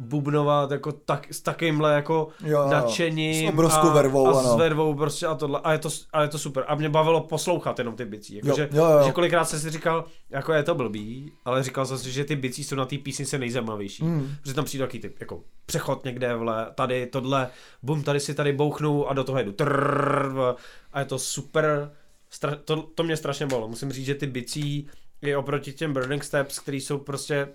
bubnovat 0.00 0.70
jako 0.70 0.92
tak, 0.92 1.26
s 1.30 1.40
takýmhle 1.40 1.94
jako 1.94 2.28
jo, 2.44 2.68
nadšením 2.70 3.46
s 3.46 3.52
obrovskou 3.52 3.88
a, 3.88 3.92
vervou, 3.92 4.26
a 4.26 4.40
ano. 4.40 4.54
s 4.54 4.56
vervou 4.56 4.94
prostě 4.94 5.26
a 5.26 5.34
tohle 5.34 5.60
a 5.64 5.72
je, 5.72 5.78
to, 5.78 5.88
a 6.12 6.22
je 6.22 6.28
to 6.28 6.38
super 6.38 6.64
a 6.68 6.74
mě 6.74 6.88
bavilo 6.88 7.20
poslouchat 7.20 7.78
jenom 7.78 7.96
ty 7.96 8.04
bicí, 8.04 8.34
jako, 8.34 8.48
jo, 8.48 8.56
že, 8.56 8.68
jo, 8.72 8.84
jo. 8.84 9.02
že 9.06 9.12
kolikrát 9.12 9.44
jsem 9.44 9.60
si 9.60 9.70
říkal, 9.70 10.04
jako 10.30 10.52
je 10.52 10.62
to 10.62 10.74
blbý, 10.74 11.32
ale 11.44 11.62
říkal 11.62 11.86
jsem 11.86 11.98
si, 11.98 12.12
že 12.12 12.24
ty 12.24 12.36
bicí 12.36 12.64
jsou 12.64 12.76
na 12.76 12.84
té 12.84 12.98
písnice 12.98 13.38
nejzajímavější, 13.38 14.04
mm. 14.04 14.34
protože 14.40 14.54
tam 14.54 14.64
přijde 14.64 14.84
takový 14.84 15.00
typ, 15.00 15.16
jako 15.20 15.40
přechod 15.66 16.04
někde, 16.04 16.36
vle, 16.36 16.66
tady 16.74 17.06
tohle, 17.06 17.48
bum, 17.82 18.02
tady 18.02 18.20
si 18.20 18.34
tady 18.34 18.52
bouchnu 18.52 19.08
a 19.08 19.14
do 19.14 19.24
toho 19.24 19.38
jedu, 19.38 19.52
trrr, 19.52 20.54
a 20.92 20.98
je 20.98 21.04
to 21.04 21.18
super, 21.18 21.90
stra- 22.32 22.58
to, 22.64 22.82
to 22.82 23.02
mě 23.02 23.16
strašně 23.16 23.46
bolo, 23.46 23.68
musím 23.68 23.92
říct, 23.92 24.06
že 24.06 24.14
ty 24.14 24.26
bicí 24.26 24.88
je 25.22 25.36
oproti 25.36 25.72
těm 25.72 25.92
Burning 25.92 26.24
Steps, 26.24 26.58
který 26.58 26.80
jsou 26.80 26.98
prostě 26.98 27.48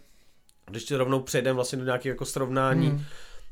když 0.70 0.84
ti 0.84 0.96
rovnou 0.96 1.20
přejdeme 1.20 1.56
vlastně 1.56 1.78
do 1.78 1.86
nějakého 1.86 2.12
jako 2.12 2.26
srovnání, 2.26 2.88
hmm. 2.88 3.02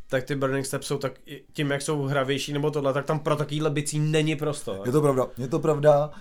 tak 0.09 0.23
ty 0.23 0.35
Burning 0.35 0.65
Steps 0.65 0.87
jsou 0.87 0.97
tak, 0.97 1.13
tím 1.53 1.71
jak 1.71 1.81
jsou 1.81 2.01
hravější 2.01 2.53
nebo 2.53 2.71
tohle, 2.71 2.93
tak 2.93 3.05
tam 3.05 3.19
pro 3.19 3.35
takovýhle 3.35 3.69
bicí 3.69 3.99
není 3.99 4.35
prostor. 4.35 4.81
Je 4.85 4.91
to 4.91 5.01
pravda, 5.01 5.27
je 5.37 5.47
to 5.47 5.59
pravda. 5.59 6.11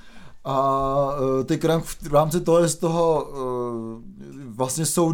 A 0.45 1.17
uh, 1.21 1.45
ty 1.45 1.59
Crank 1.59 1.85
v 1.85 2.15
rámci 2.15 2.41
toho 2.41 2.61
je 2.61 2.69
z 2.69 2.77
toho 2.77 3.25
uh, 3.25 4.03
vlastně 4.47 4.87
jsou 4.87 5.13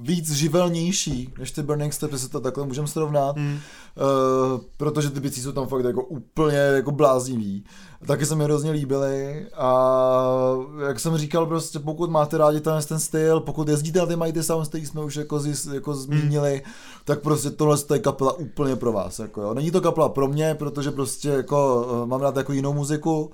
víc 0.00 0.32
živelnější 0.32 1.32
než 1.38 1.50
ty 1.50 1.62
Burning 1.62 1.92
Steps, 1.92 2.12
jestli 2.12 2.28
to 2.28 2.40
takhle 2.40 2.66
můžeme 2.66 2.86
srovnat, 2.86 3.36
hmm. 3.36 3.60
Uh, 3.96 4.60
protože 4.76 5.10
ty 5.10 5.20
bicí 5.20 5.40
jsou 5.40 5.52
tam 5.52 5.66
fakt 5.66 5.84
jako 5.84 6.04
úplně 6.04 6.56
jako 6.56 6.90
bláznivý. 6.90 7.64
Taky 8.06 8.26
se 8.26 8.34
mi 8.34 8.44
hrozně 8.44 8.70
líbily 8.70 9.46
a 9.56 10.00
jak 10.86 11.00
jsem 11.00 11.16
říkal, 11.16 11.46
prostě 11.46 11.78
pokud 11.78 12.10
máte 12.10 12.38
rádi 12.38 12.60
ten, 12.60 12.82
ten 12.88 12.98
styl, 12.98 13.40
pokud 13.40 13.68
jezdíte 13.68 13.98
na 13.98 14.06
ty 14.06 14.16
Mighty 14.16 14.42
Sounds, 14.42 14.68
který 14.68 14.86
jsme 14.86 15.04
už 15.04 15.16
jako, 15.16 15.38
z, 15.38 15.74
jako 15.74 15.94
zmínili, 15.94 16.52
hmm. 16.52 16.72
tak 17.04 17.20
prostě 17.20 17.50
tohle 17.50 17.76
je 17.92 17.98
kapela 17.98 18.32
úplně 18.32 18.76
pro 18.76 18.92
vás. 18.92 19.18
Jako 19.18 19.42
jo. 19.42 19.54
Není 19.54 19.70
to 19.70 19.80
kapela 19.80 20.08
pro 20.08 20.28
mě, 20.28 20.54
protože 20.54 20.90
prostě 20.90 21.28
jako 21.28 21.86
mám 22.04 22.20
rád 22.20 22.36
jako 22.36 22.52
jinou 22.52 22.72
muziku, 22.72 23.30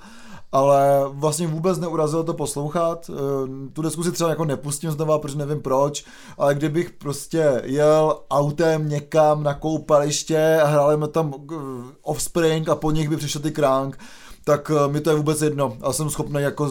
ale 0.52 1.04
vlastně 1.08 1.46
vůbec 1.46 1.78
neurazilo 1.78 2.24
to 2.24 2.34
poslouchat. 2.34 3.10
Eh, 3.10 3.70
tu 3.72 3.82
diskusi 3.82 4.12
třeba 4.12 4.30
jako 4.30 4.44
nepustím 4.44 4.90
znova, 4.90 5.18
protože 5.18 5.38
nevím 5.38 5.62
proč, 5.62 6.04
ale 6.38 6.54
kdybych 6.54 6.90
prostě 6.90 7.62
jel 7.64 8.20
autem 8.30 8.88
někam 8.88 9.42
na 9.42 9.54
koupaliště 9.54 10.49
a 10.56 10.66
hráli 10.66 11.08
tam 11.08 11.34
eh, 11.34 11.56
Offspring 12.02 12.68
a 12.68 12.74
po 12.74 12.90
nich 12.90 13.08
by 13.08 13.16
přišel 13.16 13.42
ty 13.42 13.50
Krank, 13.50 13.98
tak 14.44 14.70
uh, 14.70 14.92
mi 14.92 15.00
to 15.00 15.10
je 15.10 15.16
vůbec 15.16 15.42
jedno. 15.42 15.76
A 15.82 15.92
jsem 15.92 16.10
schopný 16.10 16.42
jako 16.42 16.70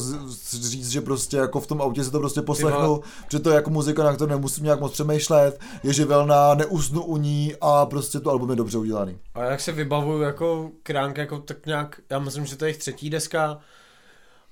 říct, 0.51 0.89
že 0.89 1.01
prostě 1.01 1.37
jako 1.37 1.59
v 1.59 1.67
tom 1.67 1.81
autě 1.81 2.03
si 2.03 2.11
to 2.11 2.19
prostě 2.19 2.41
poslechnu, 2.41 3.01
že 3.31 3.39
to 3.39 3.49
je 3.49 3.55
jako 3.55 3.69
muzika, 3.69 4.03
na 4.03 4.13
kterou 4.13 4.29
nemusím 4.29 4.63
nějak 4.63 4.79
moc 4.79 4.91
přemýšlet, 4.91 5.59
je 5.83 5.93
živelná, 5.93 6.53
neusnu 6.53 7.03
u 7.03 7.17
ní 7.17 7.53
a 7.61 7.85
prostě 7.85 8.19
to 8.19 8.29
album 8.29 8.49
je 8.49 8.55
dobře 8.55 8.77
udělaný. 8.77 9.17
A 9.33 9.43
jak 9.43 9.59
se 9.59 9.71
vybavuju 9.71 10.21
jako 10.21 10.71
kránk, 10.83 11.17
jako 11.17 11.39
tak 11.39 11.65
nějak, 11.65 12.01
já 12.09 12.19
myslím, 12.19 12.45
že 12.45 12.55
to 12.55 12.65
je 12.65 12.69
jejich 12.69 12.77
třetí 12.77 13.09
deska, 13.09 13.59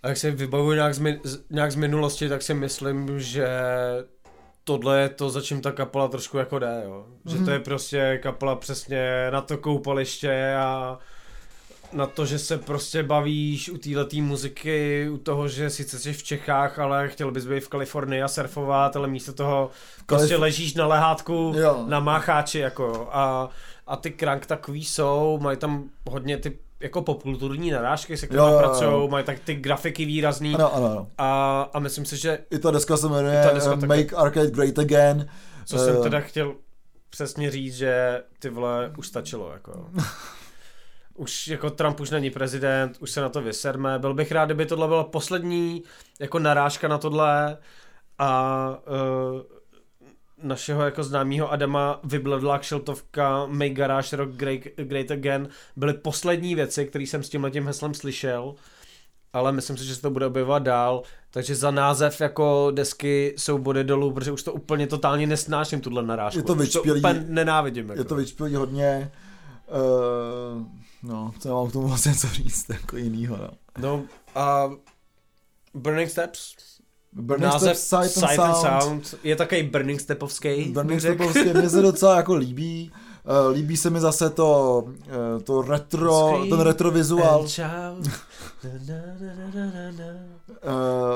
a 0.04 0.08
jak 0.08 0.18
se 0.18 0.32
vybavuju 0.32 0.76
nějak 0.76 0.94
z, 0.94 1.02
nějak 1.50 1.72
z 1.72 1.76
minulosti, 1.76 2.30
tak 2.30 2.42
si 2.42 2.54
myslím, 2.54 3.20
že 3.20 3.48
tohle 4.68 5.00
je 5.02 5.10
to, 5.10 5.30
za 5.30 5.42
čím 5.42 5.62
ta 5.62 5.72
kapela 5.72 6.08
trošku 6.08 6.38
jako 6.38 6.60
jde, 6.60 6.82
jo. 6.86 7.06
Že 7.26 7.38
mm-hmm. 7.38 7.46
to 7.46 7.52
je 7.52 7.60
prostě 7.60 8.20
kapela 8.24 8.56
přesně 8.56 9.32
na 9.32 9.42
to 9.42 9.58
koupaliště 9.58 10.56
a 10.60 11.00
na 11.94 12.06
to, 12.06 12.26
že 12.26 12.40
se 12.40 12.58
prostě 12.58 13.04
bavíš 13.04 13.70
u 13.70 13.78
této 13.78 14.18
muziky, 14.22 15.10
u 15.10 15.18
toho, 15.18 15.48
že 15.48 15.70
sice 15.70 16.00
jsi 16.00 16.14
v 16.14 16.24
Čechách, 16.24 16.80
ale 16.80 17.10
chtěl 17.10 17.32
bys 17.32 17.46
být 17.46 17.64
v 17.64 17.70
Kalifornii 17.70 18.24
a 18.24 18.28
surfovat, 18.28 18.96
ale 18.96 19.08
místo 19.08 19.34
toho 19.34 19.70
prostě 20.06 20.36
ležíš 20.36 20.74
na 20.74 20.88
lehátku 20.88 21.54
jo. 21.58 21.86
na 21.88 22.00
mácháči, 22.00 22.60
jako 22.60 23.10
a, 23.12 23.50
a 23.88 23.96
ty 23.96 24.12
krank 24.12 24.46
takový 24.46 24.86
jsou, 24.86 25.40
mají 25.42 25.58
tam 25.58 25.90
hodně 26.10 26.38
ty 26.38 26.60
jako 26.80 27.02
popkulturní 27.02 27.72
narážky, 27.72 28.18
se 28.18 28.28
kterými 28.28 28.58
pracují, 28.58 29.10
mají 29.10 29.26
tak 29.26 29.40
ty 29.40 29.56
grafiky 29.56 30.06
výrazný. 30.06 30.56
Ano, 30.56 30.76
ano, 30.76 30.92
ano. 30.92 31.08
A, 31.18 31.62
a 31.74 31.80
myslím 31.80 32.06
si, 32.06 32.18
že... 32.18 32.40
I 32.52 32.60
ta 32.60 32.72
deska 32.72 32.98
se 32.98 33.08
jmenuje 33.08 33.44
ta 33.44 33.54
deska 33.54 33.76
Make 33.76 34.04
taky, 34.04 34.16
Arcade 34.16 34.52
Great 34.52 34.80
Again. 34.80 35.30
Co 35.66 35.76
uh, 35.76 35.86
jsem 35.86 36.04
teda 36.04 36.20
chtěl 36.20 36.56
přesně 37.10 37.52
říct, 37.52 37.76
že 37.76 38.24
ty 38.40 38.50
vole 38.50 38.94
už 38.98 39.08
stačilo, 39.08 39.52
jako 39.54 39.90
už 41.16 41.48
jako 41.48 41.70
Trump 41.70 42.00
už 42.00 42.10
není 42.10 42.30
prezident, 42.30 42.98
už 43.00 43.12
se 43.12 43.22
na 43.22 43.30
to 43.30 43.42
vyserme. 43.42 44.00
Byl 44.00 44.14
bych 44.14 44.32
rád, 44.32 44.46
kdyby 44.46 44.66
tohle 44.66 44.88
byla 44.88 45.04
poslední 45.04 45.84
jako 46.20 46.40
narážka 46.40 46.88
na 46.88 46.98
tohle 46.98 47.58
a 48.20 48.70
uh, 48.88 49.57
našeho 50.44 50.82
jako 50.82 51.04
známého 51.04 51.52
Adama 51.52 52.00
vybledla 52.04 52.60
kšeltovka 52.60 53.46
Make 53.46 53.70
Garage 53.70 54.16
Rock 54.16 54.30
Great, 54.30 54.62
Great 54.76 55.12
Again 55.12 55.50
byly 55.76 55.94
poslední 55.94 56.56
věci, 56.56 56.86
které 56.86 57.04
jsem 57.04 57.24
s 57.24 57.30
tímhle 57.30 57.52
tím 57.52 57.68
heslem 57.68 57.94
slyšel 57.94 58.56
ale 59.34 59.52
myslím 59.52 59.78
si, 59.78 59.86
že 59.86 59.96
se 59.96 60.02
to 60.02 60.10
bude 60.10 60.26
objevovat 60.26 60.64
dál, 60.64 61.04
takže 61.32 61.56
za 61.56 61.72
název 61.72 62.22
jako 62.22 62.72
desky 62.72 63.34
jsou 63.38 63.58
body 63.58 63.84
dolů, 63.84 64.12
protože 64.12 64.32
už 64.32 64.44
to 64.44 64.54
úplně 64.54 64.88
totálně 64.88 65.28
nesnáším, 65.28 65.82
tuhle 65.82 66.04
narážku. 66.04 66.40
Je 66.40 66.44
to 66.44 66.56
vyčpělý, 66.56 67.02
to 67.02 67.14
nenávidím. 67.28 67.90
Jako. 67.90 68.02
Je 68.02 68.06
to 68.06 68.16
vyčpělý 68.16 68.56
hodně. 68.56 69.12
Uh, 70.56 70.64
no, 71.04 71.34
co 71.40 71.56
mám 71.56 71.70
k 71.70 71.74
tomu 71.74 71.88
vlastně 71.88 72.16
co 72.16 72.28
říct, 72.28 72.70
jako 72.70 72.98
jinýho, 72.98 73.38
no. 73.38 73.50
No 73.78 74.04
a 74.36 74.72
Burning 75.74 76.10
Steps, 76.10 76.56
Burning 77.22 77.54
Název 77.54 77.78
Steps, 77.78 78.04
Sight 78.04 78.24
and, 78.24 78.30
Sight 78.30 78.40
and 78.40 78.56
Sound. 78.56 78.84
Sound. 78.84 79.16
Je 79.24 79.36
takový 79.36 79.64
Burning 79.64 80.02
Stepovský. 80.02 80.64
Burning 80.64 81.02
Stepovský, 81.02 81.54
mě 81.54 81.70
se 81.70 81.82
docela 81.82 82.16
jako 82.16 82.36
líbí. 82.36 82.92
Uh, 83.48 83.56
líbí 83.56 83.78
se 83.78 83.90
mi 83.90 84.00
zase 84.00 84.30
to, 84.30 84.84
uh, 84.86 85.42
to 85.44 85.62
retro, 85.62 86.28
Scream 86.28 86.50
ten 86.50 86.60
retro 86.60 86.92
vizuál. 86.92 87.40
uh, 87.40 87.48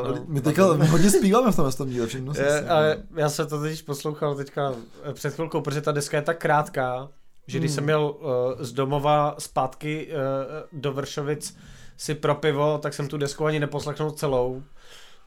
no, 0.07 0.25
my 0.27 0.41
teďka 0.41 0.73
my 0.73 0.87
hodně 0.87 1.09
zpíváme 1.09 1.51
v 1.51 1.55
tomhle 1.55 1.73
tom 1.73 1.89
díle, 1.89 2.07
všechno 2.07 2.33
je, 2.37 2.69
ale 2.69 2.97
já 3.15 3.29
jsem 3.29 3.47
to 3.47 3.61
teď 3.61 3.85
poslouchal 3.85 4.35
teďka 4.35 4.73
před 5.13 5.33
chvilkou, 5.33 5.61
protože 5.61 5.81
ta 5.81 5.91
deska 5.91 6.17
je 6.17 6.23
tak 6.23 6.37
krátká, 6.37 7.09
že 7.47 7.59
když 7.59 7.71
hmm. 7.71 7.75
jsem 7.75 7.83
měl 7.83 8.15
uh, 8.19 8.29
z 8.59 8.71
domova 8.71 9.35
zpátky 9.39 10.07
uh, 10.07 10.81
do 10.81 10.93
Vršovic 10.93 11.57
si 11.97 12.15
pro 12.15 12.35
pivo, 12.35 12.77
tak 12.77 12.93
jsem 12.93 13.07
tu 13.07 13.17
desku 13.17 13.45
ani 13.45 13.59
neposlechnul 13.59 14.11
celou 14.11 14.63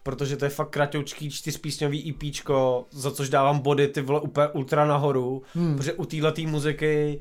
protože 0.04 0.36
to 0.36 0.44
je 0.44 0.48
fakt 0.48 0.70
kratoučký 0.70 1.30
čtyřpísňový 1.30 2.10
EPčko, 2.10 2.84
za 2.90 3.10
což 3.10 3.28
dávám 3.28 3.58
body 3.58 3.88
ty 3.88 4.00
vole 4.00 4.20
úplně 4.20 4.48
ultra 4.48 4.86
nahoru, 4.86 5.42
hmm. 5.54 5.76
protože 5.76 5.92
u 5.92 6.04
téhle 6.04 6.32
musíky 6.46 7.20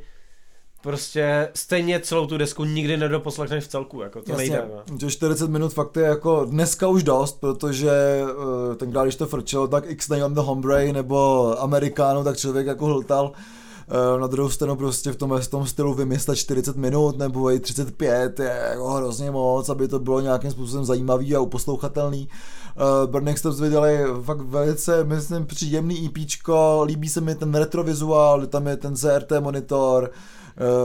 prostě 0.83 1.49
stejně 1.53 1.99
celou 1.99 2.25
tu 2.25 2.37
desku 2.37 2.63
nikdy 2.63 2.97
nedoposlechneš 2.97 3.63
v 3.63 3.67
celku, 3.67 4.01
jako 4.01 4.21
to 4.21 4.31
Jasně, 4.31 4.49
nejde. 4.49 4.65
No. 4.91 4.97
Že 4.99 5.11
40 5.11 5.49
minut 5.49 5.73
fakt 5.73 5.97
je 5.97 6.03
jako 6.03 6.45
dneska 6.45 6.87
už 6.87 7.03
dost, 7.03 7.39
protože 7.39 8.21
uh, 8.23 8.75
tenkrát, 8.75 9.03
když 9.03 9.15
to 9.15 9.25
frčelo, 9.25 9.67
tak 9.67 9.83
x 9.87 10.09
on 10.09 10.33
the 10.33 10.39
Hombre 10.39 10.93
nebo 10.93 11.55
Amerikáno, 11.61 12.23
tak 12.23 12.37
člověk 12.37 12.67
jako 12.67 12.85
hltal 12.85 13.25
uh, 13.25 14.21
na 14.21 14.27
druhou 14.27 14.49
stranu 14.49 14.75
prostě 14.75 15.11
v 15.11 15.15
tom, 15.15 15.39
v 15.39 15.47
tom 15.47 15.65
stylu 15.65 15.93
vymyslet 15.93 16.35
40 16.35 16.75
minut 16.75 17.17
nebo 17.17 17.51
i 17.51 17.59
35 17.59 18.39
je 18.39 18.67
jako 18.69 18.89
hrozně 18.89 19.31
moc, 19.31 19.69
aby 19.69 19.87
to 19.87 19.99
bylo 19.99 20.19
nějakým 20.19 20.51
způsobem 20.51 20.85
zajímavý 20.85 21.35
a 21.35 21.39
uposlouchatelný. 21.39 22.27
Uh, 22.75 23.11
Burning 23.11 23.37
Steps 23.37 23.59
vydali 23.59 23.99
fakt 24.23 24.41
velice, 24.41 25.03
myslím, 25.03 25.45
příjemný 25.45 26.05
EPčko, 26.05 26.83
líbí 26.85 27.09
se 27.09 27.21
mi 27.21 27.35
ten 27.35 27.55
retrovizuál, 27.55 28.45
tam 28.45 28.67
je 28.67 28.77
ten 28.77 28.95
CRT 28.95 29.31
monitor, 29.39 30.11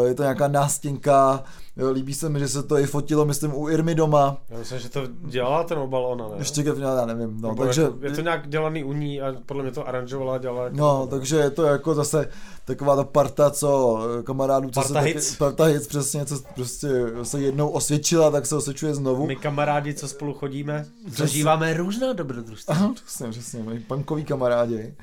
uh, 0.01 0.07
je 0.07 0.14
to 0.14 0.22
nějaká 0.22 0.49
nástěnka, 0.49 1.45
líbí 1.90 2.14
se 2.14 2.28
mi, 2.28 2.38
že 2.38 2.48
se 2.48 2.62
to 2.62 2.78
i 2.78 2.86
fotilo, 2.86 3.24
myslím, 3.24 3.54
u 3.54 3.68
Irmy 3.68 3.94
doma. 3.94 4.36
Já 4.48 4.58
myslím, 4.58 4.78
že 4.78 4.88
to 4.88 5.00
dělala 5.20 5.64
ten 5.64 5.78
obal 5.78 6.06
ona, 6.06 6.28
ne? 6.28 6.34
Ještě 6.38 6.64
já 6.78 7.06
nevím, 7.06 7.40
no, 7.40 7.54
takže... 7.54 7.82
Jako, 7.82 7.98
je 8.02 8.10
to 8.10 8.20
nějak 8.20 8.48
dělaný 8.48 8.84
u 8.84 8.92
ní 8.92 9.20
a 9.20 9.34
podle 9.46 9.62
mě 9.62 9.72
to 9.72 9.88
aranžovala 9.88 10.34
a 10.34 10.38
dělala. 10.38 10.64
Jako 10.64 10.76
no, 10.76 11.06
to, 11.06 11.16
takže 11.16 11.36
je 11.36 11.50
to 11.50 11.62
jako 11.62 11.94
zase 11.94 12.28
taková 12.64 12.96
ta 12.96 13.04
parta, 13.04 13.50
co 13.50 14.00
kamarádů, 14.24 14.70
co 14.70 14.80
parta 14.80 14.94
se 14.94 15.00
hits. 15.00 15.26
Taky, 15.30 15.38
parta 15.38 15.64
hits, 15.64 15.86
přesně, 15.86 16.26
co 16.26 16.34
prostě 16.54 16.88
se 17.22 17.40
jednou 17.40 17.68
osvědčila, 17.68 18.30
tak 18.30 18.46
se 18.46 18.56
osvědčuje 18.56 18.94
znovu. 18.94 19.26
My 19.26 19.36
kamarádi, 19.36 19.94
co 19.94 20.08
spolu 20.08 20.34
chodíme, 20.34 20.86
zažíváme 21.08 21.74
různá 21.74 22.12
dobrodružství. 22.12 22.74
Ano, 22.74 22.94
přesně, 23.04 23.30
přesně, 23.30 23.62
my 23.62 23.80
punkoví 23.80 24.24
kamarádi. 24.24 24.94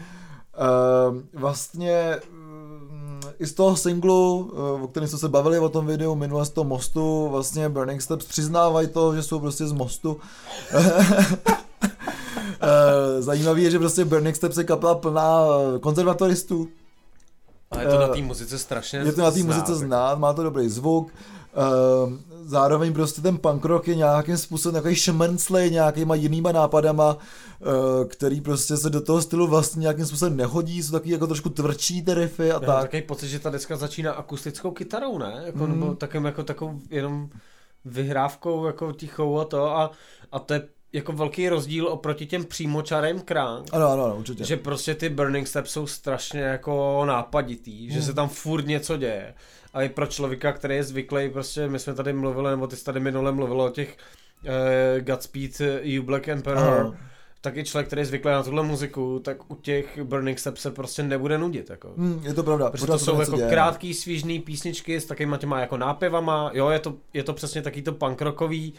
vlastně 1.33 2.19
mm, 2.31 2.34
i 3.39 3.45
z 3.45 3.53
toho 3.53 3.75
singlu, 3.75 4.51
uh, 4.53 4.83
o 4.83 4.87
kterém 4.87 5.09
jsme 5.09 5.17
se 5.17 5.29
bavili 5.29 5.59
o 5.59 5.69
tom 5.69 5.85
videu 5.85 6.15
minule 6.15 6.45
z 6.45 6.49
toho 6.49 6.65
mostu, 6.65 7.27
vlastně 7.31 7.69
Burning 7.69 8.01
Steps 8.01 8.25
přiznávají 8.25 8.87
to, 8.87 9.15
že 9.15 9.23
jsou 9.23 9.39
prostě 9.39 9.67
z 9.67 9.71
mostu. 9.71 10.17
Zajímavý 13.19 13.63
je, 13.63 13.71
že 13.71 13.79
prostě 13.79 14.05
Burning 14.05 14.35
Steps 14.35 14.57
je 14.57 14.63
kapela 14.63 14.95
plná 14.95 15.45
konzervatoristů, 15.81 16.67
a 17.71 17.81
je 17.81 17.87
to 17.87 17.99
na 17.99 18.07
té 18.07 18.21
muzice 18.21 18.59
strašně 18.59 18.99
Je 18.99 19.11
to 19.11 19.21
na 19.21 19.31
té 19.31 19.43
muzice 19.43 19.75
znát, 19.75 20.19
má 20.19 20.33
to 20.33 20.43
dobrý 20.43 20.69
zvuk. 20.69 21.11
Uh, 21.55 22.13
zároveň 22.43 22.93
prostě 22.93 23.21
ten 23.21 23.37
punk 23.37 23.65
rock 23.65 23.87
je 23.87 23.95
nějakým 23.95 24.37
způsobem 24.37 24.73
takový 24.73 24.95
šmrnclej 24.95 25.71
nějakýma 25.71 26.15
jinýma 26.15 26.51
nápadama, 26.51 27.17
uh, 27.17 28.07
který 28.07 28.41
prostě 28.41 28.77
se 28.77 28.89
do 28.89 29.01
toho 29.01 29.21
stylu 29.21 29.47
vlastně 29.47 29.81
nějakým 29.81 30.05
způsobem 30.05 30.37
nehodí, 30.37 30.83
jsou 30.83 30.91
taky 30.91 31.11
jako 31.11 31.27
trošku 31.27 31.49
tvrdší 31.49 32.05
ty 32.05 32.13
riffy 32.13 32.51
a 32.51 32.53
Já 32.53 32.59
tak. 32.59 32.81
takový 32.81 33.01
pocit, 33.01 33.27
že 33.27 33.39
ta 33.39 33.49
deska 33.49 33.77
začíná 33.77 34.11
akustickou 34.11 34.71
kytarou, 34.71 35.17
ne? 35.17 35.41
Jako, 35.45 35.67
mm. 35.67 35.79
Nebo 35.79 35.95
takovým 35.95 36.25
jako 36.25 36.43
takovou 36.43 36.79
jenom 36.89 37.29
vyhrávkou 37.85 38.65
jako 38.65 38.91
tichou 38.93 39.39
a 39.39 39.45
to 39.45 39.77
a, 39.77 39.91
a 40.31 40.39
to 40.39 40.53
je 40.53 40.67
jako 40.95 41.11
velký 41.11 41.49
rozdíl 41.49 41.87
oproti 41.87 42.25
těm 42.25 42.45
přímočarým 42.45 43.19
kránk. 43.19 43.67
Ano, 43.71 43.87
ano, 43.87 44.05
ano, 44.05 44.15
určitě. 44.15 44.43
Že 44.45 44.57
prostě 44.57 44.95
ty 44.95 45.09
Burning 45.09 45.47
Steps 45.47 45.71
jsou 45.71 45.87
strašně 45.87 46.41
jako 46.41 47.03
nápaditý, 47.05 47.87
hmm. 47.87 47.95
že 47.95 48.01
se 48.01 48.13
tam 48.13 48.29
furt 48.29 48.67
něco 48.67 48.97
děje. 48.97 49.33
A 49.73 49.81
i 49.81 49.89
pro 49.89 50.05
člověka, 50.05 50.53
který 50.53 50.75
je 50.75 50.83
zvyklý, 50.83 51.29
prostě 51.29 51.67
my 51.67 51.79
jsme 51.79 51.93
tady 51.93 52.13
mluvili, 52.13 52.49
nebo 52.49 52.67
ty 52.67 52.75
jsi 52.75 52.85
tady 52.85 52.99
minule 52.99 53.31
mluvil 53.31 53.61
o 53.61 53.69
těch 53.69 53.97
uh, 54.43 55.01
Godspeed 55.01 55.61
You 55.81 56.03
Black 56.03 56.27
Emperor, 56.27 56.57
Aha. 56.57 56.95
tak 57.41 57.57
i 57.57 57.63
člověk, 57.63 57.87
který 57.87 57.99
je 57.99 58.05
zvyklý 58.05 58.31
na 58.31 58.43
tuhle 58.43 58.63
muziku, 58.63 59.19
tak 59.19 59.51
u 59.51 59.55
těch 59.55 60.03
Burning 60.03 60.39
Steps 60.39 60.61
se 60.61 60.71
prostě 60.71 61.03
nebude 61.03 61.37
nudit. 61.37 61.69
Jako. 61.69 61.93
Hmm, 61.97 62.21
je 62.23 62.33
to 62.33 62.43
pravda. 62.43 62.69
Protože 62.69 62.85
to 62.85 62.99
jsou 62.99 63.19
jako 63.19 63.35
děje. 63.35 63.49
krátký, 63.49 63.93
svížný 63.93 64.39
písničky 64.39 65.01
s 65.01 65.05
takovýma 65.05 65.37
těma 65.37 65.59
jako 65.59 65.77
nápěvama, 65.77 66.51
jo, 66.53 66.69
je 66.69 66.79
to, 66.79 66.95
je 67.13 67.23
to 67.23 67.33
přesně 67.33 67.61
taky 67.61 67.81
to 67.81 67.91
punk 67.91 68.21
rockový, 68.21 68.73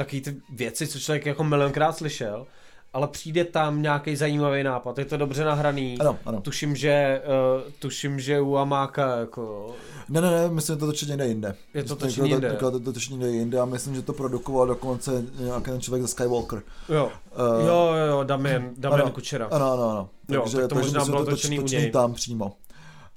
taky 0.00 0.20
ty 0.20 0.36
věci, 0.52 0.86
co 0.86 0.98
člověk 0.98 1.26
jako 1.26 1.44
milionkrát 1.44 1.96
slyšel, 1.96 2.46
ale 2.92 3.08
přijde 3.08 3.44
tam 3.44 3.82
nějaký 3.82 4.16
zajímavý 4.16 4.62
nápad, 4.62 4.98
je 4.98 5.04
to 5.04 5.16
dobře 5.16 5.44
nahraný. 5.44 5.96
Ano, 6.00 6.18
ano. 6.24 6.40
Tuším, 6.40 6.76
že, 6.76 7.22
uh, 7.24 7.72
tuším, 7.78 8.20
že 8.20 8.40
u 8.40 8.56
Amáka 8.56 9.16
jako... 9.16 9.74
Ne, 10.08 10.20
ne, 10.20 10.30
ne, 10.30 10.48
myslím, 10.48 10.76
že 10.76 10.80
to 10.80 10.86
točí 10.86 11.06
někde 11.06 11.26
jinde. 11.26 11.54
Je 11.74 11.84
to 11.84 11.96
točí 11.96 12.20
jinde. 12.24 12.52
To, 12.52 12.70
to, 12.70 12.80
to 12.80 12.92
točí 12.92 13.12
někde 13.12 13.28
jinde 13.28 13.60
a 13.60 13.64
myslím, 13.64 13.94
že 13.94 14.02
to 14.02 14.12
produkoval 14.12 14.66
dokonce 14.66 15.24
nějaký 15.38 15.70
ten 15.70 15.80
člověk 15.80 16.02
ze 16.02 16.08
Skywalker. 16.08 16.62
Jo, 16.88 17.04
uh, 17.04 17.66
jo, 17.66 17.92
jo, 17.96 18.06
jo, 18.06 18.24
Damien, 18.24 18.70
Damien 18.78 19.02
ano, 19.02 19.10
Kučera. 19.10 19.48
Ano, 19.50 19.72
ano, 19.72 19.90
ano. 19.90 20.08
Jo, 20.28 20.42
takže, 20.42 20.58
tak 20.58 20.68
to 20.68 20.74
možná 20.74 21.04
bylo 21.04 21.24
to 21.24 21.30
točený 21.30 21.60
u 21.60 21.66
něj. 21.66 21.90
tam 21.90 22.14
přímo. 22.14 22.52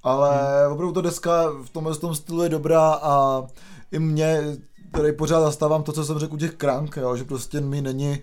Ale 0.03 0.29
hmm. 0.63 0.73
opravdu 0.73 0.93
to 0.93 1.01
deska 1.01 1.49
v 1.63 1.69
tomhle 1.69 1.95
tom 1.95 2.15
stylu 2.15 2.43
je 2.43 2.49
dobrá 2.49 2.93
a 2.93 3.43
i 3.91 3.99
mě 3.99 4.41
který 4.93 5.11
pořád 5.11 5.41
zastávám 5.41 5.83
to, 5.83 5.91
co 5.91 6.05
jsem 6.05 6.19
řekl 6.19 6.33
u 6.33 6.37
těch 6.37 6.53
krank, 6.53 6.97
jo, 6.97 7.15
že 7.15 7.23
prostě 7.23 7.61
mi 7.61 7.81
není 7.81 8.19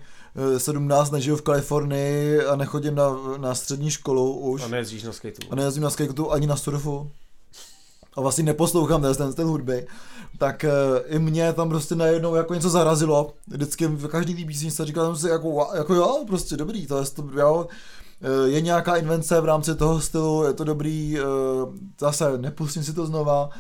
17, 0.59 1.09
eh, 1.09 1.17
nežiju 1.17 1.37
v 1.37 1.43
Kalifornii 1.43 2.45
a 2.45 2.57
nechodím 2.57 2.95
na, 2.95 3.17
na 3.37 3.55
střední 3.55 3.91
školu 3.91 4.39
už. 4.39 4.63
A 4.63 4.69
nejezdíš 4.69 5.03
na 5.03 5.13
skateu. 5.13 5.47
A 5.51 5.55
nejezdím 5.55 5.83
na 5.83 5.91
skateu 5.91 6.31
ani 6.31 6.47
na 6.47 6.57
surfu. 6.57 7.11
A 8.17 8.21
vlastně 8.21 8.45
neposlouchám 8.45 9.03
ten 9.03 9.33
styl 9.33 9.47
hudby. 9.47 9.87
Tak 10.39 10.65
uh, 10.65 11.15
i 11.17 11.19
mě 11.19 11.53
tam 11.53 11.69
prostě 11.69 11.95
najednou 11.95 12.35
jako 12.35 12.55
něco 12.55 12.71
zarazilo. 12.71 13.35
Vždycky 13.49 13.87
v 13.87 14.09
každý 14.09 14.35
tý 14.35 14.45
písničce 14.45 14.85
říkal 14.85 15.07
jsem 15.07 15.17
si 15.17 15.29
jako, 15.29 15.69
jako 15.75 15.95
jo, 15.95 16.25
prostě 16.27 16.57
dobrý, 16.57 16.87
to 16.87 16.99
je 16.99 17.05
to, 17.05 17.25
jo. 17.41 17.67
Eh, 18.23 18.49
je 18.49 18.61
nějaká 18.61 18.97
invence 18.97 19.41
v 19.41 19.45
rámci 19.45 19.75
toho 19.75 20.01
stylu, 20.01 20.45
je 20.45 20.53
to 20.53 20.65
dobrý, 20.65 21.19
zase 22.01 22.39
nepustím 22.39 22.85
si 22.85 22.93
to 22.93 23.07
znova, 23.07 23.51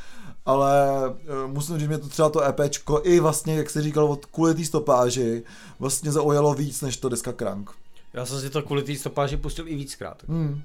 ale 0.46 0.98
uh, 1.08 1.50
musím 1.50 1.74
říct, 1.74 1.80
že 1.80 1.88
mě 1.88 1.98
to 1.98 2.08
třeba 2.08 2.28
to 2.28 2.42
EPčko 2.42 3.00
i 3.04 3.20
vlastně, 3.20 3.54
jak 3.54 3.70
jsi 3.70 3.82
říkal, 3.82 4.04
od 4.04 4.26
kvůli 4.26 4.54
té 4.54 4.64
stopáži 4.64 5.44
vlastně 5.78 6.12
zaujalo 6.12 6.54
víc 6.54 6.80
než 6.80 6.96
to 6.96 7.08
deska 7.08 7.32
Crank. 7.32 7.70
Já 8.12 8.26
jsem 8.26 8.40
si 8.40 8.50
to 8.50 8.62
kvůli 8.62 8.82
té 8.82 8.96
stopáži 8.96 9.36
pustil 9.36 9.68
i 9.68 9.74
víckrát. 9.74 10.22
Hmm. 10.28 10.62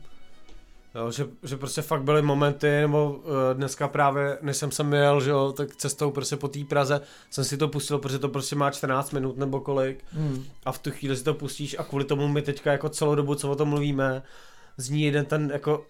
Jo, 0.95 1.11
že, 1.11 1.27
že 1.43 1.57
prostě 1.57 1.81
fakt 1.81 2.03
byly 2.03 2.21
momenty, 2.21 2.67
nebo 2.67 3.11
uh, 3.11 3.23
dneska 3.53 3.87
právě, 3.87 4.37
než 4.41 4.57
jsem 4.57 4.71
sem 4.71 4.93
jel, 4.93 5.21
že 5.21 5.29
jo, 5.29 5.53
tak 5.57 5.75
cestou 5.75 6.11
prostě 6.11 6.35
po 6.35 6.47
té 6.47 6.59
Praze 6.63 7.01
jsem 7.29 7.43
si 7.43 7.57
to 7.57 7.67
pustil, 7.67 7.99
protože 7.99 8.19
to 8.19 8.29
prostě 8.29 8.55
má 8.55 8.71
14 8.71 9.11
minut 9.11 9.37
nebo 9.37 9.59
kolik 9.59 10.03
hmm. 10.11 10.43
a 10.65 10.71
v 10.71 10.79
tu 10.79 10.91
chvíli 10.91 11.17
si 11.17 11.23
to 11.23 11.33
pustíš 11.33 11.75
a 11.79 11.83
kvůli 11.83 12.05
tomu 12.05 12.27
my 12.27 12.41
teďka 12.41 12.71
jako 12.71 12.89
celou 12.89 13.15
dobu, 13.15 13.35
co 13.35 13.51
o 13.51 13.55
tom 13.55 13.69
mluvíme, 13.69 14.23
zní 14.77 15.01
jeden 15.01 15.25
ten 15.25 15.51
jako 15.53 15.77
uh, 15.79 15.85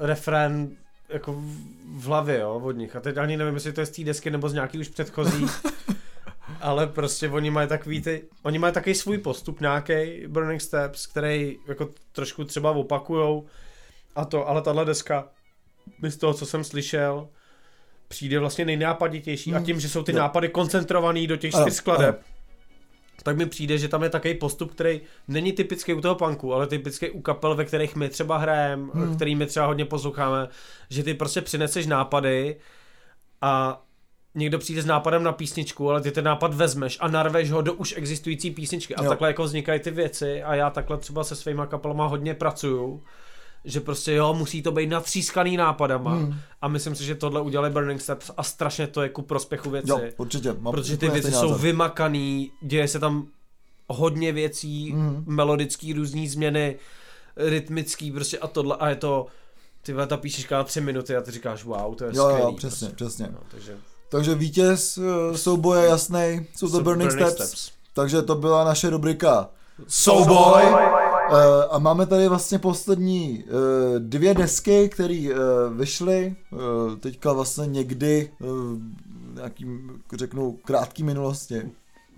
refrén 0.00 0.76
jako 1.12 1.42
v 1.96 2.04
hlavě, 2.04 2.38
jo, 2.38 2.60
od 2.64 2.72
nich. 2.72 2.96
A 2.96 3.00
teď 3.00 3.16
ani 3.16 3.36
nevím, 3.36 3.54
jestli 3.54 3.72
to 3.72 3.80
je 3.80 3.86
z 3.86 3.90
té 3.90 4.04
desky 4.04 4.30
nebo 4.30 4.48
z 4.48 4.54
nějaký 4.54 4.78
už 4.78 4.88
předchozí. 4.88 5.46
ale 6.60 6.86
prostě 6.86 7.28
oni 7.28 7.50
mají 7.50 7.68
takový 7.68 8.02
ty, 8.02 8.24
oni 8.42 8.58
mají 8.58 8.74
takový 8.74 8.94
svůj 8.94 9.18
postup 9.18 9.60
nějaký 9.60 10.26
Burning 10.26 10.60
Steps, 10.60 11.06
který 11.06 11.58
jako 11.68 11.88
trošku 12.12 12.44
třeba 12.44 12.70
opakujou 12.70 13.46
a 14.16 14.24
to, 14.24 14.48
ale 14.48 14.62
tahle 14.62 14.84
deska 14.84 15.28
z 16.08 16.16
toho, 16.16 16.34
co 16.34 16.46
jsem 16.46 16.64
slyšel, 16.64 17.28
přijde 18.08 18.38
vlastně 18.38 18.64
nejnápaditější 18.64 19.50
hmm. 19.50 19.62
a 19.62 19.66
tím, 19.66 19.80
že 19.80 19.88
jsou 19.88 20.02
ty 20.02 20.12
nápady 20.12 20.48
koncentrovaný 20.48 21.26
do 21.26 21.36
těch 21.36 21.52
čtyř 21.52 21.74
skladeb, 21.74 22.22
tak 23.22 23.36
mi 23.36 23.46
přijde, 23.46 23.78
že 23.78 23.88
tam 23.88 24.02
je 24.02 24.10
takový 24.10 24.34
postup, 24.34 24.72
který 24.72 25.00
není 25.28 25.52
typický 25.52 25.94
u 25.94 26.00
toho 26.00 26.14
punku, 26.14 26.54
ale 26.54 26.66
typický 26.66 27.10
u 27.10 27.20
kapel, 27.20 27.54
ve 27.54 27.64
kterých 27.64 27.96
my 27.96 28.08
třeba 28.08 28.38
hrajeme, 28.38 28.90
hmm. 28.94 29.16
který 29.16 29.34
my 29.34 29.46
třeba 29.46 29.66
hodně 29.66 29.84
posloucháme, 29.84 30.48
že 30.90 31.02
ty 31.02 31.14
prostě 31.14 31.40
přineseš 31.40 31.86
nápady 31.86 32.56
a 33.40 33.82
někdo 34.34 34.58
přijde 34.58 34.82
s 34.82 34.86
nápadem 34.86 35.22
na 35.22 35.32
písničku, 35.32 35.90
ale 35.90 36.00
ty 36.00 36.10
ten 36.10 36.24
nápad 36.24 36.54
vezmeš 36.54 36.98
a 37.00 37.08
narveš 37.08 37.50
ho 37.50 37.62
do 37.62 37.74
už 37.74 37.94
existující 37.96 38.50
písničky. 38.50 38.94
A 38.94 39.02
jo. 39.02 39.08
takhle 39.08 39.28
jako 39.28 39.42
vznikají 39.42 39.80
ty 39.80 39.90
věci 39.90 40.42
a 40.42 40.54
já 40.54 40.70
takhle 40.70 40.98
třeba 40.98 41.24
se 41.24 41.36
svýma 41.36 41.66
kapelama 41.66 42.06
hodně 42.06 42.34
pracuju 42.34 43.02
že 43.64 43.80
prostě 43.80 44.12
jo, 44.12 44.34
musí 44.34 44.62
to 44.62 44.72
být 44.72 44.86
natřískaný 44.86 45.56
nápadama 45.56 46.14
hmm. 46.14 46.34
a 46.62 46.68
myslím 46.68 46.94
si, 46.94 47.04
že 47.04 47.14
tohle 47.14 47.40
udělali 47.40 47.70
Burning 47.70 48.00
Steps 48.00 48.30
a 48.36 48.42
strašně 48.42 48.86
to 48.86 49.02
je 49.02 49.08
ku 49.08 49.22
prospěchu 49.22 49.70
věci. 49.70 49.88
Jo, 49.88 50.00
určitě. 50.16 50.52
Mám 50.60 50.72
protože 50.72 50.96
ty 50.96 51.08
věci 51.08 51.32
jsou 51.32 51.54
vymakaný, 51.54 52.52
děje 52.62 52.88
se 52.88 52.98
tam 52.98 53.26
hodně 53.88 54.32
věcí, 54.32 54.92
hmm. 54.92 55.24
melodický 55.26 55.92
různý 55.92 56.28
změny, 56.28 56.76
rytmický 57.36 58.12
prostě 58.12 58.38
a 58.38 58.46
tohle 58.46 58.76
a 58.76 58.88
je 58.88 58.96
to 58.96 59.26
ty 59.82 59.94
ta 60.06 60.16
píšeška 60.16 60.58
na 60.58 60.64
tři 60.64 60.80
minuty 60.80 61.16
a 61.16 61.20
ty 61.20 61.30
říkáš 61.30 61.64
wow, 61.64 61.94
to 61.94 62.04
je 62.04 62.10
jo, 62.14 62.24
skvělý. 62.24 62.42
Jo, 62.42 62.52
přesně, 62.52 62.88
prostě. 62.88 63.04
přesně. 63.04 63.28
No, 63.32 63.38
takže... 63.50 63.76
takže 64.08 64.34
vítěz 64.34 64.98
uh, 64.98 65.36
souboje 65.36 65.88
jasný, 65.88 66.46
jsou 66.56 66.70
to 66.70 66.80
Burning, 66.80 67.10
Burning 67.10 67.30
Steps. 67.30 67.50
Steps. 67.50 67.72
Takže 67.94 68.22
to 68.22 68.34
byla 68.34 68.64
naše 68.64 68.90
rubrika 68.90 69.48
Souboj. 69.88 70.62
Uh, 70.62 71.11
a 71.70 71.78
máme 71.78 72.06
tady 72.06 72.28
vlastně 72.28 72.58
poslední 72.58 73.44
uh, 73.44 73.98
dvě 73.98 74.34
desky, 74.34 74.88
které 74.88 75.28
uh, 75.30 75.76
vyšly 75.76 76.36
uh, 76.50 76.60
teďka 76.96 77.32
vlastně 77.32 77.66
někdy 77.66 78.30
uh, 78.40 78.48
nějakým, 79.34 80.02
řeknu, 80.14 80.52
krátký 80.52 81.02
minulosti. 81.02 81.62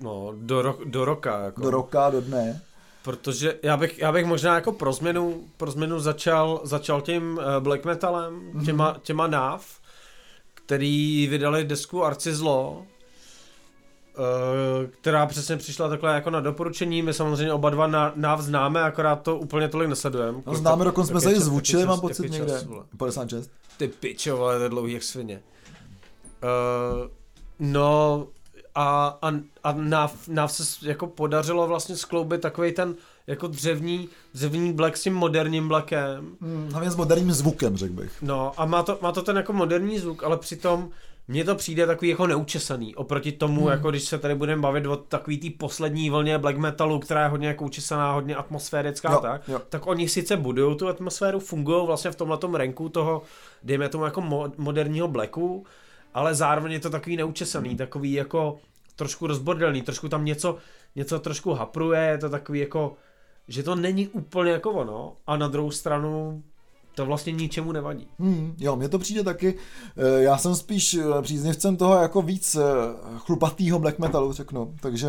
No, 0.01 0.33
do, 0.37 0.63
ro- 0.63 0.91
do 0.91 1.05
roka. 1.05 1.41
Jako. 1.41 1.63
Do 1.63 1.71
roka, 1.71 2.11
do 2.11 2.21
dne. 2.21 2.63
Protože 3.03 3.59
já 3.63 3.77
bych, 3.77 3.99
já 3.99 4.13
bych 4.13 4.27
možná 4.27 4.55
jako 4.55 4.73
pro 4.73 4.93
změnu, 4.93 5.41
pro 5.57 5.71
změnu 5.71 6.01
začal, 6.01 6.61
začal 6.65 7.01
tím 7.01 7.41
black 7.61 7.85
metalem, 7.85 8.35
mhm. 8.53 8.65
těma, 8.65 8.97
těma 9.03 9.27
NAV, 9.27 9.65
který 10.55 11.27
vydali 11.27 11.65
desku 11.65 12.05
Arcizlo, 12.05 12.83
Eh, 12.83 12.94
která 14.91 15.27
přesně 15.27 15.57
přišla 15.57 15.89
takhle 15.89 16.15
jako 16.15 16.31
na 16.31 16.41
doporučení. 16.41 17.03
My 17.03 17.13
samozřejmě 17.13 17.53
oba 17.53 17.71
dva 17.71 17.87
na, 17.87 18.13
náv 18.17 18.41
známe, 18.41 18.83
akorát 18.83 19.23
to 19.23 19.37
úplně 19.37 19.69
tolik 19.69 19.89
nesledujeme. 19.89 20.43
No, 20.47 20.55
známe, 20.55 20.85
dokonce 20.85 21.11
jsme 21.11 21.21
se 21.21 21.33
i 21.33 21.41
zvučili, 21.41 21.87
mám 21.87 22.01
pocit 22.01 22.31
někde. 22.31 22.61
56. 22.97 23.51
Ty 23.77 23.89
pičo, 23.89 24.37
vole, 24.37 24.57
to 24.57 24.63
je 24.63 24.69
dlouhý 24.69 24.93
jak 24.93 25.03
svině. 25.03 25.43
Uh, 26.43 27.11
no 27.59 28.27
a, 28.75 29.19
a, 29.23 29.33
a 29.65 29.73
náv, 29.73 30.29
náv 30.29 30.53
se 30.53 30.89
jako 30.89 31.07
podařilo 31.07 31.67
vlastně 31.67 31.97
skloubit 31.97 32.41
takový 32.41 32.73
ten 32.73 32.95
jako 33.27 33.47
dřevní, 33.47 34.09
dřevní 34.35 34.73
black 34.73 34.97
s 34.97 35.03
tím 35.03 35.15
moderním 35.15 35.69
blackem. 35.69 36.37
Hmm, 36.41 36.69
hlavně 36.73 36.91
s 36.91 36.97
moderním 36.97 37.33
zvukem, 37.33 37.77
řekl 37.77 37.95
bych. 37.95 38.23
No 38.23 38.53
a 38.57 38.65
má 38.65 38.83
to, 38.83 38.99
má 39.03 39.13
to 39.13 39.23
ten 39.23 39.37
jako 39.37 39.53
moderní 39.53 39.99
zvuk, 39.99 40.25
ale 40.25 40.37
přitom 40.37 40.91
mně 41.29 41.45
to 41.45 41.55
přijde 41.55 41.87
takový 41.87 42.09
jako 42.09 42.27
neučesaný, 42.27 42.95
oproti 42.95 43.33
tomu, 43.33 43.61
hmm. 43.61 43.71
jako 43.71 43.91
když 43.91 44.05
se 44.05 44.19
tady 44.19 44.35
budeme 44.35 44.63
bavit 44.63 44.87
o 44.87 44.97
takový 44.97 45.39
té 45.39 45.59
poslední 45.59 46.11
vlně 46.11 46.39
black 46.39 46.57
metalu, 46.57 46.99
která 46.99 47.23
je 47.23 47.29
hodně 47.29 47.49
jako 47.49 47.65
učesaná, 47.65 48.13
hodně 48.13 48.37
atmosférická, 48.37 49.13
jo, 49.13 49.19
tak, 49.21 49.49
jo. 49.49 49.61
tak 49.69 49.87
oni 49.87 50.09
sice 50.09 50.37
budují 50.37 50.77
tu 50.77 50.89
atmosféru, 50.89 51.41
fungují 51.41 51.87
vlastně 51.87 52.11
v 52.11 52.17
tomhle 52.17 52.39
renku 52.55 52.89
toho, 52.89 53.23
dejme 53.63 53.89
tomu 53.89 54.05
jako 54.05 54.21
mo- 54.21 54.53
moderního 54.57 55.09
blacku, 55.09 55.67
ale 56.15 56.35
zároveň 56.35 56.73
je 56.73 56.81
to 56.81 56.91
takový 56.91 57.17
neučesaný, 57.17 57.69
hmm. 57.69 57.79
takový 57.79 58.13
jako 58.13 58.59
trošku 58.97 59.27
rozbordelný, 59.27 59.83
trošku 59.83 60.09
tam 60.09 60.25
něco, 60.25 60.57
něco 60.97 61.19
trošku 61.19 61.53
hapruje, 61.53 62.01
je 62.01 62.19
to 62.19 62.31
takový 62.31 62.61
jako 62.61 62.97
že 63.49 63.63
to 63.63 63.75
není 63.75 64.09
úplně 64.09 64.53
jako 64.53 64.71
ono 64.71 65.17
a 65.27 65.37
na 65.37 65.49
druhou 65.49 65.71
stranu 65.71 66.43
to 66.95 67.07
vlastně 67.07 67.33
ničemu 67.33 67.73
nevadí. 67.73 68.09
Hmm, 68.19 68.55
jo, 68.59 68.77
mně 68.77 68.89
to 68.89 68.99
přijde 68.99 69.23
taky, 69.23 69.55
eh, 69.97 70.23
já 70.23 70.39
jsem 70.39 70.55
spíš 70.55 70.95
eh, 70.95 71.23
příznivcem 71.23 71.77
toho 71.77 71.95
jako 71.95 72.23
víc 72.23 72.55
eh, 72.55 72.63
chlupatýho 73.19 73.79
black 73.79 73.99
metalu, 73.99 74.33
řeknu, 74.33 74.75
takže 74.81 75.09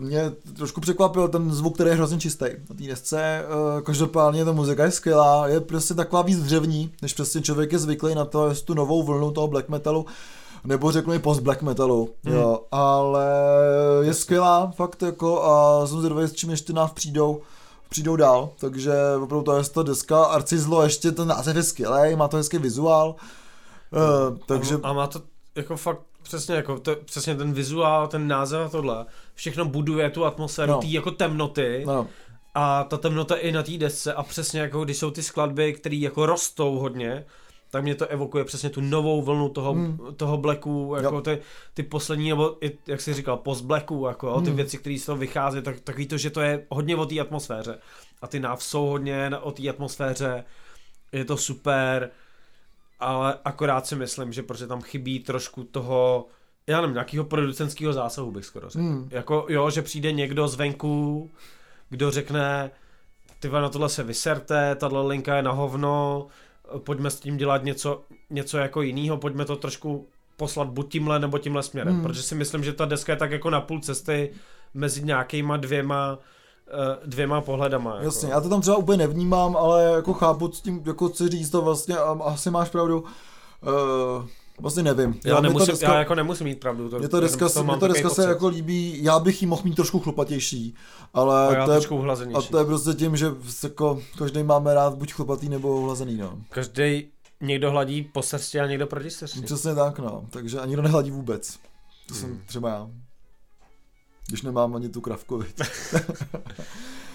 mě 0.00 0.32
trošku 0.56 0.80
překvapil 0.80 1.28
ten 1.28 1.52
zvuk, 1.52 1.74
který 1.74 1.90
je 1.90 1.96
hrozně 1.96 2.18
čistý 2.18 2.44
na 2.70 2.76
té 2.76 2.84
desce. 2.84 3.44
Každopádně 3.84 4.44
ta 4.44 4.52
muzika 4.52 4.84
je 4.84 4.90
skvělá, 4.90 5.48
je 5.48 5.60
prostě 5.60 5.94
taková 5.94 6.22
víc 6.22 6.38
dřevní, 6.38 6.92
než 7.02 7.14
přesně 7.14 7.42
člověk 7.42 7.72
je 7.72 7.78
zvyklý 7.78 8.14
na 8.14 8.24
to, 8.24 8.54
tu 8.64 8.74
novou 8.74 9.02
vlnu 9.02 9.30
toho 9.30 9.48
black 9.48 9.68
metalu 9.68 10.06
nebo 10.64 10.92
řeknu 10.92 11.14
i 11.14 11.18
post 11.18 11.40
black 11.40 11.62
metalu, 11.62 12.08
hmm. 12.24 12.34
jo, 12.34 12.60
ale 12.70 13.26
je 14.02 14.14
skvělá, 14.14 14.72
fakt 14.76 15.02
jako 15.02 15.42
a 15.42 15.86
jsem 15.86 15.98
zvědavý, 15.98 16.28
s 16.28 16.32
čím 16.32 16.50
ještě 16.50 16.72
nás 16.72 16.92
přijdou 16.92 17.40
přijdou 17.88 18.16
dál, 18.16 18.50
takže 18.60 18.92
opravdu 19.22 19.44
to 19.44 19.56
je 19.56 19.64
ta 19.64 19.82
deska, 19.82 20.24
Arcizlo 20.24 20.82
ještě 20.82 21.12
ten 21.12 21.28
název 21.28 21.56
je 21.56 21.62
skvělý, 21.62 22.16
má 22.16 22.28
to 22.28 22.36
hezký 22.36 22.58
vizuál, 22.58 23.14
uh, 24.30 24.38
takže... 24.46 24.74
A, 24.82 24.88
a 24.88 24.92
má 24.92 25.06
to 25.06 25.22
jako 25.54 25.76
fakt 25.76 26.00
přesně 26.22 26.54
jako 26.54 26.78
to, 26.78 26.96
přesně 27.04 27.34
ten 27.34 27.52
vizuál, 27.52 28.08
ten 28.08 28.28
název 28.28 28.60
a 28.66 28.68
tohle, 28.68 29.06
všechno 29.34 29.64
buduje 29.64 30.10
tu 30.10 30.24
atmosféru, 30.24 30.72
no. 30.72 30.78
té 30.80 30.86
jako 30.86 31.10
temnoty, 31.10 31.84
no. 31.86 32.06
a 32.54 32.84
ta 32.84 32.96
temnota 32.96 33.36
i 33.36 33.52
na 33.52 33.62
té 33.62 33.78
desce 33.78 34.14
a 34.14 34.22
přesně 34.22 34.60
jako 34.60 34.84
když 34.84 34.98
jsou 34.98 35.10
ty 35.10 35.22
skladby, 35.22 35.72
které 35.72 35.96
jako 35.96 36.26
rostou 36.26 36.78
hodně, 36.78 37.24
tak 37.70 37.82
mě 37.82 37.94
to 37.94 38.06
evokuje 38.06 38.44
přesně 38.44 38.70
tu 38.70 38.80
novou 38.80 39.22
vlnu 39.22 39.48
toho, 39.48 39.72
hmm. 39.72 39.98
toho 40.16 40.36
blacku, 40.36 40.94
jako 41.02 41.20
ty, 41.20 41.38
ty 41.74 41.82
poslední, 41.82 42.28
nebo 42.28 42.64
i, 42.64 42.78
jak 42.86 43.00
jsi 43.00 43.14
říkal, 43.14 43.36
post 43.36 43.60
blacku, 43.60 44.06
jako 44.08 44.34
hmm. 44.34 44.44
ty 44.44 44.50
věci, 44.50 44.78
které 44.78 44.98
z 44.98 45.06
toho 45.06 45.18
vychází, 45.18 45.62
tak, 45.62 45.80
takový 45.80 46.06
to, 46.06 46.18
že 46.18 46.30
to 46.30 46.40
je 46.40 46.66
hodně 46.68 46.96
o 46.96 47.06
té 47.06 47.20
atmosféře. 47.20 47.78
A 48.22 48.26
ty 48.26 48.40
náv 48.40 48.62
jsou 48.62 48.86
hodně 48.86 49.30
o 49.42 49.52
té 49.52 49.68
atmosféře, 49.68 50.44
je 51.12 51.24
to 51.24 51.36
super, 51.36 52.10
ale 53.00 53.38
akorát 53.44 53.86
si 53.86 53.96
myslím, 53.96 54.32
že 54.32 54.42
protože 54.42 54.66
tam 54.66 54.82
chybí 54.82 55.20
trošku 55.20 55.64
toho, 55.64 56.26
já 56.66 56.80
nevím, 56.80 56.94
nějakého 56.94 57.24
producentského 57.24 57.92
zásahu 57.92 58.30
bych 58.30 58.44
skoro 58.44 58.70
řekl. 58.70 58.84
Hmm. 58.84 59.08
Jako 59.10 59.46
jo, 59.48 59.70
že 59.70 59.82
přijde 59.82 60.12
někdo 60.12 60.48
zvenku, 60.48 61.30
kdo 61.90 62.10
řekne, 62.10 62.70
ty 63.40 63.48
na 63.48 63.68
tohle 63.68 63.88
se 63.88 64.02
vyserte, 64.02 64.74
tahle 64.74 65.06
linka 65.06 65.36
je 65.36 65.42
na 65.42 65.52
hovno, 65.52 66.26
pojďme 66.78 67.10
s 67.10 67.20
tím 67.20 67.36
dělat 67.36 67.64
něco, 67.64 68.02
něco 68.30 68.58
jako 68.58 68.82
jiného, 68.82 69.16
pojďme 69.16 69.44
to 69.44 69.56
trošku 69.56 70.08
poslat 70.36 70.68
buď 70.68 70.92
tímhle 70.92 71.18
nebo 71.18 71.38
tímhle 71.38 71.62
směrem, 71.62 71.94
hmm. 71.94 72.02
protože 72.02 72.22
si 72.22 72.34
myslím, 72.34 72.64
že 72.64 72.72
ta 72.72 72.84
deska 72.84 73.12
je 73.12 73.16
tak 73.16 73.30
jako 73.30 73.50
na 73.50 73.60
půl 73.60 73.80
cesty 73.80 74.30
mezi 74.74 75.04
nějakýma 75.04 75.56
dvěma 75.56 76.18
eh, 76.68 77.06
dvěma 77.06 77.40
pohledama. 77.40 77.90
Jako. 77.90 78.04
Jasně, 78.04 78.30
já 78.30 78.40
to 78.40 78.48
tam 78.48 78.60
třeba 78.60 78.76
úplně 78.76 78.98
nevnímám, 78.98 79.56
ale 79.56 79.84
jako 79.84 80.12
chápu 80.12 80.52
s 80.52 80.60
tím, 80.60 80.82
jako 80.86 81.08
chci 81.08 81.28
říct 81.28 81.50
to 81.50 81.62
vlastně, 81.62 81.96
a 81.96 82.16
asi 82.24 82.50
máš 82.50 82.68
pravdu, 82.68 83.00
uh, 83.00 84.26
Vlastně 84.58 84.82
nevím. 84.82 85.20
Já, 85.24 85.34
já, 85.34 85.40
nemusím, 85.40 85.66
deska, 85.66 85.92
já 85.92 85.98
jako 85.98 86.14
nemusím 86.14 86.44
mít 86.44 86.60
pravdu. 86.60 86.88
To, 86.88 86.98
mě 86.98 87.08
to 87.08 87.20
deska, 87.20 87.48
to 87.48 87.64
mě 87.64 87.76
to 87.76 87.88
deska 87.88 88.10
se 88.10 88.28
jako 88.28 88.48
líbí, 88.48 89.04
já 89.04 89.18
bych 89.18 89.42
ji 89.42 89.48
mohl 89.48 89.62
mít 89.64 89.74
trošku 89.74 90.00
chlupatější, 90.00 90.74
ale 91.14 91.56
a 91.56 91.66
to, 91.66 91.72
je, 91.72 91.78
a 92.34 92.42
to 92.42 92.58
je 92.58 92.64
prostě 92.64 92.94
tím, 92.94 93.16
že 93.16 93.26
jako 93.62 94.02
každý 94.18 94.42
máme 94.42 94.74
rád 94.74 94.94
buď 94.94 95.12
chlupatý 95.12 95.48
nebo 95.48 95.80
hlazený. 95.80 96.16
No. 96.16 96.38
Každý 96.50 97.08
někdo 97.40 97.70
hladí 97.70 98.02
po 98.02 98.22
srsti 98.22 98.60
a 98.60 98.66
někdo 98.66 98.86
proti 98.86 99.10
srsti. 99.10 99.40
Přesně 99.40 99.74
tak, 99.74 99.98
no. 99.98 100.26
Takže 100.30 100.60
a 100.60 100.66
nikdo 100.66 100.82
nehladí 100.82 101.10
vůbec. 101.10 101.58
To 102.08 102.14
hmm. 102.14 102.20
jsem 102.20 102.42
třeba 102.46 102.68
já. 102.68 102.90
Když 104.28 104.42
nemám 104.42 104.76
ani 104.76 104.88
tu 104.88 105.00
kravku, 105.00 105.42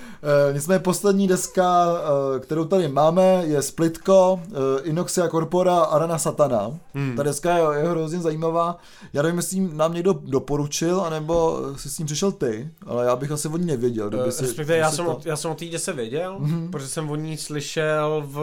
nicméně 0.54 0.80
poslední 0.80 1.28
deska, 1.28 1.86
uh, 1.86 2.40
kterou 2.40 2.66
tady 2.66 2.88
máme, 2.88 3.44
je 3.46 3.62
Splitko, 3.62 4.34
uh, 4.34 4.58
Inoxia 4.84 5.28
Corpora 5.28 5.80
Arana 5.80 6.18
Satana. 6.18 6.80
Hmm. 6.94 7.16
Ta 7.16 7.24
deska 7.24 7.58
je, 7.58 7.64
je 7.80 7.90
hrozně 7.90 8.20
zajímavá. 8.20 8.78
Já 9.14 9.22
nevím, 9.22 9.38
jestli 9.38 9.60
nám 9.60 9.94
někdo 9.94 10.14
doporučil, 10.14 11.02
anebo 11.02 11.60
si 11.76 11.90
s 11.90 11.98
ním 11.98 12.06
přišel 12.06 12.32
ty, 12.32 12.70
ale 12.86 13.06
já 13.06 13.16
bych 13.16 13.32
asi 13.32 13.48
o 13.48 13.58
ní 13.58 13.66
nevěděl. 13.66 14.12
Uh, 14.14 14.30
si, 14.30 14.42
respektive 14.42 14.78
já, 14.78 14.92
jsem 14.92 15.06
to... 15.06 15.12
o, 15.12 15.22
já 15.26 15.36
jsem 15.36 15.52
o 15.52 15.56
té 15.56 15.80
se 15.80 15.94
věděl, 15.94 16.38
mm-hmm. 16.40 16.70
protože 16.70 16.88
jsem 16.88 17.10
o 17.10 17.16
ní 17.16 17.38
slyšel 17.38 18.24
v 18.26 18.40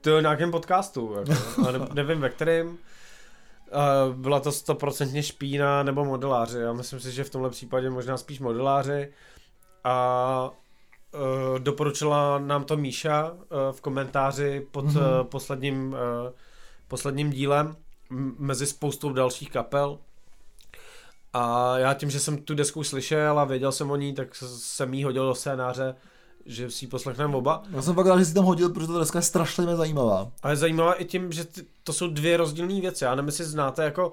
to 0.00 0.20
nějakém 0.20 0.50
podcastu, 0.50 1.16
jako, 1.18 1.72
ne, 1.72 1.88
nevím 1.94 2.20
ve 2.20 2.28
kterém. 2.28 2.66
Uh, 2.68 4.14
byla 4.14 4.40
to 4.40 4.52
stoprocentně 4.52 5.22
špína 5.22 5.82
nebo 5.82 6.04
modeláři. 6.04 6.58
Já 6.58 6.72
myslím 6.72 7.00
si, 7.00 7.12
že 7.12 7.24
v 7.24 7.30
tomhle 7.30 7.50
případě 7.50 7.90
možná 7.90 8.16
spíš 8.16 8.40
modeláři 8.40 9.08
a 9.86 10.50
uh, 11.14 11.58
doporučila 11.58 12.38
nám 12.38 12.64
to 12.64 12.76
Míša 12.76 13.30
uh, 13.30 13.38
v 13.72 13.80
komentáři 13.80 14.66
pod 14.70 14.84
mm-hmm. 14.84 15.20
uh, 15.20 15.26
posledním, 15.26 15.92
uh, 15.92 15.98
posledním 16.88 17.30
dílem 17.30 17.76
m- 18.10 18.34
mezi 18.38 18.66
spoustou 18.66 19.12
dalších 19.12 19.50
kapel. 19.50 19.98
A 21.32 21.78
já 21.78 21.94
tím, 21.94 22.10
že 22.10 22.20
jsem 22.20 22.38
tu 22.38 22.54
desku 22.54 22.84
slyšel 22.84 23.38
a 23.38 23.44
věděl 23.44 23.72
jsem 23.72 23.90
o 23.90 23.96
ní, 23.96 24.14
tak 24.14 24.34
jsem 24.34 24.94
jí 24.94 25.04
hodil 25.04 25.26
do 25.26 25.34
scénáře, 25.34 25.94
že 26.46 26.70
si 26.70 26.84
ji 26.84 26.88
poslechneme 26.88 27.36
oba. 27.36 27.62
Já 27.70 27.82
jsem 27.82 27.94
fakt 27.94 28.06
rád, 28.06 28.18
že 28.18 28.24
jsi 28.24 28.34
tam 28.34 28.44
hodil, 28.44 28.68
protože 28.68 28.86
ta 28.86 28.98
deska 28.98 29.18
je 29.18 29.22
strašně 29.22 29.76
zajímavá. 29.76 30.30
A 30.42 30.50
je 30.50 30.56
zajímavá 30.56 30.94
i 30.94 31.04
tím, 31.04 31.32
že 31.32 31.44
ty, 31.44 31.66
to 31.84 31.92
jsou 31.92 32.08
dvě 32.08 32.36
rozdílné 32.36 32.80
věci. 32.80 33.04
Já 33.04 33.14
nevím, 33.14 33.28
jestli 33.28 33.44
znáte 33.44 33.84
jako 33.84 34.06
Uh, 34.08 34.12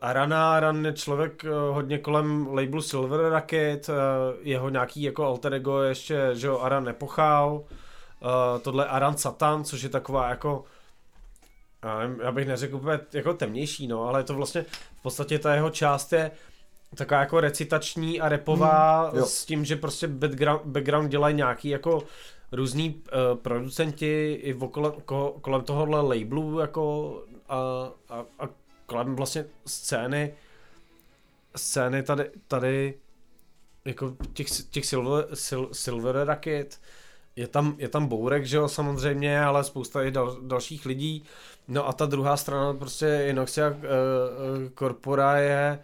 Arana, 0.00 0.56
Aran 0.56 0.84
je 0.86 0.92
člověk 0.92 1.44
uh, 1.44 1.74
hodně 1.74 1.98
kolem 1.98 2.48
labelu 2.52 2.82
Silver 2.82 3.20
Rocket, 3.20 3.88
uh, 3.88 3.94
jeho 4.42 4.68
nějaký 4.68 5.02
jako 5.02 5.24
alter 5.24 5.54
ego 5.54 5.82
ještě, 5.82 6.30
že 6.32 6.46
jo, 6.46 6.58
Aran 6.58 6.84
nepochál, 6.84 7.64
tohle 8.62 8.86
Aran 8.86 9.16
Satan, 9.16 9.64
což 9.64 9.82
je 9.82 9.88
taková 9.88 10.28
jako 10.28 10.64
já 12.22 12.32
bych 12.32 12.48
neřekl 12.48 12.76
úplně 12.76 13.00
jako 13.12 13.34
temnější, 13.34 13.86
no, 13.86 14.08
ale 14.08 14.20
je 14.20 14.24
to 14.24 14.34
vlastně 14.34 14.64
v 14.98 15.02
podstatě 15.02 15.38
ta 15.38 15.54
jeho 15.54 15.70
část 15.70 16.12
je 16.12 16.30
taková 16.94 17.20
jako 17.20 17.40
recitační 17.40 18.20
a 18.20 18.28
repová 18.28 19.10
hmm, 19.10 19.22
s 19.22 19.44
tím, 19.44 19.64
že 19.64 19.76
prostě 19.76 20.08
background, 20.08 20.62
background 20.64 21.10
dělají 21.10 21.34
nějaký 21.34 21.68
jako 21.68 22.02
různý 22.52 22.94
uh, 22.94 23.38
producenti 23.38 24.40
i 24.42 24.54
okolo, 24.54 24.92
ko, 25.04 25.36
kolem 25.40 25.62
tohohle 25.62 26.00
labelu 26.00 26.58
jako 26.58 27.14
a, 27.48 27.58
a, 28.08 28.24
a 28.38 28.48
kolem 28.92 29.16
vlastně 29.16 29.44
scény, 29.66 30.34
scény 31.56 32.02
tady, 32.02 32.30
tady 32.48 32.94
jako 33.84 34.16
těch, 34.32 34.46
těch 34.70 34.86
silver, 34.86 35.26
sil, 35.46 35.62
silver 35.72 36.16
raket, 36.24 36.80
je 37.36 37.48
tam, 37.48 37.74
je 37.78 37.88
tam 37.88 38.06
Bourek, 38.06 38.46
že 38.46 38.56
jo, 38.56 38.68
samozřejmě, 38.68 39.40
ale 39.40 39.64
spousta 39.64 40.02
i 40.02 40.10
dal, 40.10 40.36
dalších 40.42 40.86
lidí. 40.86 41.24
No 41.68 41.88
a 41.88 41.92
ta 41.92 42.06
druhá 42.06 42.36
strana, 42.36 42.74
prostě 42.74 43.26
Inoxia 43.28 43.68
uh, 43.68 43.76
Corpora 44.78 45.38
je, 45.38 45.78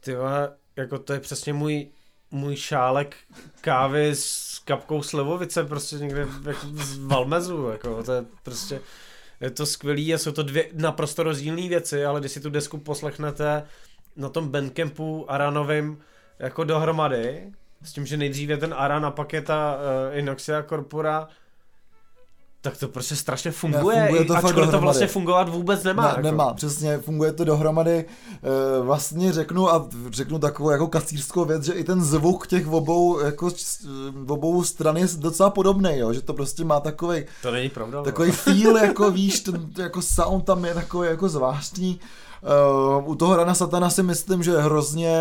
tyva, 0.00 0.48
jako 0.76 0.98
to 0.98 1.12
je 1.12 1.20
přesně 1.20 1.52
můj, 1.52 1.88
můj 2.30 2.56
šálek 2.56 3.16
kávy 3.60 4.10
s 4.14 4.58
kapkou 4.64 5.02
slivovice, 5.02 5.64
prostě 5.64 5.96
někde 5.96 6.28
jako 6.46 6.66
z 6.66 6.98
Valmezu, 6.98 7.68
jako 7.68 8.02
to 8.02 8.12
je 8.12 8.24
prostě 8.42 8.80
je 9.40 9.50
to 9.50 9.66
skvělý 9.66 10.14
a 10.14 10.18
jsou 10.18 10.32
to 10.32 10.42
dvě 10.42 10.68
naprosto 10.72 11.22
rozdílné 11.22 11.68
věci, 11.68 12.04
ale 12.04 12.20
když 12.20 12.32
si 12.32 12.40
tu 12.40 12.50
desku 12.50 12.78
poslechnete 12.78 13.62
na 14.16 14.28
tom 14.28 14.48
bandcampu 14.48 15.30
Aranovým 15.30 15.98
jako 16.38 16.64
dohromady, 16.64 17.52
s 17.82 17.92
tím, 17.92 18.06
že 18.06 18.16
nejdřív 18.16 18.48
je 18.48 18.56
ten 18.56 18.74
Aran 18.76 19.04
a 19.06 19.10
pak 19.10 19.32
je 19.32 19.42
ta 19.42 19.76
uh, 19.76 20.18
Inoxia 20.18 20.62
Corpora, 20.62 21.28
tak 22.62 22.76
to 22.76 22.88
prostě 22.88 23.16
strašně 23.16 23.50
funguje, 23.50 23.96
ne, 23.96 24.06
funguje 24.06 24.24
to 24.24 24.36
ačkoliv 24.36 24.70
to 24.70 24.80
vlastně 24.80 25.06
fungovat 25.06 25.48
vůbec 25.48 25.82
nemá. 25.82 26.02
Ne, 26.02 26.08
jako. 26.08 26.22
Nemá, 26.22 26.54
přesně, 26.54 26.98
funguje 26.98 27.32
to 27.32 27.44
dohromady. 27.44 27.98
E, 27.98 28.82
vlastně 28.82 29.32
řeknu 29.32 29.72
a 29.72 29.88
řeknu 30.10 30.38
takovou 30.38 30.70
jako 30.70 30.86
kacířskou 30.86 31.44
věc, 31.44 31.64
že 31.64 31.72
i 31.72 31.84
ten 31.84 32.04
zvuk 32.04 32.46
těch 32.46 32.68
obou, 32.68 33.20
jako 33.20 33.50
obou 34.28 34.64
stran 34.64 34.96
je 34.96 35.06
docela 35.16 35.50
podobný, 35.50 35.98
jo, 35.98 36.12
že 36.12 36.22
to 36.22 36.34
prostě 36.34 36.64
má 36.64 36.80
takový. 36.80 37.24
To 37.42 37.50
není 37.50 37.68
pravda. 37.68 38.02
Takový 38.02 38.30
feel, 38.30 38.76
jako 38.76 39.10
víš, 39.10 39.40
ten 39.44 39.68
jako 39.78 40.02
sound 40.02 40.44
tam 40.44 40.64
je 40.64 40.74
takový 40.74 41.08
jako 41.08 41.28
zvláštní. 41.28 42.00
Uh, 42.42 43.08
u 43.10 43.14
toho 43.14 43.36
Rana 43.36 43.54
Satana 43.54 43.90
si 43.90 44.02
myslím, 44.02 44.42
že 44.42 44.60
hrozně 44.60 45.18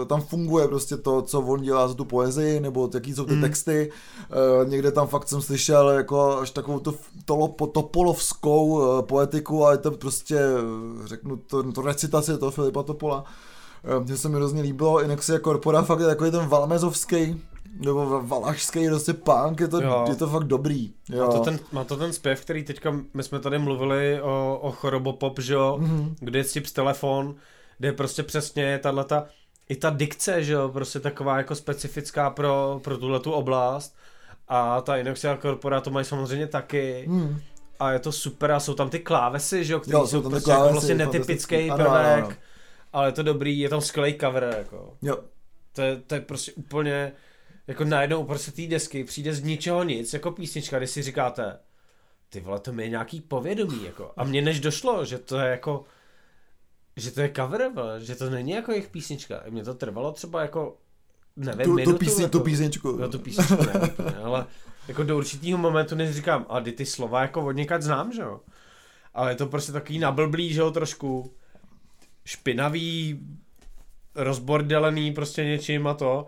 uh, 0.00 0.08
tam 0.08 0.20
funguje 0.20 0.68
prostě 0.68 0.96
to, 0.96 1.22
co 1.22 1.40
on 1.40 1.62
dělá 1.62 1.88
za 1.88 1.94
tu 1.94 2.04
poezii, 2.04 2.60
nebo 2.60 2.90
jaký 2.94 3.14
jsou 3.14 3.24
ty 3.24 3.34
mm. 3.34 3.40
texty. 3.40 3.90
Uh, 4.60 4.68
někde 4.68 4.92
tam 4.92 5.06
fakt 5.06 5.28
jsem 5.28 5.42
slyšel 5.42 5.90
jako 5.90 6.38
až 6.38 6.50
takovou 6.50 6.78
tu 6.78 6.94
to, 7.24 7.66
topolovskou 7.72 8.66
uh, 8.66 9.02
poetiku, 9.02 9.64
ale 9.64 9.78
to 9.78 9.90
prostě, 9.90 10.40
řeknu 11.04 11.36
to, 11.36 11.72
to 11.72 11.82
recitaci 11.82 12.38
toho 12.38 12.50
Filipa 12.50 12.82
Topola. 12.82 13.24
Uh, 13.98 14.04
mně 14.04 14.16
se 14.16 14.28
mi 14.28 14.36
hrozně 14.36 14.62
líbilo, 14.62 15.02
Inexia 15.02 15.38
Corpora 15.38 15.82
fakt 15.82 16.00
je 16.00 16.06
takový 16.06 16.30
ten 16.30 16.46
valmezovský, 16.46 17.42
nebo 17.78 18.22
valašský 18.22 18.88
prostě 18.88 19.12
punk, 19.12 19.60
je 19.60 19.68
to, 19.68 19.80
je 20.08 20.14
to 20.16 20.28
fakt 20.28 20.44
dobrý. 20.44 20.92
Jo. 21.08 21.26
Má, 21.26 21.32
to 21.32 21.40
ten, 21.40 21.58
má 21.72 21.84
to 21.84 21.96
ten 21.96 22.12
zpěv, 22.12 22.40
který 22.40 22.64
teďka, 22.64 22.96
my 23.14 23.22
jsme 23.22 23.40
tady 23.40 23.58
mluvili 23.58 24.22
o, 24.22 24.58
o 24.62 24.72
chorobopop, 24.72 25.38
že 25.38 25.54
jo, 25.54 25.78
mm-hmm. 25.80 26.14
kde 26.20 26.38
je 26.38 26.44
z 26.44 26.72
telefon, 26.72 27.34
kde 27.78 27.88
je 27.88 27.92
prostě 27.92 28.22
přesně 28.22 28.78
tato 28.78 29.22
i 29.68 29.76
ta 29.76 29.90
dikce, 29.90 30.44
že 30.44 30.52
jo, 30.52 30.68
prostě 30.68 31.00
taková 31.00 31.36
jako 31.36 31.54
specifická 31.54 32.30
pro, 32.30 32.80
pro 32.84 32.98
tuhle 32.98 33.20
tu 33.20 33.32
oblast. 33.32 33.96
A 34.48 34.80
ta 34.80 34.96
Inoxia 34.96 35.36
Corpora 35.36 35.80
to 35.80 35.90
mají 35.90 36.04
samozřejmě 36.04 36.46
taky. 36.46 37.04
Hmm. 37.08 37.40
A 37.80 37.92
je 37.92 37.98
to 37.98 38.12
super 38.12 38.52
a 38.52 38.60
jsou 38.60 38.74
tam 38.74 38.90
ty 38.90 38.98
klávesy, 38.98 39.64
že 39.64 39.72
jo, 39.72 39.80
které 39.80 39.98
Jo, 39.98 40.06
jsou 40.06 40.22
jsou 40.22 40.30
prostě 40.30 40.50
jako 40.50 40.60
klávesy, 40.60 40.72
vlastně 40.72 40.96
fantastický. 41.04 41.56
netypický 41.56 41.70
Ano, 41.70 41.84
ano, 41.90 41.90
prvek. 41.90 42.24
ano. 42.24 42.34
Ale 42.92 43.08
je 43.08 43.12
to 43.12 43.22
dobrý, 43.22 43.58
je 43.58 43.68
tam 43.68 43.80
skvělý 43.80 44.18
cover, 44.20 44.54
jako. 44.58 44.92
Jo, 45.02 45.16
To 45.72 45.82
je, 45.82 45.96
to 45.96 46.14
je 46.14 46.20
prostě 46.20 46.52
úplně, 46.52 47.12
jako 47.68 47.84
najednou 47.84 48.24
prostě 48.24 48.52
té 48.52 48.66
desky 48.66 49.04
přijde 49.04 49.34
z 49.34 49.42
ničeho 49.42 49.82
nic, 49.84 50.12
jako 50.12 50.30
písnička, 50.30 50.78
kdy 50.78 50.86
si 50.86 51.02
říkáte, 51.02 51.58
ty 52.28 52.40
vole, 52.40 52.60
to 52.60 52.72
mi 52.72 52.82
je 52.82 52.88
nějaký 52.88 53.20
povědomí, 53.20 53.84
jako. 53.84 54.12
A 54.16 54.24
mně 54.24 54.42
než 54.42 54.60
došlo, 54.60 55.04
že 55.04 55.18
to 55.18 55.38
je 55.38 55.50
jako, 55.50 55.84
že 56.96 57.10
to 57.10 57.20
je 57.20 57.32
cover, 57.36 57.70
vole, 57.74 58.00
že 58.00 58.14
to 58.14 58.30
není 58.30 58.50
jako 58.50 58.72
jejich 58.72 58.88
písnička. 58.88 59.42
Mně 59.48 59.64
to 59.64 59.74
trvalo 59.74 60.12
třeba 60.12 60.42
jako, 60.42 60.76
nevím, 61.36 61.64
tu, 61.64 61.74
minutu, 61.74 61.92
tu, 61.92 61.98
písni, 61.98 62.22
jako, 62.22 62.38
tu 62.38 62.44
písničku. 62.44 62.96
No 62.96 63.08
tu 63.08 63.18
písničku 63.18 63.54
ne, 63.54 63.80
úplně, 63.92 64.10
ale 64.10 64.46
jako 64.88 65.02
do 65.02 65.16
určitého 65.16 65.58
momentu, 65.58 65.94
než 65.94 66.10
říkám, 66.10 66.46
a 66.48 66.60
ty 66.60 66.72
ty 66.72 66.86
slova 66.86 67.22
jako 67.22 67.46
od 67.46 67.52
někať 67.52 67.82
znám, 67.82 68.12
že 68.12 68.22
jo. 68.22 68.40
Ale 69.14 69.30
je 69.30 69.36
to 69.36 69.46
prostě 69.46 69.72
takový 69.72 69.98
nablblý, 69.98 70.52
že 70.52 70.60
jo, 70.60 70.70
trošku 70.70 71.34
špinavý, 72.24 73.20
rozbordelený 74.14 75.12
prostě 75.12 75.44
něčím 75.44 75.86
a 75.86 75.94
to. 75.94 76.26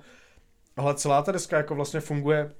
Ale 0.76 0.94
celá 0.94 1.22
ta 1.22 1.32
deska 1.32 1.56
jako 1.56 1.74
vlastně 1.74 2.00
funguje 2.00 2.52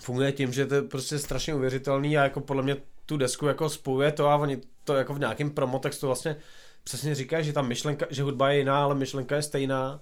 funguje 0.00 0.32
tím, 0.32 0.52
že 0.52 0.66
to 0.66 0.74
je 0.74 0.82
prostě 0.82 1.18
strašně 1.18 1.54
uvěřitelný 1.54 2.18
a 2.18 2.22
jako 2.22 2.40
podle 2.40 2.62
mě 2.62 2.76
tu 3.06 3.16
desku 3.16 3.46
jako 3.46 3.68
spojuje 3.68 4.12
to 4.12 4.28
a 4.28 4.36
oni 4.36 4.60
to 4.84 4.94
jako 4.94 5.14
v 5.14 5.18
nějakém 5.18 5.50
promotextu 5.50 6.06
vlastně 6.06 6.36
přesně 6.84 7.14
říkají, 7.14 7.44
že 7.44 7.52
ta 7.52 7.62
myšlenka, 7.62 8.06
že 8.10 8.22
hudba 8.22 8.50
je 8.50 8.58
jiná, 8.58 8.84
ale 8.84 8.94
myšlenka 8.94 9.36
je 9.36 9.42
stejná 9.42 10.00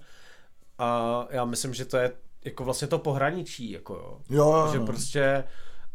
a 0.77 1.27
já 1.29 1.45
myslím, 1.45 1.73
že 1.73 1.85
to 1.85 1.97
je 1.97 2.11
jako 2.45 2.63
vlastně 2.63 2.87
to 2.87 2.99
pohraničí, 2.99 3.71
jako 3.71 3.93
jo. 3.93 4.21
Jo, 4.29 4.53
jo, 4.53 4.69
Že 4.73 4.79
prostě, 4.79 5.43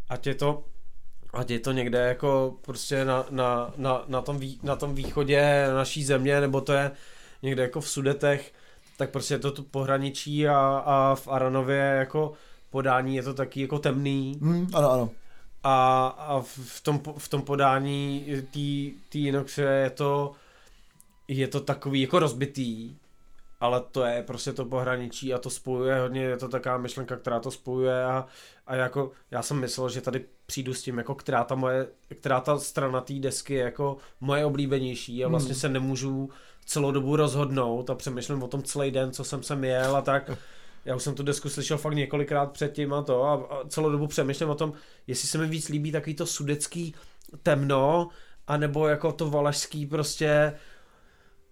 ať 0.08 0.26
je 0.26 0.34
to, 0.34 0.64
ať 1.32 1.50
je 1.50 1.58
to 1.58 1.72
někde 1.72 1.98
jako 1.98 2.56
prostě 2.60 3.04
na, 3.04 3.26
na, 3.30 3.72
na, 3.76 4.04
na, 4.06 4.22
tom, 4.22 4.38
vý, 4.38 4.60
na 4.62 4.76
tom 4.76 4.94
východě 4.94 5.66
naší 5.74 6.04
země, 6.04 6.40
nebo 6.40 6.60
to 6.60 6.72
je 6.72 6.90
někde 7.42 7.62
jako 7.62 7.80
v 7.80 7.88
Sudetech, 7.88 8.52
tak 8.96 9.10
prostě 9.10 9.34
je 9.34 9.38
to 9.38 9.50
tu 9.52 9.62
pohraničí 9.62 10.48
a, 10.48 10.58
a 10.86 11.14
v 11.14 11.28
Aranově 11.28 11.76
jako 11.98 12.32
podání 12.70 13.16
je 13.16 13.22
to 13.22 13.34
taky 13.34 13.60
jako 13.60 13.78
temný 13.78 14.38
Hmm, 14.42 14.66
ano, 14.74 14.90
ano. 14.90 15.10
a, 15.62 16.06
a 16.06 16.40
v- 16.40 16.80
tom, 16.82 17.00
v 17.18 17.28
tom 17.28 17.42
podání 17.42 18.26
té 19.08 19.18
Inoxe 19.18 19.62
je 19.62 19.90
to 19.90 20.32
je 21.28 21.48
to 21.48 21.60
takový 21.60 22.00
jako 22.00 22.18
rozbitý, 22.18 22.96
ale 23.60 23.80
to 23.92 24.04
je 24.04 24.22
prostě 24.22 24.52
to 24.52 24.64
pohraničí 24.64 25.34
a 25.34 25.38
to 25.38 25.50
spojuje 25.50 26.00
hodně, 26.00 26.22
je 26.22 26.36
to 26.36 26.48
taková 26.48 26.78
myšlenka, 26.78 27.16
která 27.16 27.40
to 27.40 27.50
spojuje 27.50 28.04
a, 28.04 28.26
a 28.66 28.74
jako 28.74 29.10
já 29.30 29.42
jsem 29.42 29.60
myslel, 29.60 29.88
že 29.88 30.00
tady 30.00 30.24
přijdu 30.46 30.74
s 30.74 30.82
tím, 30.82 30.98
jako 30.98 31.14
která 31.14 31.44
ta 31.44 31.54
moje, 31.54 31.86
která 32.20 32.40
ta 32.40 32.58
strana 32.58 33.00
té 33.00 33.14
desky 33.14 33.54
je 33.54 33.64
jako 33.64 33.96
moje 34.20 34.44
oblíbenější 34.44 35.24
a 35.24 35.28
vlastně 35.28 35.52
Hmm. 35.52 35.60
se 35.60 35.68
nemůžu 35.68 36.30
celou 36.66 36.90
dobu 36.90 37.16
rozhodnout 37.16 37.90
a 37.90 37.94
přemýšlím 37.94 38.42
o 38.42 38.48
tom 38.48 38.62
celý 38.62 38.90
den, 38.90 39.12
co 39.12 39.24
jsem 39.24 39.42
sem 39.42 39.64
jel 39.64 39.96
a 39.96 40.02
tak. 40.02 40.30
Já 40.84 40.96
už 40.96 41.02
jsem 41.02 41.14
tu 41.14 41.22
desku 41.22 41.48
slyšel 41.48 41.78
fakt 41.78 41.94
několikrát 41.94 42.52
předtím 42.52 42.94
a 42.94 43.02
to 43.02 43.24
a, 43.24 43.34
a 43.34 43.68
celou 43.68 43.90
dobu 43.90 44.06
přemýšlím 44.06 44.50
o 44.50 44.54
tom, 44.54 44.72
jestli 45.06 45.28
se 45.28 45.38
mi 45.38 45.46
víc 45.46 45.68
líbí 45.68 45.92
takový 45.92 46.14
to 46.14 46.26
sudecký 46.26 46.94
temno, 47.42 48.08
anebo 48.46 48.88
jako 48.88 49.12
to 49.12 49.30
valašský 49.30 49.86
prostě 49.86 50.52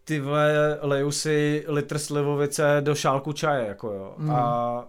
ty 0.05 0.21
vole, 0.21 0.79
leju 0.81 1.11
si 1.11 1.65
litr 1.69 1.99
slivovice 1.99 2.77
do 2.81 2.95
šálku 2.95 3.33
čaje, 3.33 3.67
jako 3.67 3.93
jo. 3.93 4.15
Mm. 4.19 4.31
A, 4.31 4.89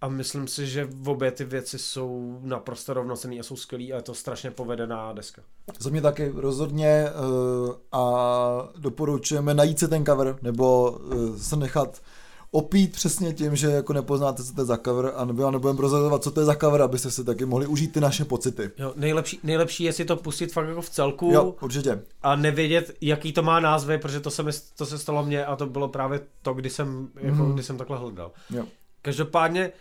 a 0.00 0.08
myslím 0.08 0.48
si, 0.48 0.66
že 0.66 0.84
v 0.84 1.08
obě 1.08 1.30
ty 1.30 1.44
věci 1.44 1.78
jsou 1.78 2.38
naprosto 2.42 2.94
rovnocenný 2.94 3.40
a 3.40 3.42
jsou 3.42 3.56
skvělý 3.56 3.92
a 3.92 3.96
je 3.96 4.02
to 4.02 4.14
strašně 4.14 4.50
povedená 4.50 5.12
deska. 5.12 5.42
Za 5.78 5.90
mě 5.90 6.00
taky 6.00 6.32
rozhodně 6.34 7.04
uh, 7.10 7.74
a 7.92 8.68
doporučujeme 8.78 9.54
najít 9.54 9.78
si 9.78 9.88
ten 9.88 10.04
cover, 10.06 10.38
nebo 10.42 10.90
uh, 10.90 11.36
se 11.36 11.56
nechat 11.56 12.02
opít 12.50 12.92
přesně 12.92 13.32
tím, 13.34 13.56
že 13.56 13.66
jako 13.66 13.92
nepoznáte, 13.92 14.44
co 14.44 14.52
to 14.54 14.60
je 14.60 14.64
za 14.64 14.76
cover, 14.76 15.12
a 15.16 15.24
nebo 15.24 15.42
já 15.42 15.50
nebudeme 15.50 15.76
prozrazovat, 15.76 16.22
co 16.22 16.30
to 16.30 16.40
je 16.40 16.46
za 16.46 16.54
cover, 16.54 16.82
abyste 16.82 17.10
si 17.10 17.24
taky 17.24 17.44
mohli 17.46 17.66
užít 17.66 17.92
ty 17.92 18.00
naše 18.00 18.24
pocity. 18.24 18.70
Jo, 18.78 18.92
nejlepší, 18.96 19.40
nejlepší 19.42 19.84
je 19.84 19.92
si 19.92 20.04
to 20.04 20.16
pustit 20.16 20.52
fakt 20.52 20.68
jako 20.68 20.80
v 20.82 20.90
celku 20.90 21.30
Jo, 21.32 21.54
určitě. 21.60 22.02
a 22.22 22.36
nevědět, 22.36 22.96
jaký 23.00 23.32
to 23.32 23.42
má 23.42 23.60
názvy, 23.60 23.98
protože 23.98 24.20
to 24.20 24.30
se, 24.30 24.42
mi, 24.42 24.50
to 24.76 24.86
se 24.86 24.98
stalo 24.98 25.24
mně 25.26 25.44
a 25.46 25.56
to 25.56 25.66
bylo 25.66 25.88
právě 25.88 26.20
to, 26.42 26.54
kdy 26.54 26.70
jsem, 26.70 27.08
jako, 27.14 27.42
Mhm. 27.42 27.54
kdy 27.54 27.62
jsem 27.62 27.78
takhle 27.78 27.98
hledal. 27.98 28.32
Jo. 28.50 28.64
Každopádně 29.02 29.72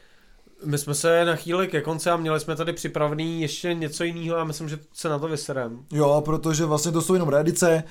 my 0.66 0.78
jsme 0.78 0.94
se 0.94 1.26
nachýlili 1.26 1.68
ke 1.68 1.82
konci 1.82 2.10
a 2.10 2.18
měli 2.18 2.40
jsme 2.40 2.56
tady 2.56 2.74
připravený 2.74 3.42
ještě 3.42 3.74
něco 3.74 4.04
jiného 4.04 4.38
a 4.38 4.44
myslím, 4.44 4.70
že 4.70 4.80
se 4.94 5.10
na 5.10 5.20
to 5.20 5.28
vyserem. 5.28 5.80
Jo, 5.92 6.22
protože 6.26 6.66
vlastně 6.66 6.92
to 6.92 7.02
jsou 7.02 7.14
jenom 7.14 7.30
reedice, 7.30 7.84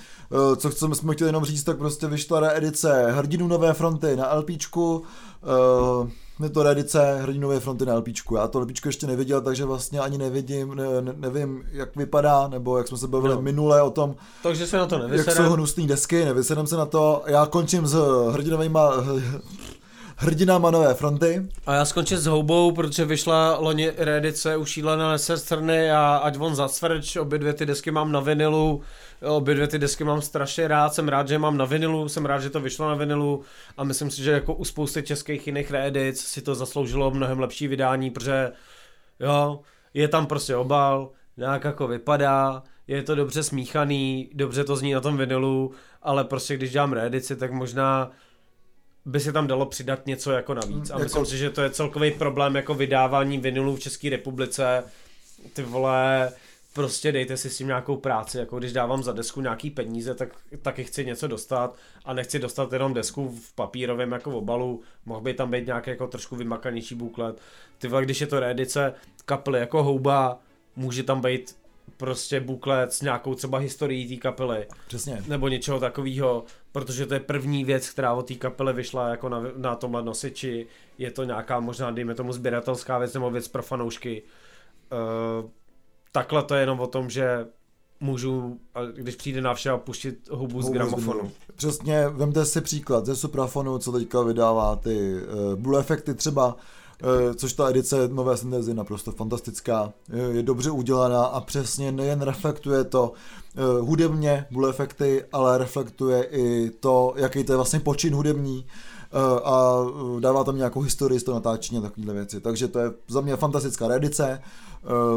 eh, 0.52 0.56
co 0.56 0.70
chceme, 0.70 0.94
jsme 0.94 1.14
chtěli 1.14 1.28
jenom 1.28 1.44
říct, 1.44 1.64
tak 1.64 1.78
prostě 1.78 2.06
vyšla 2.06 2.40
reedice 2.40 3.06
Hrdinů 3.12 3.48
Nové 3.48 3.72
fronty 3.74 4.16
na 4.16 4.34
LPčku, 4.34 5.02
eh, 5.42 6.10
je 6.42 6.50
to 6.50 6.62
reedice 6.62 7.18
Hrdinů 7.22 7.42
Nové 7.42 7.60
fronty 7.60 7.86
na 7.86 7.94
LPčku, 7.94 8.36
já 8.36 8.48
to 8.48 8.60
LPčko 8.60 8.88
ještě 8.88 9.06
neviděl, 9.06 9.40
takže 9.40 9.64
vlastně 9.64 10.00
ani 10.00 10.18
nevidím, 10.18 10.74
ne, 10.74 10.84
ne, 11.00 11.14
nevím, 11.16 11.64
jak 11.72 11.96
vypadá, 11.96 12.48
nebo 12.48 12.78
jak 12.78 12.88
jsme 12.88 12.98
se 12.98 13.08
bavili 13.08 13.34
No. 13.34 13.42
minule 13.42 13.82
o 13.82 13.90
tom, 13.90 14.14
Takže 14.42 14.66
se 14.66 14.76
na 14.76 14.86
to 14.86 14.94
jak 14.94 15.02
jsou 15.04 15.08
nevyserem. 15.10 15.52
hnusné 15.52 15.86
desky, 15.86 16.24
nevysedem 16.24 16.66
se 16.66 16.76
na 16.76 16.86
to, 16.86 17.22
já 17.26 17.46
končím 17.46 17.86
s 17.86 17.94
Hrdinovejma 18.32 18.90
Hrdinama 20.16 20.70
Nové 20.70 20.94
fronty, 20.94 21.48
A 21.66 21.74
já 21.74 21.84
skončím 21.84 22.18
s 22.18 22.26
houbou, 22.26 22.72
protože 22.72 23.04
vyšla 23.04 23.56
loni 23.58 23.92
reedice 23.96 24.56
ušílené 24.56 25.08
nesestrny 25.08 25.90
a 25.90 26.16
ať 26.16 26.36
von 26.36 26.54
zacvrč, 26.54 27.16
obě 27.16 27.38
dvě 27.38 27.52
ty 27.52 27.66
desky 27.66 27.90
mám 27.90 28.12
na 28.12 28.20
vinilu, 28.20 28.82
obě 29.20 29.54
dvě 29.54 29.68
ty 29.68 29.78
desky 29.78 30.04
mám 30.04 30.22
strašně 30.22 30.68
rád, 30.68 30.94
jsem 30.94 31.08
rád, 31.08 31.28
že 31.28 31.38
mám 31.38 31.56
na 31.56 31.64
vinilu, 31.64 32.08
jsem 32.08 32.26
rád, 32.26 32.40
že 32.40 32.50
to 32.50 32.60
vyšlo 32.60 32.88
na 32.88 32.94
vinilu 32.94 33.42
a 33.76 33.84
myslím 33.84 34.10
si, 34.10 34.22
že 34.22 34.30
jako 34.30 34.54
u 34.54 34.64
spousty 34.64 35.02
českých 35.02 35.46
jiných 35.46 35.70
reedic 35.70 36.20
si 36.20 36.42
to 36.42 36.54
zasloužilo 36.54 37.10
mnohem 37.10 37.40
lepší 37.40 37.68
vydání, 37.68 38.10
protože 38.10 38.52
jo, 39.20 39.60
je 39.94 40.08
tam 40.08 40.26
prostě 40.26 40.56
obal, 40.56 41.10
nějak 41.36 41.64
jako 41.64 41.86
vypadá, 41.88 42.62
je 42.86 43.02
to 43.02 43.14
dobře 43.14 43.42
smíchaný, 43.42 44.30
dobře 44.34 44.64
to 44.64 44.76
zní 44.76 44.92
na 44.92 45.00
tom 45.00 45.16
vinilu, 45.16 45.70
ale 46.02 46.24
prostě 46.24 46.56
když 46.56 46.70
dělám 46.70 46.92
reedici, 46.92 47.36
tak 47.36 47.52
možná 47.52 48.10
by 49.06 49.20
se 49.20 49.32
tam 49.32 49.46
dalo 49.46 49.66
přidat 49.66 50.06
něco 50.06 50.32
jako 50.32 50.54
navíc. 50.54 50.90
A 50.90 50.92
Jako- 50.92 51.02
myslím 51.02 51.26
si, 51.26 51.38
že 51.38 51.50
to 51.50 51.62
je 51.62 51.70
celkový 51.70 52.10
problém 52.10 52.56
jako 52.56 52.74
vydávání 52.74 53.38
vinilů 53.38 53.76
v 53.76 53.80
České 53.80 54.10
republice. 54.10 54.84
Ty 55.52 55.62
vole, 55.62 56.32
prostě 56.72 57.12
dejte 57.12 57.36
si 57.36 57.50
s 57.50 57.56
tím 57.58 57.66
nějakou 57.66 57.96
práci, 57.96 58.38
jako 58.38 58.58
když 58.58 58.72
dávám 58.72 59.02
za 59.02 59.12
desku 59.12 59.40
nějaký 59.40 59.70
peníze, 59.70 60.14
tak 60.14 60.28
taky 60.62 60.84
chci 60.84 61.04
něco 61.04 61.28
dostat 61.28 61.76
a 62.04 62.12
nechci 62.12 62.38
dostat 62.38 62.72
jenom 62.72 62.94
desku 62.94 63.28
v 63.28 63.52
papírovém 63.54 64.12
jako 64.12 64.30
v 64.30 64.36
obalu, 64.36 64.82
mohl 65.06 65.20
by 65.20 65.34
tam 65.34 65.50
být 65.50 65.66
nějaký 65.66 65.90
jako 65.90 66.06
trošku 66.06 66.36
vymakanější 66.36 66.94
buklet. 66.94 67.40
Ty 67.78 67.88
vole, 67.88 68.04
když 68.04 68.20
je 68.20 68.26
to 68.26 68.40
reedice 68.40 68.94
kapely 69.24 69.58
jako 69.60 69.82
houba, 69.82 70.38
může 70.76 71.02
tam 71.02 71.20
být 71.20 71.56
prostě 71.96 72.40
buklet 72.40 72.92
s 72.92 73.02
nějakou 73.02 73.34
třeba 73.34 73.58
historií 73.58 74.08
té 74.08 74.22
kapely 74.22 74.66
přesně. 74.86 75.22
nebo 75.28 75.48
něčeho 75.48 75.80
takového, 75.80 76.44
protože 76.72 77.06
to 77.06 77.14
je 77.14 77.20
první 77.20 77.64
věc, 77.64 77.90
která 77.90 78.12
od 78.12 78.28
té 78.28 78.34
kapely 78.34 78.72
vyšla 78.72 79.08
jako 79.08 79.28
na, 79.28 79.42
na 79.56 79.76
tomhle 79.76 80.02
nosiči, 80.02 80.66
je 80.98 81.10
to 81.10 81.24
nějaká 81.24 81.60
možná, 81.60 81.90
dejme 81.90 82.14
tomu, 82.14 82.32
sběratelská 82.32 82.98
věc 82.98 83.14
nebo 83.14 83.30
věc 83.30 83.48
pro 83.48 83.62
fanoušky. 83.62 84.22
Uh, 85.42 85.50
takhle 86.12 86.42
to 86.42 86.54
je 86.54 86.60
jenom 86.60 86.80
o 86.80 86.86
tom, 86.86 87.10
že 87.10 87.46
můžu, 88.00 88.60
když 88.94 89.16
přijde 89.16 89.40
návštěva, 89.40 89.78
pustit 89.78 90.28
hubu 90.30 90.62
z 90.62 90.64
Houbu 90.64 90.68
z 90.68 90.70
gramofonu. 90.70 91.32
Přesně, 91.54 92.08
vemte 92.08 92.44
si 92.44 92.60
příklad 92.60 93.06
ze 93.06 93.16
Suprafonu, 93.16 93.78
co 93.78 93.92
teďka 93.92 94.22
vydává 94.22 94.76
ty 94.76 95.14
uh, 95.14 95.54
Blue 95.60 95.80
Effecty 95.80 96.14
třeba, 96.14 96.56
což 97.36 97.52
ta 97.52 97.70
edice 97.70 98.08
nové 98.08 98.36
syntézy 98.36 98.70
je 98.70 98.74
naprosto 98.74 99.12
fantastická, 99.12 99.92
je, 100.12 100.22
je 100.22 100.42
dobře 100.42 100.70
udělaná 100.70 101.24
a 101.24 101.40
přesně 101.40 101.92
nejen 101.92 102.22
reflektuje 102.22 102.84
to 102.84 103.12
uh, 103.12 103.88
hudebně 103.88 104.46
Blue 104.50 104.70
Effecty, 104.70 105.24
ale 105.32 105.58
reflektuje 105.58 106.24
i 106.24 106.70
to, 106.80 107.14
jaký 107.16 107.44
to 107.44 107.52
je 107.52 107.56
vlastně 107.56 107.80
počin 107.80 108.14
hudební 108.14 108.66
a 109.44 109.76
dává 110.20 110.44
tam 110.44 110.56
nějakou 110.56 110.80
historii 110.80 111.20
z 111.20 111.24
toho 111.24 111.34
natáčení 111.34 111.78
a 111.78 111.82
takovéhle 111.82 112.14
věci. 112.14 112.40
Takže 112.40 112.68
to 112.68 112.78
je 112.78 112.90
za 113.08 113.20
mě 113.20 113.36
fantastická 113.36 113.88
reedice 113.88 114.42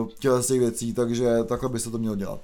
uh, 0.01 0.07
těchto 0.07 0.43
z 0.43 0.47
těch 0.47 0.59
věcí, 0.59 0.93
takže 0.93 1.43
takhle 1.43 1.69
by 1.69 1.79
se 1.79 1.91
to 1.91 1.97
mělo 1.97 2.15
dělat. 2.15 2.39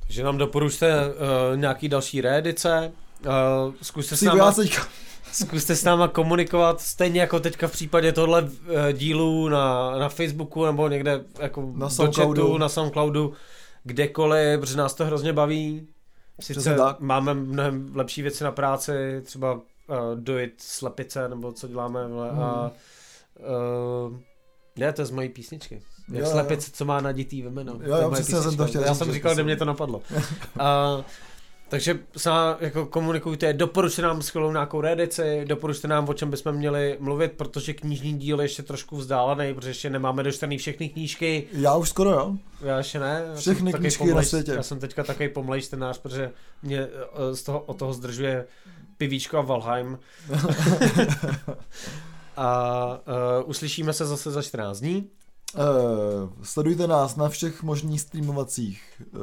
Takže 0.00 0.24
nám 0.24 0.38
doporučte 0.38 1.06
uh, 1.06 1.56
nějaký 1.56 1.88
další 1.88 2.20
reedice, 2.20 2.92
uh, 3.26 3.74
zkuste 3.82 4.16
Si 4.16 4.26
náma, 4.26 4.44
já 4.44 4.52
se 4.52 4.62
teďka 4.62 4.82
zkuste 5.32 5.76
s 5.76 5.84
náma 5.84 6.08
komunikovat, 6.08 6.80
stejně 6.80 7.20
jako 7.20 7.40
teďka 7.40 7.68
v 7.68 7.72
případě 7.72 8.12
tohle 8.12 8.42
uh, 8.42 8.48
dílu 8.92 9.48
na, 9.48 9.98
na 9.98 10.08
Facebooku 10.08 10.66
nebo 10.66 10.88
někde 10.88 11.24
jako 11.40 11.72
Na 11.74 11.86
do 11.86 11.90
Soundcloudu. 11.90 12.42
chatu, 12.42 12.58
na 12.58 12.68
Soundcloudu, 12.68 13.32
kdekoliv, 13.84 14.60
protože 14.60 14.76
nás 14.76 14.94
to 14.94 15.04
hrozně 15.04 15.32
baví. 15.32 15.88
Sice 16.40 16.76
máme 16.98 17.34
mnohem 17.34 17.92
lepší 17.94 18.22
věci 18.22 18.44
na 18.44 18.52
práci, 18.52 19.20
třeba 19.24 19.52
uh, 19.54 19.60
dojít 20.14 20.54
slepice, 20.58 21.28
nebo 21.28 21.52
co 21.52 21.68
děláme, 21.68 22.08
vole, 22.08 22.30
hmm. 22.30 22.42
a 22.42 22.70
uh, 24.08 24.16
ne, 24.76 24.92
to 24.92 25.02
je 25.02 25.06
z 25.06 25.10
mojí 25.10 25.28
písničky. 25.28 25.82
Jak 26.12 26.24
jo, 26.24 26.30
slepice, 26.30 26.70
co 26.72 26.84
má 26.84 27.00
naditý 27.00 27.42
vymeno. 27.42 27.78
Jo, 27.82 27.96
jo, 27.96 28.10
přesně 28.10 28.42
jsem 28.42 28.56
to 28.56 28.66
chtěl 28.66 28.82
Já 28.82 28.94
jsem 28.94 29.12
říkal, 29.12 29.34
kde 29.34 29.42
mě 29.42 29.56
to 29.56 29.64
napadlo. 29.64 29.98
uh, 30.16 31.04
takže 31.72 31.98
sám 32.16 32.56
jako 32.60 32.86
komunikujte, 32.86 33.52
doporučte 33.52 34.02
nám 34.02 34.22
skvělou 34.22 34.52
nějakou 34.52 34.80
reedici, 34.80 35.44
doporučte 35.44 35.88
nám, 35.88 36.08
o 36.08 36.14
čem 36.14 36.30
bychom 36.30 36.52
měli 36.52 36.96
mluvit, 37.00 37.32
protože 37.32 37.74
knižní 37.74 38.18
díl 38.18 38.40
je 38.40 38.44
ještě 38.44 38.62
trošku 38.62 38.96
vzdálený, 38.96 39.54
protože 39.54 39.70
ještě 39.70 39.90
nemáme 39.90 40.22
dočtený 40.22 40.58
všechny 40.58 40.88
knížky. 40.88 41.44
Já 41.52 41.76
už 41.76 41.88
skoro, 41.88 42.10
jo. 42.10 42.36
Já 42.60 42.78
ještě 42.78 42.98
ne. 42.98 43.24
Já 43.26 43.34
všechny 43.34 43.72
knížky 43.72 43.98
pomlej, 43.98 44.16
na 44.16 44.22
světě. 44.22 44.52
Já 44.52 44.62
jsem 44.62 44.80
teďka 44.80 45.04
takový 45.04 45.28
pomlej 45.28 45.62
čtenář, 45.62 45.98
protože 45.98 46.30
mě 46.62 46.78
eh, 46.80 47.36
z 47.36 47.42
toho, 47.42 47.60
od 47.60 47.78
toho 47.78 47.92
zdržuje 47.92 48.46
pivíčko 48.96 49.38
a 49.38 49.42
Valheim. 49.42 49.98
a 52.36 52.86
uh, 53.42 53.50
uslyšíme 53.50 53.92
se 53.92 54.06
zase 54.06 54.30
za 54.30 54.42
14 54.42 54.80
dní. 54.80 55.10
Uh, 55.54 56.30
sledujte 56.42 56.86
nás 56.86 57.16
na 57.16 57.28
všech 57.28 57.62
možných 57.62 58.00
streamovacích 58.00 59.02
uh, 59.12 59.20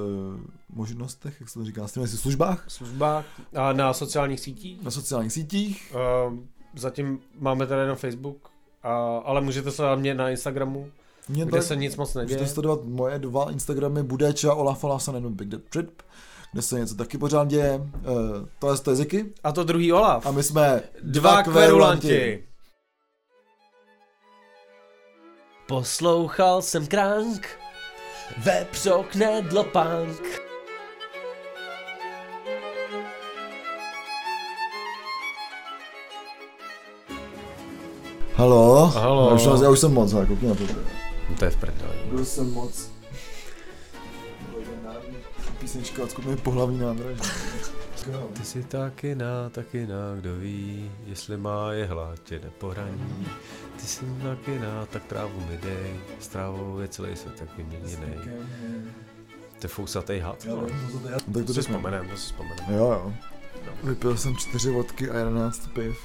možnostech, 0.70 1.40
jak 1.40 1.50
se 1.50 1.60
to 1.60 1.66
říká, 1.66 1.88
streamovacích 1.88 2.20
službách. 2.20 2.66
Službách 2.68 3.26
a 3.56 3.74
na 3.74 3.94
sociálních 3.94 4.40
sítích. 4.40 4.84
Na 4.84 4.92
sociálních 4.92 5.34
sítích. 5.34 5.96
Uh, 6.28 6.38
zatím 6.76 7.20
máme 7.40 7.68
tady 7.68 7.88
na 7.88 7.96
Facebook, 7.96 8.50
a, 8.84 9.18
ale 9.18 9.42
můžete 9.42 9.72
sledovat 9.72 10.00
mě 10.00 10.14
na 10.14 10.30
Instagramu, 10.30 10.92
mě 11.30 11.46
kde 11.46 11.58
tak, 11.58 11.64
se 11.64 11.76
nic 11.76 11.96
moc 11.96 12.14
neděje. 12.14 12.38
Můžete 12.38 12.54
sledovat 12.54 12.80
moje 12.84 13.20
dva 13.20 13.52
Instagramy, 13.52 14.04
bude 14.04 14.34
a 14.50 14.54
Olaf 14.54 14.84
Olasan 14.84 15.16
jenom 15.16 15.34
Big 15.34 15.48
Dead 15.48 15.64
Trip 15.64 16.02
kde 16.52 16.62
se 16.62 16.80
něco 16.80 16.96
taky 16.96 17.18
pořád 17.18 17.48
děje. 17.48 17.76
Uh, 17.80 18.48
to 18.60 18.72
je, 18.72 18.78
to 18.78 18.90
je 18.90 18.96
Ziky. 18.96 19.34
A 19.44 19.52
to 19.52 19.64
druhý 19.64 19.94
Olaf. 19.94 20.26
A 20.26 20.32
my 20.32 20.44
jsme 20.44 20.82
dva, 21.04 21.32
dva 21.32 21.44
kverulanti. 21.44 22.08
kverulanti. 22.08 22.49
Poslouchal 25.70 26.62
jsem 26.62 26.88
kránk, 26.88 27.48
vepřok 28.38 29.16
nedlopánk. 29.16 30.42
Halo? 38.34 38.86
Halo. 38.86 39.30
Já 39.30 39.36
už, 39.36 39.62
já 39.64 39.70
už 39.70 39.80
jsem 39.80 39.94
moc, 39.94 40.14
koukni 40.28 40.48
na 40.48 40.56
to. 40.56 40.64
To 41.40 41.46
je 41.46 41.52
v 41.52 41.56
prdeli. 41.56 41.94
Byl 42.12 42.26
jsem 42.26 42.54
moc. 42.54 42.90
Písnička 45.60 46.04
od 46.04 46.12
skupiny 46.12 46.38
Pohlavní 46.38 46.80
nádraž. 48.12 48.40
Ty 48.40 48.46
jsi 48.46 48.64
taky 48.64 49.16
na, 49.16 49.50
taky 49.50 49.88
na, 49.88 50.16
kdo 50.20 50.36
ví, 50.36 50.92
jestli 51.06 51.38
má 51.38 51.74
je 51.74 51.86
hlad, 51.86 52.20
tě 52.24 52.40
nepohraní. 52.40 53.28
Ty 53.76 53.88
jsi 53.88 54.06
taky 54.24 54.60
na, 54.60 54.86
tak 54.86 55.04
trávu 55.04 55.40
mi 55.50 55.58
dej, 55.58 56.00
s 56.20 56.28
trávou 56.28 56.80
je 56.80 56.88
celý 56.88 57.16
svět 57.16 57.36
tak 57.40 57.58
vyměněný. 57.58 58.16
To 59.60 59.66
je 59.66 59.70
fousatej 59.70 60.20
had. 60.20 60.46
Jo, 60.46 60.68
tak 61.34 61.46
to 61.46 61.54
si 61.54 61.62
vzpomenem, 61.62 62.10
to 62.10 62.18
si 62.18 62.26
vzpomenem. 62.26 62.66
Jo, 62.70 62.86
jo. 62.86 63.14
Vypil 63.84 64.18
jsem 64.18 64.36
čtyři 64.36 64.72
vodky 64.72 65.10
a 65.10 65.18
jedenáct 65.18 65.68
piv. 65.74 65.98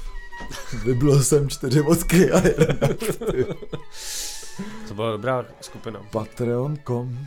Vybil 0.84 1.22
jsem 1.22 1.48
čtyři 1.48 1.80
vodky 1.80 2.30
a 2.30 2.46
jedenáct 2.46 3.18
piv. 3.32 3.48
To 4.88 4.94
byla 4.94 5.12
dobrá 5.12 5.44
skupina. 5.60 6.00
Patreon.com 6.12 7.18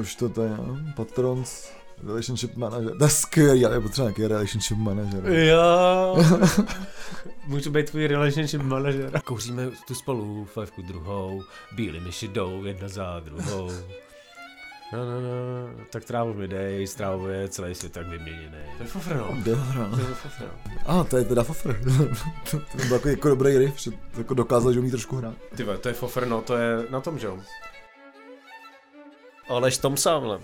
Už 0.00 0.14
to 0.14 0.28
tady, 0.28 0.50
Patrons 0.96 1.77
Relationship 2.06 2.56
manager. 2.56 2.98
To 2.98 3.04
je 3.04 3.10
skvělý, 3.10 3.66
ale 3.66 3.76
je 3.76 3.80
potřeba 3.80 4.04
nějaký 4.04 4.26
relationship 4.26 4.78
manager. 4.78 5.32
Jo. 5.32 6.24
Můžu 7.46 7.70
být 7.70 7.90
tvůj 7.90 8.06
relationship 8.06 8.62
manager. 8.62 9.20
Kouříme 9.24 9.70
tu 9.86 9.94
spolu, 9.94 10.44
fajfku 10.44 10.82
druhou, 10.82 11.42
bílý 11.72 12.00
myši 12.00 12.28
jdou 12.28 12.64
jedna 12.64 12.88
za 12.88 13.20
druhou. 13.20 13.70
No, 14.92 14.98
no, 15.04 15.20
no, 15.20 15.84
tak 15.90 16.04
trávu 16.04 16.34
mi 16.34 16.48
dej, 16.48 16.86
strávuje 16.86 17.48
celý 17.48 17.74
svět 17.74 17.92
tak 17.92 18.06
vyměněný. 18.06 18.58
To 18.76 18.82
je 18.82 18.88
fofr, 18.88 19.16
no. 19.16 19.36
Dobro. 19.44 19.96
To 19.96 20.00
je 20.00 20.14
fofr, 20.14 20.42
no. 20.42 20.74
A, 20.86 21.04
to 21.04 21.16
je 21.16 21.24
teda 21.24 21.42
fofr. 21.42 21.80
to 22.50 22.56
byl 22.76 22.92
jako, 22.92 23.08
jako 23.08 23.28
dobrý 23.28 23.58
riff, 23.58 23.80
že 23.80 23.90
jako 24.18 24.34
dokázal, 24.34 24.72
že 24.72 24.80
umí 24.80 24.90
trošku 24.90 25.16
hrát. 25.16 25.34
Ty 25.56 25.64
to 25.80 25.88
je 25.88 25.94
fofr, 25.94 26.26
no, 26.26 26.42
to 26.42 26.56
je 26.56 26.86
na 26.90 27.00
tom, 27.00 27.18
že 27.18 27.26
jo. 27.26 27.38
Aleš 29.48 29.78
Tom 29.78 29.96
sám, 29.96 30.40